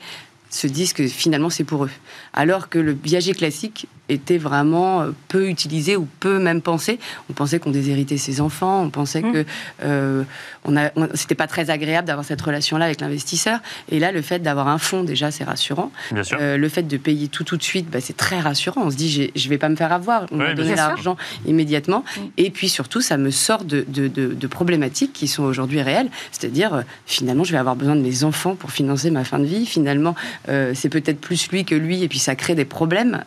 se 0.54 0.66
disent 0.66 0.92
que 0.92 1.06
finalement 1.06 1.50
c'est 1.50 1.64
pour 1.64 1.84
eux. 1.84 1.90
Alors 2.32 2.68
que 2.68 2.78
le 2.78 2.92
viager 2.92 3.32
classique 3.32 3.88
était 4.08 4.38
vraiment 4.38 5.02
euh, 5.02 5.10
peu 5.28 5.48
utilisé 5.48 5.96
ou 5.96 6.06
peu 6.20 6.38
même 6.38 6.60
pensé. 6.60 6.98
On 7.30 7.32
pensait 7.32 7.58
qu'on 7.58 7.70
déshéritait 7.70 8.18
ses 8.18 8.40
enfants, 8.40 8.82
on 8.82 8.90
pensait 8.90 9.22
mmh. 9.22 9.32
que 9.32 9.44
euh, 9.82 10.24
on 10.64 10.76
a, 10.76 10.90
c'était 11.14 11.34
pas 11.34 11.46
très 11.46 11.70
agréable 11.70 12.06
d'avoir 12.06 12.24
cette 12.24 12.40
relation-là 12.40 12.86
avec 12.86 13.00
l'investisseur. 13.00 13.60
Et 13.90 13.98
là, 13.98 14.12
le 14.12 14.22
fait 14.22 14.40
d'avoir 14.40 14.68
un 14.68 14.78
fonds, 14.78 15.04
déjà, 15.04 15.30
c'est 15.30 15.44
rassurant. 15.44 15.90
Euh, 16.32 16.56
le 16.56 16.68
fait 16.68 16.82
de 16.82 16.96
payer 16.96 17.28
tout 17.28 17.44
tout 17.44 17.56
de 17.56 17.62
suite, 17.62 17.90
bah, 17.90 18.00
c'est 18.00 18.16
très 18.16 18.40
rassurant. 18.40 18.82
On 18.84 18.90
se 18.90 18.96
dit, 18.96 19.30
je 19.34 19.48
vais 19.48 19.58
pas 19.58 19.68
me 19.68 19.76
faire 19.76 19.92
avoir, 19.92 20.26
on 20.32 20.36
va 20.36 20.54
donner 20.54 20.74
l'argent 20.74 21.16
immédiatement. 21.46 22.04
Mmh. 22.04 22.20
Et 22.36 22.50
puis 22.50 22.68
surtout, 22.68 23.00
ça 23.00 23.16
me 23.16 23.30
sort 23.30 23.64
de, 23.64 23.84
de, 23.88 24.08
de, 24.08 24.46
problématiques 24.46 25.12
qui 25.12 25.28
sont 25.28 25.42
aujourd'hui 25.42 25.82
réelles. 25.82 26.08
C'est-à-dire, 26.30 26.74
euh, 26.74 26.82
finalement, 27.06 27.44
je 27.44 27.52
vais 27.52 27.58
avoir 27.58 27.76
besoin 27.76 27.96
de 27.96 28.02
mes 28.02 28.24
enfants 28.24 28.54
pour 28.54 28.70
financer 28.70 29.10
ma 29.10 29.24
fin 29.24 29.38
de 29.38 29.44
vie. 29.44 29.66
Finalement, 29.66 30.14
c'est 30.46 30.88
peut-être 30.88 31.20
plus 31.20 31.48
lui 31.50 31.64
que 31.64 31.74
lui, 31.74 32.02
et 32.02 32.08
puis 32.08 32.18
ça 32.18 32.36
crée 32.36 32.54
des 32.54 32.64
problèmes 32.64 33.22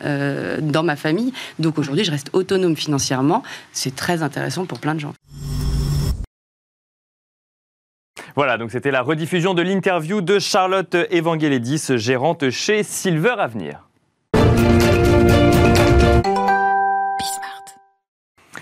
dans 0.72 0.84
ma 0.84 0.96
famille. 0.96 1.34
Donc 1.60 1.78
aujourd'hui, 1.78 2.04
je 2.04 2.12
reste 2.12 2.30
autonome 2.34 2.76
financièrement. 2.76 3.44
C'est 3.72 3.96
très 3.96 4.24
intéressant 4.24 4.66
pour 4.66 4.80
plein 4.80 4.96
de 4.96 5.00
gens. 5.00 5.14
Voilà, 8.36 8.58
donc 8.58 8.72
c'était 8.72 8.92
la 8.92 9.02
rediffusion 9.02 9.54
de 9.54 9.64
l'interview 9.64 10.22
de 10.22 10.38
Charlotte 10.38 10.96
Evangelidis, 11.10 11.98
gérante 11.98 12.52
chez 12.52 12.84
Silver 12.84 13.36
Avenir. 13.40 13.87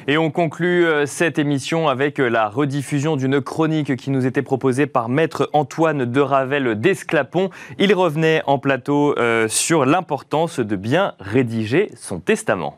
Et 0.08 0.20
on 0.20 0.30
conclut 0.30 0.86
euh, 0.86 1.08
cette 1.08 1.40
émission 1.40 1.88
avec 1.88 2.20
euh, 2.20 2.28
la 2.28 2.48
rediffusion 2.48 3.16
d'une 3.16 3.42
chronique 3.42 3.96
qui 3.96 4.12
nous 4.12 4.28
était 4.28 4.44
proposée 4.44 4.86
par 4.86 5.10
maître 5.10 5.50
Antoine 5.52 6.06
de 6.06 6.22
Ravel 6.22 6.80
d'Esclapon. 6.80 7.50
Il 7.80 7.92
revenait 7.92 8.44
en 8.46 8.60
plateau 8.60 9.18
euh, 9.18 9.48
sur 9.48 9.84
l'importance 9.84 10.60
de 10.60 10.76
bien 10.76 11.16
rédiger 11.20 11.90
son 11.96 12.20
testament. 12.20 12.78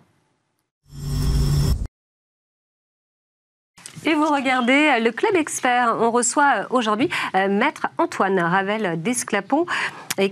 Et 4.07 4.13
vous 4.15 4.25
regardez 4.25 4.99
le 5.01 5.11
Club 5.11 5.35
Expert. 5.35 5.93
On 5.99 6.11
reçoit 6.11 6.65
aujourd'hui 6.69 7.09
Maître 7.33 7.87
Antoine 7.97 8.39
Ravel 8.39 9.01
d'Esclapon 9.01 9.65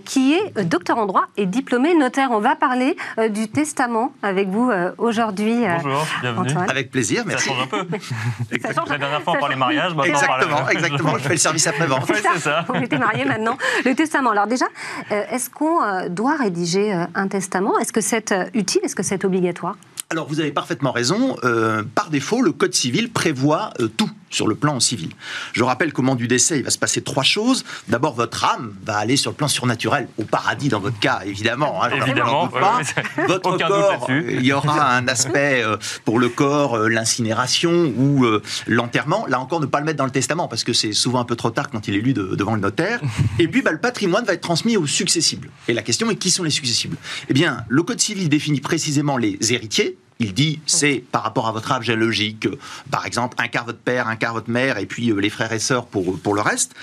qui 0.04 0.34
est 0.34 0.64
docteur 0.64 0.98
en 0.98 1.06
droit 1.06 1.26
et 1.38 1.46
diplômé 1.46 1.94
notaire. 1.94 2.30
On 2.32 2.40
va 2.40 2.56
parler 2.56 2.98
euh, 3.20 3.30
du 3.30 3.48
testament 3.50 4.14
avec 4.24 4.48
vous 4.48 4.72
euh, 4.72 4.92
aujourd'hui. 4.98 5.66
Euh, 5.66 5.76
Bonjour, 5.84 6.08
bienvenue. 6.22 6.54
Avec 6.70 6.90
plaisir, 6.90 7.24
merci. 7.26 7.50
Ça 7.50 7.54
change 7.54 7.64
un 7.64 7.68
peu. 7.68 8.92
La 8.92 8.98
dernière 8.98 9.22
fois, 9.22 9.34
on 9.36 9.40
parlait 9.40 9.56
mariage. 9.56 9.94
Exactement, 10.06 10.70
exactement. 10.70 11.18
Je 11.18 11.24
fais 11.24 11.30
le 11.30 11.38
service 11.38 11.68
après-vente. 11.68 12.06
c'est 12.08 12.40
ça. 12.40 12.66
Vous 12.68 12.76
êtes 12.76 12.98
marié 12.98 13.26
maintenant. 13.26 13.58
Le 13.84 13.94
testament. 13.94 14.32
Alors 14.32 14.48
déjà, 14.48 14.66
est-ce 15.10 15.50
qu'on 15.50 16.08
doit 16.10 16.36
rédiger 16.36 16.94
un 17.14 17.28
testament? 17.28 17.78
Est-ce 17.80 17.94
que 17.94 18.02
c'est 18.02 18.34
utile? 18.54 18.82
Est-ce 18.84 18.96
que 18.96 19.04
c'est 19.04 19.24
obligatoire? 19.26 19.76
Alors 20.10 20.28
vous 20.28 20.40
avez 20.40 20.52
parfaitement 20.52 20.92
raison. 20.92 21.36
Euh, 21.44 21.84
par 21.96 22.10
défaut, 22.10 22.42
le 22.42 22.52
Code 22.52 22.74
civil 22.74 23.12
prévoit 23.12 23.72
euh, 23.80 23.88
tout 23.88 24.10
sur 24.36 24.48
le 24.48 24.56
plan 24.56 24.80
civil. 24.80 25.10
Je 25.54 25.64
rappelle 25.64 25.94
qu'au 25.94 26.02
moment 26.02 26.16
du 26.16 26.28
décès, 26.28 26.60
il 26.60 26.64
va 26.64 26.70
se 26.70 26.78
passer 26.78 27.02
trois 27.02 27.24
choses. 27.24 27.64
D'abord, 27.88 28.14
votre 28.14 28.44
âme 28.46 28.74
va 28.86 28.98
aller 28.98 29.18
sur 29.18 29.32
le 29.32 29.38
plan 29.38 29.48
surnaturel, 29.48 30.08
au 30.18 30.24
paradis 30.24 30.70
dans 30.70 30.80
votre 30.80 31.00
cas, 31.00 31.22
évidemment. 31.26 31.84
Hein, 31.84 31.90
évidemment. 32.02 32.48
Pas. 32.48 32.82
Votre 33.28 33.58
corps, 33.58 34.10
il 34.10 34.46
y 34.46 34.54
aura 34.54 34.96
un 34.96 35.08
aspect 35.08 35.64
euh, 35.64 35.78
pour 36.04 36.20
le 36.20 36.30
corps, 36.30 36.78
l'incinération 36.90 37.72
ou 37.98 38.26
l'enterrement. 38.68 39.26
Là 39.28 39.40
encore, 39.40 39.62
ne 39.62 39.66
pas 39.66 39.80
le 39.80 39.86
mettre 39.86 39.98
dans 39.98 40.06
le 40.06 40.12
testament 40.12 40.48
parce 40.48 40.64
que 40.64 40.74
c'est 40.74 40.94
souvent 40.94 41.20
un 41.20 41.26
peu 41.26 41.36
trop 41.36 41.50
tard 41.50 41.70
quand 41.70 41.88
il 41.88 41.96
est 41.96 42.02
lu 42.02 42.14
devant 42.14 42.56
le 42.56 42.62
notaire. 42.62 43.00
Et 43.40 43.48
puis, 43.48 43.62
bah, 43.62 43.72
le 43.72 43.80
patrimoine 43.80 44.26
va 44.26 44.34
être 44.34 44.42
transmis 44.42 44.78
aux 44.78 44.88
successibles. 44.88 45.50
Et 45.68 45.74
la 45.74 45.82
question 45.82 46.10
est 46.10 46.16
qui 46.16 46.30
sont 46.30 46.44
les 46.44 46.50
successibles? 46.50 46.98
Eh 47.30 47.34
bien, 47.34 47.64
le 47.70 47.84
Code 47.84 48.02
civil 48.02 48.30
définit 48.30 48.62
précisément 48.62 49.18
les 49.18 49.38
héritiers 49.54 49.98
il 50.20 50.34
dit 50.34 50.60
c'est 50.66 51.04
par 51.12 51.24
rapport 51.24 51.48
à 51.48 51.52
votre 51.52 51.72
âge 51.72 51.86
géologique, 51.86 52.48
par 52.92 53.06
exemple 53.06 53.36
un 53.40 53.48
quart 53.48 53.66
votre 53.66 53.80
père, 53.80 54.08
un 54.08 54.16
quart 54.16 54.34
votre 54.34 54.50
mère, 54.50 54.78
et 54.78 54.86
puis 54.86 55.12
euh, 55.12 55.20
les 55.20 55.30
frères 55.30 55.52
et 55.52 55.60
sœurs 55.60 55.86
pour, 55.86 56.18
pour 56.20 56.34
le 56.34 56.42
reste. 56.42 56.74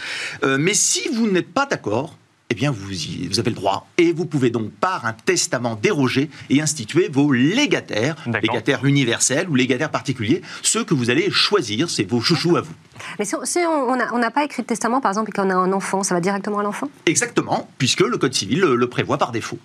Euh, 0.42 0.58
mais 0.58 0.74
si 0.74 1.08
vous 1.14 1.30
n'êtes 1.30 1.52
pas 1.52 1.66
d'accord, 1.66 2.16
eh 2.52 2.54
bien 2.54 2.70
vous, 2.70 2.88
vous 3.30 3.40
avez 3.40 3.50
le 3.50 3.56
droit. 3.56 3.86
Et 3.96 4.12
vous 4.12 4.26
pouvez 4.26 4.50
donc 4.50 4.70
par 4.72 5.06
un 5.06 5.14
testament 5.14 5.74
déroger 5.74 6.28
et 6.50 6.60
instituer 6.60 7.08
vos 7.10 7.32
légataires, 7.32 8.16
légataires 8.42 8.84
universels 8.84 9.48
ou 9.48 9.54
légataires 9.54 9.90
particuliers, 9.90 10.42
ceux 10.60 10.84
que 10.84 10.92
vous 10.92 11.08
allez 11.08 11.30
choisir, 11.30 11.88
c'est 11.88 12.04
vos 12.04 12.20
chouchous 12.20 12.58
à 12.58 12.60
vous. 12.60 12.74
Mais 13.18 13.24
si, 13.24 13.34
on 13.66 14.18
n'a 14.18 14.30
pas 14.30 14.44
écrit 14.44 14.62
de 14.62 14.66
testament, 14.66 15.00
par 15.00 15.12
exemple, 15.12 15.30
et 15.30 15.32
qu'on 15.32 15.48
a 15.48 15.54
un 15.54 15.72
enfant, 15.72 16.02
ça 16.02 16.14
va 16.14 16.20
directement 16.20 16.58
à 16.58 16.62
l'enfant? 16.62 16.90
Exactement, 17.06 17.70
puisque 17.78 18.00
le 18.00 18.18
Code 18.18 18.34
civil 18.34 18.60
le 18.60 18.86
prévoit 18.86 19.16
par 19.16 19.32
défaut 19.32 19.58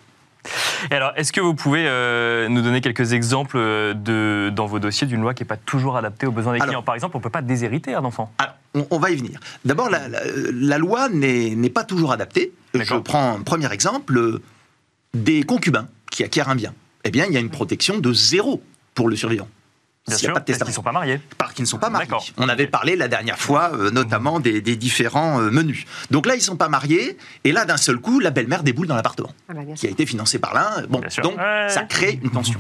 alors, 0.92 1.14
est-ce 1.16 1.32
que 1.32 1.42
vous 1.42 1.54
pouvez 1.54 1.86
euh, 1.88 2.48
nous 2.50 2.62
donner 2.62 2.82
quelques 2.82 3.14
exemples 3.14 3.58
euh, 3.58 3.94
de, 3.94 4.52
dans 4.54 4.66
vos 4.66 4.80
dossiers 4.80 5.08
d'une 5.08 5.22
loi 5.22 5.34
qui 5.34 5.44
n'est 5.44 5.48
pas 5.48 5.58
toujours 5.58 5.98
adaptée 5.98 6.28
aux 6.28 6.32
besoins 6.32 6.54
des 6.54 6.60
clients? 6.60 6.84
Par 6.84 6.96
exemple, 6.96 7.16
on 7.16 7.20
ne 7.20 7.24
peut 7.24 7.30
pas 7.30 7.42
déshériter 7.42 7.94
un 7.94 8.04
enfant. 8.06 8.32
Alors, 8.38 8.56
on, 8.92 9.00
va 9.00 9.12
y 9.12 9.16
venir. 9.16 9.40
D'abord, 9.66 9.90
la, 9.90 10.78
loi 10.78 11.10
n'est 11.10 11.70
pas 11.70 11.84
toujours 11.84 12.12
adaptée. 12.12 12.54
Je 12.74 12.96
prends 12.96 13.36
un 13.36 13.42
premier 13.42 13.72
exemple 13.72 14.40
des 15.14 15.44
concubins 15.44 15.88
qui 16.12 16.24
acquièrent 16.24 16.50
un 16.50 16.56
bien. 16.56 16.74
Eh 17.04 17.12
bien, 17.12 17.26
il 17.26 17.34
y 17.34 17.38
a 17.38 17.40
une 17.40 17.50
protection 17.50 18.00
de 18.00 18.14
zéro 18.14 18.62
pour 18.94 19.10
le 19.10 19.16
survivant. 19.16 19.48
Bien 20.08 20.18
sûr, 20.18 20.44
qu'ils 20.46 20.56
ne 20.66 20.72
sont 20.72 20.82
pas 20.82 20.94
mariés. 20.94 21.20
Parce 21.38 21.54
qu'ils 21.54 21.64
ne 21.64 21.68
sont 21.68 21.80
pas 21.80 21.90
mariés. 21.90 22.10
On 22.38 22.48
avait 22.48 22.68
parlé 22.68 22.96
la 22.96 23.10
dernière 23.10 23.38
fois, 23.38 23.72
euh, 23.74 23.92
notamment 23.92 24.40
des, 24.40 24.62
différents 24.62 25.42
euh, 25.42 25.52
menus. 25.52 25.86
Donc 26.12 26.26
là, 26.26 26.36
ils 26.36 26.40
ne 26.40 26.44
sont 26.44 26.56
pas 26.56 26.70
mariés, 26.70 27.18
et 27.44 27.52
là, 27.52 27.66
d'un 27.66 27.76
seul 27.76 27.98
coup, 27.98 28.20
la 28.22 28.32
belle-mère 28.32 28.64
déboule 28.64 28.88
dans 28.88 28.96
l'appartement, 28.96 29.34
ah 29.50 29.54
bah, 29.54 29.62
qui 29.76 29.86
a 29.86 29.90
été 29.90 30.06
financé 30.06 30.40
par 30.40 30.54
l'un. 30.54 30.86
Bon, 30.88 31.02
donc 31.24 31.36
ça 31.68 31.84
crée 31.84 32.20
une 32.24 32.32
tension. 32.32 32.60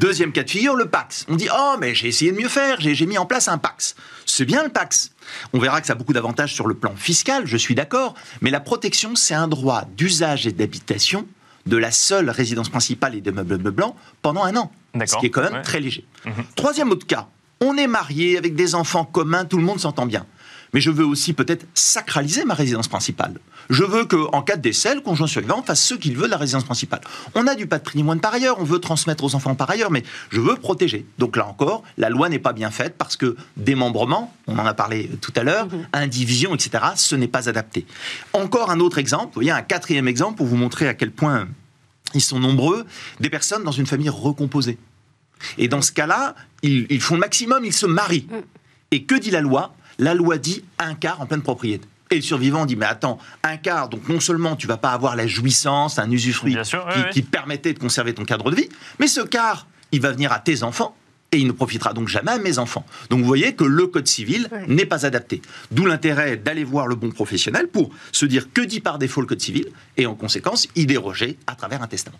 Deuxième 0.00 0.32
cas 0.32 0.42
de 0.42 0.50
figure, 0.50 0.74
le 0.74 0.86
Pax. 0.86 1.24
On 1.28 1.36
dit, 1.36 1.48
oh, 1.56 1.76
mais 1.78 1.94
j'ai 1.94 2.08
essayé 2.08 2.32
de 2.32 2.36
mieux 2.36 2.48
faire, 2.48 2.80
j'ai 2.80 3.06
mis 3.06 3.18
en 3.18 3.26
place 3.26 3.46
un 3.46 3.58
Pax. 3.58 3.94
C'est 4.26 4.44
bien 4.44 4.64
le 4.64 4.68
Pax. 4.68 5.12
On 5.52 5.60
verra 5.60 5.80
que 5.80 5.86
ça 5.86 5.92
a 5.92 5.96
beaucoup 5.96 6.12
d'avantages 6.12 6.54
sur 6.54 6.66
le 6.66 6.74
plan 6.74 6.94
fiscal, 6.96 7.46
je 7.46 7.56
suis 7.56 7.74
d'accord, 7.74 8.14
mais 8.40 8.50
la 8.50 8.60
protection, 8.60 9.14
c'est 9.14 9.34
un 9.34 9.46
droit 9.46 9.84
d'usage 9.96 10.46
et 10.46 10.52
d'habitation 10.52 11.26
de 11.66 11.76
la 11.76 11.90
seule 11.90 12.30
résidence 12.30 12.70
principale 12.70 13.14
et 13.14 13.20
des 13.20 13.30
meubles 13.30 13.70
blancs 13.70 13.94
pendant 14.22 14.42
un 14.44 14.56
an. 14.56 14.72
Ce 15.06 15.16
qui 15.16 15.26
est 15.26 15.30
quand 15.30 15.50
même 15.50 15.62
très 15.62 15.80
léger. 15.80 16.04
Mhm. 16.24 16.32
Troisième 16.54 16.90
autre 16.90 17.06
cas, 17.06 17.28
on 17.60 17.76
est 17.76 17.86
marié 17.86 18.38
avec 18.38 18.54
des 18.54 18.74
enfants 18.74 19.04
communs, 19.04 19.44
tout 19.44 19.58
le 19.58 19.64
monde 19.64 19.80
s'entend 19.80 20.06
bien 20.06 20.26
mais 20.72 20.80
je 20.80 20.90
veux 20.90 21.04
aussi 21.04 21.32
peut-être 21.32 21.66
sacraliser 21.74 22.44
ma 22.44 22.54
résidence 22.54 22.88
principale. 22.88 23.38
Je 23.70 23.84
veux 23.84 24.06
qu'en 24.06 24.42
cas 24.42 24.56
de 24.56 24.62
décès, 24.62 24.94
le 24.94 25.00
conjoint 25.00 25.26
survivant 25.26 25.62
fasse 25.62 25.82
ce 25.82 25.94
qu'il 25.94 26.16
veut 26.16 26.26
de 26.26 26.30
la 26.30 26.36
résidence 26.36 26.64
principale. 26.64 27.00
On 27.34 27.46
a 27.46 27.54
du 27.54 27.66
patrimoine 27.66 28.20
par 28.20 28.32
ailleurs, 28.32 28.58
on 28.58 28.64
veut 28.64 28.78
transmettre 28.78 29.24
aux 29.24 29.34
enfants 29.34 29.54
par 29.54 29.70
ailleurs, 29.70 29.90
mais 29.90 30.02
je 30.30 30.40
veux 30.40 30.56
protéger. 30.56 31.06
Donc 31.18 31.36
là 31.36 31.46
encore, 31.46 31.82
la 31.96 32.08
loi 32.08 32.28
n'est 32.28 32.38
pas 32.38 32.52
bien 32.52 32.70
faite 32.70 32.94
parce 32.96 33.16
que 33.16 33.36
démembrement, 33.56 34.34
on 34.46 34.58
en 34.58 34.66
a 34.66 34.74
parlé 34.74 35.10
tout 35.20 35.32
à 35.36 35.42
l'heure, 35.42 35.66
mhm. 35.66 35.86
indivision, 35.92 36.54
etc., 36.54 36.84
ce 36.96 37.14
n'est 37.14 37.28
pas 37.28 37.48
adapté. 37.48 37.86
Encore 38.32 38.70
un 38.70 38.80
autre 38.80 38.98
exemple, 38.98 39.26
vous 39.26 39.34
voyez, 39.34 39.50
un 39.50 39.62
quatrième 39.62 40.08
exemple 40.08 40.36
pour 40.36 40.46
vous 40.46 40.56
montrer 40.56 40.88
à 40.88 40.94
quel 40.94 41.10
point 41.10 41.48
ils 42.14 42.22
sont 42.22 42.40
nombreux, 42.40 42.86
des 43.20 43.28
personnes 43.28 43.64
dans 43.64 43.72
une 43.72 43.86
famille 43.86 44.08
recomposée. 44.08 44.78
Et 45.56 45.68
dans 45.68 45.82
ce 45.82 45.92
cas-là, 45.92 46.34
ils, 46.62 46.86
ils 46.90 47.00
font 47.00 47.14
le 47.14 47.20
maximum, 47.20 47.64
ils 47.64 47.72
se 47.72 47.86
marient. 47.86 48.26
Mm. 48.30 48.42
Et 48.90 49.02
que 49.04 49.14
dit 49.14 49.30
la 49.30 49.40
loi? 49.40 49.74
La 49.98 50.14
loi 50.14 50.38
dit 50.38 50.64
un 50.78 50.94
quart 50.94 51.20
en 51.20 51.26
pleine 51.26 51.42
propriété. 51.42 51.86
Et 52.10 52.16
le 52.16 52.22
survivant 52.22 52.64
dit, 52.64 52.76
mais 52.76 52.86
attends, 52.86 53.18
un 53.42 53.56
quart, 53.56 53.88
donc 53.88 54.08
non 54.08 54.20
seulement 54.20 54.56
tu 54.56 54.66
vas 54.66 54.78
pas 54.78 54.92
avoir 54.92 55.14
la 55.14 55.26
jouissance, 55.26 55.98
un 55.98 56.10
usufruit 56.10 56.56
qui, 57.12 57.22
permettait 57.22 57.74
de 57.74 57.78
conserver 57.78 58.14
ton 58.14 58.24
cadre 58.24 58.50
de 58.50 58.56
vie, 58.56 58.68
mais 58.98 59.08
ce 59.08 59.20
quart, 59.20 59.66
il 59.92 60.00
va 60.00 60.12
venir 60.12 60.32
à 60.32 60.38
tes 60.38 60.62
enfants, 60.62 60.96
et 61.30 61.38
il 61.38 61.46
ne 61.46 61.52
profitera 61.52 61.92
donc 61.92 62.08
jamais 62.08 62.30
à 62.30 62.38
mes 62.38 62.58
enfants. 62.58 62.86
Donc 63.10 63.20
vous 63.20 63.26
voyez 63.26 63.54
que 63.54 63.64
le 63.64 63.86
code 63.86 64.08
civil 64.08 64.48
n'est 64.66 64.86
pas 64.86 65.04
adapté. 65.04 65.42
D'où 65.70 65.84
l'intérêt 65.84 66.38
d'aller 66.38 66.64
voir 66.64 66.86
le 66.86 66.94
bon 66.94 67.10
professionnel 67.10 67.68
pour 67.68 67.90
se 68.12 68.24
dire 68.24 68.50
que 68.54 68.62
dit 68.62 68.80
par 68.80 68.98
défaut 68.98 69.20
le 69.20 69.26
code 69.26 69.40
civil, 69.40 69.66
et 69.98 70.06
en 70.06 70.14
conséquence 70.14 70.66
y 70.74 70.86
déroger 70.86 71.36
à 71.46 71.54
travers 71.54 71.82
un 71.82 71.86
testament. 71.86 72.18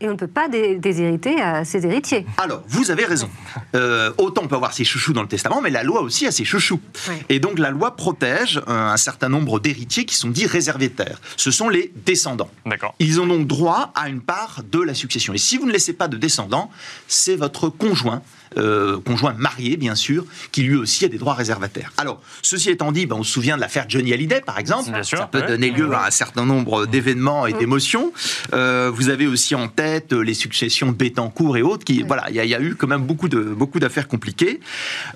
Et 0.00 0.08
on 0.08 0.12
ne 0.12 0.16
peut 0.16 0.26
pas 0.26 0.48
déshériter 0.48 1.40
à 1.40 1.64
ses 1.64 1.84
héritiers. 1.84 2.26
Alors, 2.38 2.62
vous 2.68 2.90
avez 2.90 3.04
raison. 3.04 3.28
Euh, 3.74 4.12
autant 4.18 4.42
on 4.44 4.48
peut 4.48 4.56
avoir 4.56 4.72
ses 4.72 4.84
chouchous 4.84 5.12
dans 5.12 5.22
le 5.22 5.28
testament, 5.28 5.60
mais 5.60 5.70
la 5.70 5.84
loi 5.84 6.00
aussi 6.02 6.26
a 6.26 6.32
ses 6.32 6.44
chouchous. 6.44 6.80
Et 7.28 7.38
donc 7.38 7.58
la 7.58 7.70
loi 7.70 7.94
protège 7.94 8.60
un, 8.66 8.96
certain 8.96 9.28
nombre 9.28 9.60
d'héritiers 9.60 10.04
qui 10.04 10.16
sont 10.16 10.28
dits 10.28 10.46
réservétaires. 10.46 11.20
Ce 11.36 11.52
sont 11.52 11.68
les 11.68 11.92
descendants. 12.04 12.50
D'accord. 12.66 12.94
Ils 12.98 13.20
ont 13.20 13.26
donc 13.26 13.46
droit 13.46 13.92
à 13.94 14.08
une 14.08 14.20
part 14.20 14.62
de 14.70 14.80
la 14.80 14.94
succession. 14.94 15.34
Et 15.34 15.38
si 15.38 15.56
vous 15.56 15.66
ne 15.66 15.72
laissez 15.72 15.92
pas 15.92 16.08
de 16.08 16.16
descendants, 16.16 16.70
c'est 17.06 17.36
votre 17.36 17.68
conjoint 17.68 18.22
euh, 18.56 18.98
conjoint 19.00 19.32
marié, 19.38 19.76
bien 19.76 19.94
sûr, 19.94 20.24
qui 20.50 20.62
lui 20.62 20.76
aussi 20.76 21.04
a 21.04 21.08
des 21.08 21.18
droits 21.18 21.34
réservataires. 21.34 21.92
Alors, 21.98 22.20
ceci 22.42 22.70
étant 22.70 22.90
dit, 22.90 23.06
ben, 23.06 23.16
on 23.16 23.22
se 23.22 23.32
souvient 23.32 23.54
de 23.54 23.60
l'affaire 23.60 23.84
Johnny 23.88 24.12
Hallyday, 24.12 24.40
par 24.40 24.58
exemple. 24.58 24.90
Bien 24.90 25.04
sûr, 25.04 25.18
Ça 25.18 25.26
peut 25.26 25.42
donner 25.42 25.70
lieu 25.70 25.92
à 25.92 26.06
un 26.06 26.10
certain 26.10 26.44
nombre 26.44 26.86
d'événements 26.86 27.46
et 27.46 27.52
d'émotions. 27.52 28.12
Euh, 28.52 28.90
vous 28.92 29.08
avez 29.08 29.28
aussi 29.28 29.54
en 29.54 29.68
tête 29.68 30.12
les 30.12 30.34
successions 30.34 30.88
de 30.88 30.96
Bettencourt 30.96 31.56
et 31.56 31.62
autres. 31.62 31.84
Qui, 31.84 32.02
voilà, 32.02 32.28
il 32.28 32.34
y, 32.34 32.54
a 32.54 32.60
eu 32.60 32.74
quand 32.74 32.88
même 32.88 33.02
beaucoup 33.02 33.28
de 33.28 33.40
beaucoup 33.40 33.78
d'affaires 33.78 34.08
compliquées. 34.08 34.60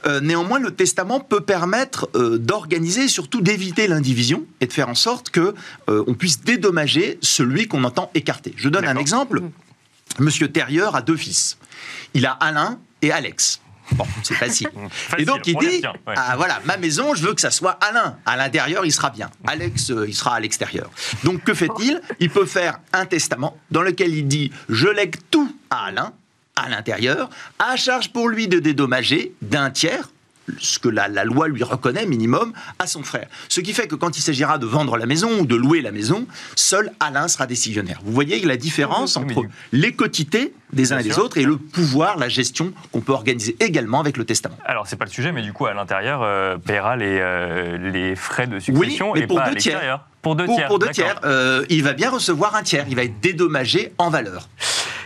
Euh, 0.07 0.21
néanmoins, 0.21 0.61
le 0.61 0.71
testament 0.71 1.19
peut 1.19 1.41
permettre 1.41 2.09
d'organiser, 2.39 3.09
surtout 3.09 3.41
d'éviter 3.41 3.89
l'indivision 3.89 4.45
et 4.61 4.67
de 4.67 4.73
faire 4.73 4.89
en 4.89 4.95
sorte 4.95 5.31
que 5.31 5.55
on 5.89 6.15
puisse 6.15 6.43
dédommager 6.43 7.19
celui 7.21 7.67
qu'on 7.67 7.85
entend 7.85 8.11
écarter. 8.15 8.55
Je 8.57 8.69
donne 8.69 8.87
un 8.87 8.97
exemple. 8.97 9.43
Monsieur 10.19 10.49
Terrier 10.49 10.89
a 10.93 11.03
deux 11.03 11.17
fils. 11.17 11.59
Il 12.15 12.27
a 12.27 12.33
Alain 12.33 12.79
et 13.05 13.13
Alex. 13.13 13.61
Bon, 13.93 14.07
c'est 14.23 14.35
facile. 14.35 14.71
et 15.19 15.25
donc 15.25 15.47
il 15.47 15.57
dit 15.59 15.83
ah, 16.07 16.35
voilà, 16.37 16.61
ma 16.65 16.77
maison, 16.79 17.15
je 17.15 17.23
veux 17.23 17.35
que 17.35 17.41
ça 17.41 17.51
soit 17.51 17.73
Alain. 17.83 18.17
À 18.25 18.37
l'intérieur, 18.37 18.87
il 18.87 18.93
sera 18.93 19.11
bien. 19.11 19.31
Alex, 19.47 19.91
euh, 19.91 20.07
il 20.09 20.15
sera 20.15 20.37
à 20.37 20.41
l'extérieur. 20.41 20.91
Donc 21.23 21.45
que 21.45 21.53
fait-il? 21.53 22.01
Il 22.19 22.31
peut 22.31 22.47
faire 22.47 22.79
un 22.93 23.05
testament 23.05 23.57
dans 23.71 23.83
lequel 23.83 24.15
il 24.15 24.27
dit 24.27 24.51
je 24.69 24.89
lègue 24.89 25.17
tout 25.31 25.55
à 25.71 25.87
Alain 25.87 26.13
à 26.57 26.69
l'intérieur, 26.69 27.31
à 27.59 27.77
charge 27.77 28.11
pour 28.11 28.29
lui 28.29 28.47
de 28.47 28.61
dédommager 28.61 29.35
d'un 29.43 29.71
tiers 29.71 30.09
ce 30.59 30.79
que 30.79 30.89
la, 30.89 31.09
loi 31.25 31.49
lui 31.49 31.63
reconnaît 31.63 32.07
minimum 32.07 32.53
à 32.79 32.87
son 32.87 33.03
frère. 33.03 33.27
Ce 33.49 33.61
qui 33.61 33.73
fait 33.73 33.87
que 33.87 33.95
quand 33.95 34.17
il 34.17 34.21
s'agira 34.21 34.59
de 34.59 34.67
vendre 34.67 34.97
la 34.97 35.07
maison 35.07 35.41
ou 35.41 35.47
de 35.47 35.55
louer 35.55 35.81
la 35.81 35.93
maison, 35.93 36.27
seul 36.57 36.93
Alain 37.01 37.29
sera 37.29 37.47
décisionnaire. 37.47 38.01
Vous 38.05 38.13
voyez 38.13 38.41
la 38.45 38.57
différence 38.57 39.17
entre 39.17 39.43
les 39.73 39.93
quotités 39.93 40.55
des 40.73 40.93
uns 40.93 40.99
et 40.99 41.03
des 41.03 41.19
autres 41.19 41.39
et 41.39 41.45
le 41.45 41.57
pouvoir, 41.57 42.19
la 42.19 42.29
gestion 42.29 42.73
qu'on 42.93 43.01
peut 43.01 43.13
organiser 43.13 43.57
également 43.61 44.01
avec 44.01 44.17
le 44.17 44.25
testament. 44.25 44.57
Alors 44.65 44.87
c'est 44.87 44.97
pas 44.97 45.05
le 45.05 45.11
sujet, 45.11 45.33
mais 45.33 45.43
du 45.43 45.53
coup 45.53 45.67
à 45.67 45.75
l'intérieur 45.75 46.21
euh, 46.23 46.59
paiera 46.59 46.97
les, 46.97 47.19
euh, 47.21 47.79
les 47.79 48.17
frais 48.17 48.47
de 48.47 48.59
succession 48.59 49.13
oui, 49.13 49.19
mais 49.19 49.25
et 49.25 49.27
pour 49.27 49.39
pas 49.39 49.51
deux 49.51 49.57
à 49.57 49.61
tiers. 49.61 50.05
Pour 50.23 50.37
deux 50.37 50.47
tiers. 50.47 50.69
Pour 50.69 50.79
deux 50.79 50.89
tiers, 50.89 51.21
euh, 51.25 51.67
il 51.69 51.83
va 51.85 51.93
bien 51.93 52.11
recevoir 52.11 52.55
un 52.55 52.63
tiers. 52.63 52.87
Il 52.89 52.97
va 52.97 53.05
être 53.05 53.21
dédommagé 53.21 53.93
en 53.99 54.09
valeur. 54.09 54.49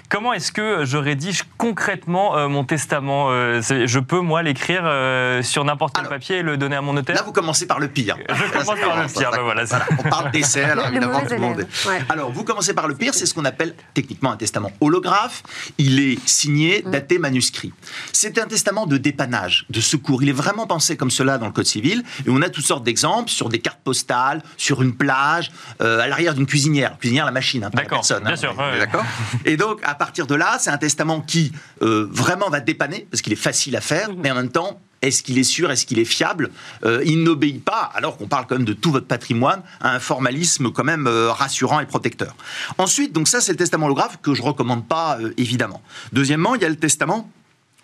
Comment 0.08 0.32
est-ce 0.32 0.52
que 0.52 0.86
je 0.86 0.96
rédige 0.96 1.44
concrètement 1.58 2.34
euh, 2.34 2.48
mon 2.48 2.64
testament 2.64 3.26
euh, 3.30 3.60
Je 3.60 3.98
peux, 3.98 4.20
moi, 4.20 4.42
l'écrire 4.42 4.80
euh, 4.84 5.42
sur 5.42 5.64
n'importe 5.64 5.96
quel 5.96 6.08
papier 6.08 6.38
et 6.38 6.42
le 6.42 6.56
donner 6.56 6.76
à 6.76 6.80
mon 6.80 6.94
notaire 6.94 7.14
Là, 7.14 7.22
vous 7.22 7.32
commencez 7.32 7.66
par 7.66 7.78
le 7.78 7.88
pire. 7.88 8.16
Je 8.26 8.50
commence 8.50 8.80
par 8.80 9.02
le 9.02 9.06
pire, 9.06 9.30
ben 9.30 9.42
voilà, 9.42 9.64
On 9.98 10.08
parle 10.08 10.30
d'essai, 10.30 10.62
alors 10.62 10.86
évidemment, 10.86 11.20
tout 11.20 11.34
le 11.34 11.38
monde. 11.38 11.66
Alors, 12.08 12.32
vous 12.32 12.42
commencez 12.42 12.72
par 12.72 12.88
le 12.88 12.94
pire, 12.94 13.12
c'est 13.12 13.26
ce 13.26 13.34
qu'on 13.34 13.44
appelle 13.44 13.74
techniquement 13.92 14.32
un 14.32 14.38
testament 14.38 14.72
holographe. 14.80 15.42
Il 15.76 16.00
est 16.00 16.18
signé, 16.26 16.82
mm. 16.86 16.90
daté, 16.90 17.18
manuscrit. 17.18 17.74
C'est 18.12 18.38
un 18.38 18.46
testament 18.46 18.86
de 18.86 18.96
dépannage, 18.96 19.66
de 19.68 19.80
secours. 19.80 20.22
Il 20.22 20.30
est 20.30 20.32
vraiment 20.32 20.66
pensé 20.66 20.96
comme 20.96 21.10
cela 21.10 21.36
dans 21.36 21.46
le 21.46 21.52
Code 21.52 21.66
civil. 21.66 22.02
Et 22.26 22.30
on 22.30 22.40
a 22.40 22.48
toutes 22.48 22.64
sortes 22.64 22.84
d'exemples 22.84 23.28
sur 23.28 23.50
des 23.50 23.58
cartes 23.58 23.80
postales, 23.84 24.42
sur 24.56 24.80
une 24.80 24.94
plage, 24.94 25.50
à 25.80 26.06
l'arrière 26.08 26.32
d'une 26.32 26.46
cuisinière. 26.46 26.96
Cuisinière, 26.98 27.26
la 27.26 27.30
machine, 27.32 27.62
hein, 27.64 27.70
pas 27.70 27.82
la 27.82 27.88
personne. 27.88 28.22
Bien 28.22 28.32
hein. 28.32 28.36
sûr. 28.36 28.54
D'accord 28.56 29.04
Et 29.44 29.58
donc, 29.58 29.80
à 29.84 29.97
partir 29.98 30.26
de 30.26 30.34
là, 30.34 30.56
c'est 30.58 30.70
un 30.70 30.78
testament 30.78 31.20
qui 31.20 31.52
euh, 31.82 32.08
vraiment 32.10 32.48
va 32.48 32.60
dépanner, 32.60 33.06
parce 33.10 33.22
qu'il 33.22 33.32
est 33.32 33.36
facile 33.36 33.76
à 33.76 33.80
faire, 33.80 34.10
mhm. 34.10 34.20
mais 34.20 34.30
en 34.30 34.34
même 34.34 34.50
temps, 34.50 34.80
est-ce 35.00 35.22
qu'il 35.22 35.38
est 35.38 35.44
sûr 35.44 35.70
Est-ce 35.70 35.86
qu'il 35.86 35.98
est 36.00 36.04
fiable 36.04 36.50
euh, 36.84 37.02
Il 37.04 37.22
n'obéit 37.22 37.64
pas, 37.64 37.90
alors 37.94 38.16
qu'on 38.16 38.26
parle 38.26 38.46
quand 38.48 38.56
même 38.56 38.64
de 38.64 38.72
tout 38.72 38.90
votre 38.90 39.06
patrimoine, 39.06 39.62
à 39.80 39.94
un 39.94 40.00
formalisme 40.00 40.72
quand 40.72 40.84
même 40.84 41.06
euh, 41.06 41.30
rassurant 41.30 41.80
et 41.80 41.86
protecteur. 41.86 42.34
Ensuite, 42.78 43.12
donc 43.12 43.28
ça, 43.28 43.40
c'est 43.40 43.52
le 43.52 43.58
testament 43.58 43.86
holographe 43.86 44.18
que 44.20 44.34
je 44.34 44.42
recommande 44.42 44.86
pas, 44.86 45.18
évidemment. 45.36 45.82
Deuxièmement, 46.12 46.54
il 46.54 46.62
y 46.62 46.64
a 46.64 46.68
le 46.68 46.76
testament 46.76 47.30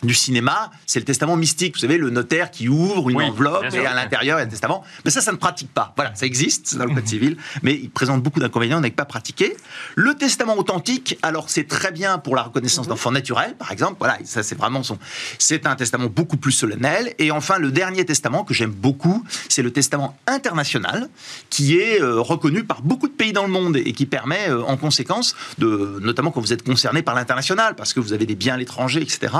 du 0.04 0.14
cinéma, 0.14 0.70
c'est 0.86 0.98
le 0.98 1.04
testament 1.04 1.36
mystique. 1.36 1.74
Vous 1.74 1.80
savez, 1.80 1.98
le 1.98 2.10
notaire 2.10 2.50
qui 2.50 2.68
ouvre 2.68 3.10
une 3.10 3.20
enveloppe 3.20 3.72
et 3.72 3.86
à 3.86 3.94
l'intérieur 3.94 4.38
il 4.38 4.40
y 4.40 4.42
a 4.42 4.46
un 4.46 4.50
testament. 4.50 4.84
Mais 5.04 5.10
ça, 5.10 5.20
ça 5.20 5.32
ne 5.32 5.36
pratique 5.36 5.72
pas. 5.72 5.92
Voilà, 5.96 6.14
ça 6.14 6.26
existe 6.26 6.76
dans 6.76 6.84
le 6.84 6.94
code 6.94 7.06
civil, 7.06 7.36
mais 7.62 7.74
il 7.74 7.90
présente 7.90 8.22
beaucoup 8.22 8.40
d'inconvénients, 8.40 8.78
on 8.78 8.82
n'est 8.82 8.90
pas 8.90 9.04
pratiqué. 9.04 9.56
Le 9.94 10.14
testament 10.14 10.56
authentique, 10.56 11.18
alors 11.22 11.50
c'est 11.50 11.68
très 11.68 11.92
bien 11.92 12.18
pour 12.18 12.36
la 12.36 12.42
reconnaissance 12.42 12.88
d'enfants 12.88 13.12
naturels, 13.12 13.54
par 13.58 13.72
exemple. 13.72 13.96
Voilà, 13.98 14.18
ça 14.24 14.42
c'est 14.42 14.54
vraiment 14.54 14.82
son. 14.82 14.98
C'est 15.38 15.66
un 15.66 15.76
testament 15.76 16.06
beaucoup 16.06 16.36
plus 16.36 16.52
solennel. 16.52 17.14
Et 17.18 17.30
enfin, 17.30 17.58
le 17.58 17.70
dernier 17.70 18.04
testament 18.04 18.44
que 18.44 18.54
j'aime 18.54 18.72
beaucoup, 18.72 19.24
c'est 19.48 19.62
le 19.62 19.72
testament 19.72 20.16
international, 20.26 21.08
qui 21.50 21.76
est 21.78 22.00
euh, 22.00 22.20
reconnu 22.20 22.64
par 22.64 22.82
beaucoup 22.82 23.08
de 23.08 23.12
pays 23.12 23.32
dans 23.32 23.44
le 23.44 23.50
monde 23.50 23.76
et 23.76 23.92
qui 23.92 24.06
permet, 24.06 24.48
euh, 24.48 24.62
en 24.62 24.76
conséquence, 24.76 25.34
de, 25.58 25.98
notamment 26.00 26.30
quand 26.30 26.40
vous 26.40 26.52
êtes 26.52 26.64
concerné 26.64 27.02
par 27.02 27.14
l'international, 27.14 27.74
parce 27.74 27.92
que 27.92 28.00
vous 28.00 28.12
avez 28.12 28.26
des 28.26 28.34
biens 28.34 28.54
à 28.54 28.56
l'étranger, 28.56 29.02
etc 29.02 29.34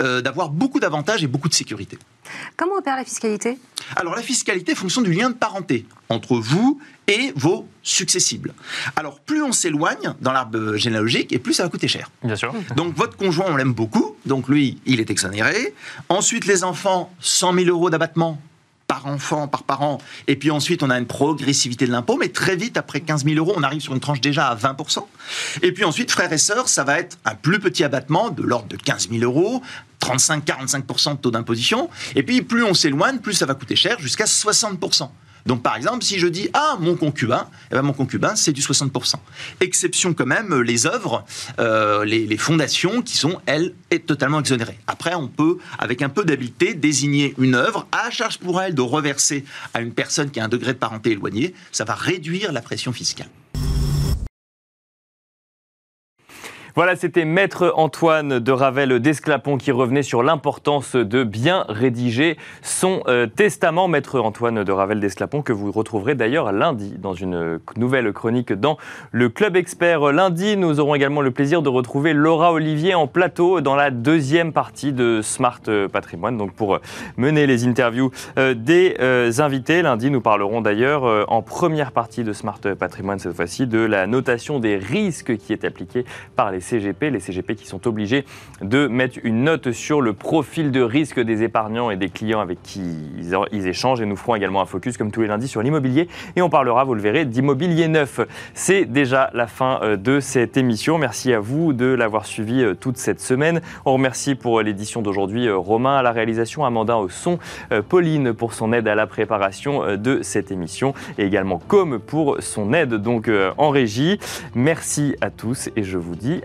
euh, 0.00 0.20
d'avoir 0.20 0.50
beaucoup 0.50 0.80
d'avantages 0.80 1.22
et 1.22 1.26
beaucoup 1.26 1.48
de 1.48 1.54
sécurité. 1.54 1.98
Comment 2.56 2.76
opère 2.76 2.96
la 2.96 3.04
fiscalité? 3.04 3.58
Alors 3.96 4.14
la 4.14 4.22
fiscalité 4.22 4.74
fonctionne 4.74 5.04
du 5.04 5.12
lien 5.12 5.30
de 5.30 5.34
parenté 5.34 5.86
entre 6.08 6.36
vous 6.36 6.80
et 7.06 7.32
vos 7.36 7.68
successibles. 7.82 8.54
Alors 8.96 9.20
plus 9.20 9.42
on 9.42 9.52
s'éloigne 9.52 10.14
dans 10.20 10.32
l'arbre 10.32 10.76
généalogique 10.76 11.32
et 11.32 11.38
plus 11.38 11.54
ça 11.54 11.64
va 11.64 11.68
coûter 11.68 11.88
cher. 11.88 12.10
Bien 12.22 12.36
sûr. 12.36 12.54
Donc 12.76 12.94
votre 12.94 13.16
conjoint, 13.16 13.46
on 13.48 13.56
l'aime 13.56 13.74
beaucoup, 13.74 14.16
donc 14.26 14.48
lui, 14.48 14.80
il 14.86 15.00
est 15.00 15.10
exonéré. 15.10 15.74
Ensuite 16.08 16.46
les 16.46 16.64
enfants, 16.64 17.12
100 17.20 17.54
000 17.54 17.66
euros 17.66 17.90
d'abattement 17.90 18.40
par 18.86 19.06
enfant, 19.06 19.48
par 19.48 19.62
parent. 19.62 19.98
Et 20.26 20.36
puis 20.36 20.50
ensuite, 20.50 20.82
on 20.82 20.90
a 20.90 20.98
une 20.98 21.06
progressivité 21.06 21.86
de 21.86 21.92
l'impôt, 21.92 22.16
mais 22.18 22.28
très 22.28 22.56
vite, 22.56 22.76
après 22.76 23.00
15 23.00 23.24
000 23.24 23.36
euros, 23.36 23.54
on 23.56 23.62
arrive 23.62 23.80
sur 23.80 23.94
une 23.94 24.00
tranche 24.00 24.20
déjà 24.20 24.48
à 24.48 24.54
20 24.54 24.76
Et 25.62 25.72
puis 25.72 25.84
ensuite, 25.84 26.10
frères 26.10 26.32
et 26.32 26.38
sœurs, 26.38 26.68
ça 26.68 26.84
va 26.84 26.98
être 26.98 27.18
un 27.24 27.34
plus 27.34 27.60
petit 27.60 27.84
abattement 27.84 28.30
de 28.30 28.42
l'ordre 28.42 28.68
de 28.68 28.76
15 28.76 29.08
000 29.10 29.22
euros, 29.22 29.62
35-45% 30.00 31.12
de 31.12 31.16
taux 31.18 31.30
d'imposition. 31.30 31.88
Et 32.14 32.22
puis, 32.22 32.42
plus 32.42 32.64
on 32.64 32.74
s'éloigne, 32.74 33.18
plus 33.18 33.34
ça 33.34 33.46
va 33.46 33.54
coûter 33.54 33.76
cher, 33.76 33.98
jusqu'à 34.00 34.26
60 34.26 34.78
donc 35.46 35.62
par 35.62 35.76
exemple, 35.76 36.04
si 36.04 36.18
je 36.18 36.26
dis 36.26 36.48
ah 36.54 36.76
mon 36.80 36.96
concubin, 36.96 37.48
eh 37.70 37.74
ben, 37.74 37.82
mon 37.82 37.92
concubin 37.92 38.34
c'est 38.34 38.52
du 38.52 38.60
60%. 38.60 39.14
Exception 39.60 40.14
quand 40.14 40.26
même 40.26 40.60
les 40.62 40.86
œuvres, 40.86 41.24
euh, 41.58 42.04
les, 42.04 42.36
fondations 42.36 43.00
qui 43.00 43.16
sont 43.16 43.40
elles 43.46 43.72
totalement 44.06 44.40
exonérées. 44.40 44.78
Après 44.86 45.14
on 45.14 45.28
peut 45.28 45.58
avec 45.78 46.02
un 46.02 46.08
peu 46.08 46.24
d'habileté 46.24 46.74
désigner 46.74 47.34
une 47.38 47.54
œuvre 47.54 47.86
à 47.92 48.10
charge 48.10 48.38
pour 48.38 48.60
elle 48.60 48.74
de 48.74 48.82
reverser 48.82 49.44
à 49.72 49.80
une 49.80 49.92
personne 49.92 50.30
qui 50.30 50.40
a 50.40 50.44
un 50.44 50.48
degré 50.48 50.72
de 50.72 50.78
parenté 50.78 51.12
éloigné. 51.12 51.54
Ça 51.72 51.84
va 51.84 51.94
réduire 51.94 52.52
la 52.52 52.60
pression 52.60 52.92
fiscale. 52.92 53.28
Voilà, 56.76 56.96
c'était 56.96 57.24
Maître 57.24 57.72
Antoine 57.76 58.40
de 58.40 58.50
Ravel 58.50 58.98
d'Esclapon 58.98 59.58
qui 59.58 59.70
revenait 59.70 60.02
sur 60.02 60.24
l'importance 60.24 60.96
de 60.96 61.22
bien 61.22 61.64
rédiger 61.68 62.36
son 62.62 63.04
euh, 63.06 63.28
testament. 63.28 63.86
Maître 63.86 64.18
Antoine 64.18 64.64
de 64.64 64.72
Ravel 64.72 64.98
d'Esclapon 64.98 65.42
que 65.42 65.52
vous 65.52 65.70
retrouverez 65.70 66.16
d'ailleurs 66.16 66.50
lundi 66.50 66.96
dans 66.98 67.14
une 67.14 67.60
nouvelle 67.76 68.12
chronique 68.12 68.52
dans 68.52 68.76
le 69.12 69.28
Club 69.28 69.54
Expert. 69.54 70.10
Lundi, 70.10 70.56
nous 70.56 70.80
aurons 70.80 70.96
également 70.96 71.20
le 71.20 71.30
plaisir 71.30 71.62
de 71.62 71.68
retrouver 71.68 72.12
Laura 72.12 72.52
Olivier 72.52 72.96
en 72.96 73.06
plateau 73.06 73.60
dans 73.60 73.76
la 73.76 73.92
deuxième 73.92 74.52
partie 74.52 74.92
de 74.92 75.20
Smart 75.22 75.60
Patrimoine. 75.92 76.36
Donc 76.36 76.54
pour 76.54 76.80
mener 77.16 77.46
les 77.46 77.68
interviews 77.68 78.10
euh, 78.36 78.52
des 78.54 78.96
euh, 78.98 79.30
invités, 79.38 79.80
lundi, 79.82 80.10
nous 80.10 80.20
parlerons 80.20 80.60
d'ailleurs 80.60 81.30
en 81.30 81.40
première 81.40 81.92
partie 81.92 82.24
de 82.24 82.32
Smart 82.32 82.58
Patrimoine 82.76 83.20
cette 83.20 83.36
fois-ci 83.36 83.68
de 83.68 83.78
la 83.78 84.08
notation 84.08 84.58
des 84.58 84.76
risques 84.76 85.36
qui 85.36 85.52
est 85.52 85.64
appliquée 85.64 86.04
par 86.34 86.50
les 86.50 86.63
CGP, 86.64 87.10
les 87.10 87.20
CGP 87.20 87.54
qui 87.54 87.66
sont 87.66 87.86
obligés 87.86 88.24
de 88.60 88.86
mettre 88.86 89.18
une 89.22 89.44
note 89.44 89.72
sur 89.72 90.00
le 90.00 90.12
profil 90.12 90.70
de 90.70 90.80
risque 90.80 91.20
des 91.20 91.42
épargnants 91.42 91.90
et 91.90 91.96
des 91.96 92.08
clients 92.08 92.40
avec 92.40 92.62
qui 92.62 92.80
ils 93.52 93.66
échangent. 93.66 94.00
Et 94.00 94.06
nous 94.06 94.16
ferons 94.16 94.34
également 94.34 94.60
un 94.60 94.66
focus, 94.66 94.96
comme 94.96 95.10
tous 95.10 95.22
les 95.22 95.28
lundis, 95.28 95.48
sur 95.48 95.62
l'immobilier. 95.62 96.08
Et 96.36 96.42
on 96.42 96.50
parlera, 96.50 96.84
vous 96.84 96.94
le 96.94 97.00
verrez, 97.00 97.24
d'immobilier 97.24 97.88
neuf. 97.88 98.20
C'est 98.54 98.84
déjà 98.84 99.30
la 99.34 99.46
fin 99.46 99.80
euh, 99.82 99.96
de 99.96 100.20
cette 100.20 100.56
émission. 100.56 100.98
Merci 100.98 101.32
à 101.32 101.40
vous 101.40 101.72
de 101.72 101.86
l'avoir 101.86 102.26
suivi 102.26 102.62
euh, 102.62 102.74
toute 102.74 102.96
cette 102.96 103.20
semaine. 103.20 103.60
On 103.84 103.92
remercie 103.92 104.34
pour 104.34 104.60
l'édition 104.62 105.02
d'aujourd'hui 105.02 105.48
euh, 105.48 105.56
Romain 105.56 105.96
à 105.96 106.02
la 106.02 106.12
réalisation, 106.12 106.64
Amandin 106.64 106.96
au 106.96 107.08
son, 107.08 107.38
Pauline 107.88 108.32
pour 108.32 108.54
son 108.54 108.72
aide 108.72 108.88
à 108.88 108.94
la 108.94 109.06
préparation 109.06 109.96
de 109.96 110.20
cette 110.22 110.50
émission 110.50 110.94
et 111.18 111.24
également 111.24 111.58
Com 111.58 111.98
pour 111.98 112.36
son 112.40 112.72
aide 112.72 112.94
donc 112.94 113.30
en 113.58 113.70
régie. 113.70 114.18
Merci 114.54 115.16
à 115.20 115.30
tous 115.30 115.70
et 115.76 115.82
je 115.82 115.98
vous 115.98 116.14
dis 116.14 116.40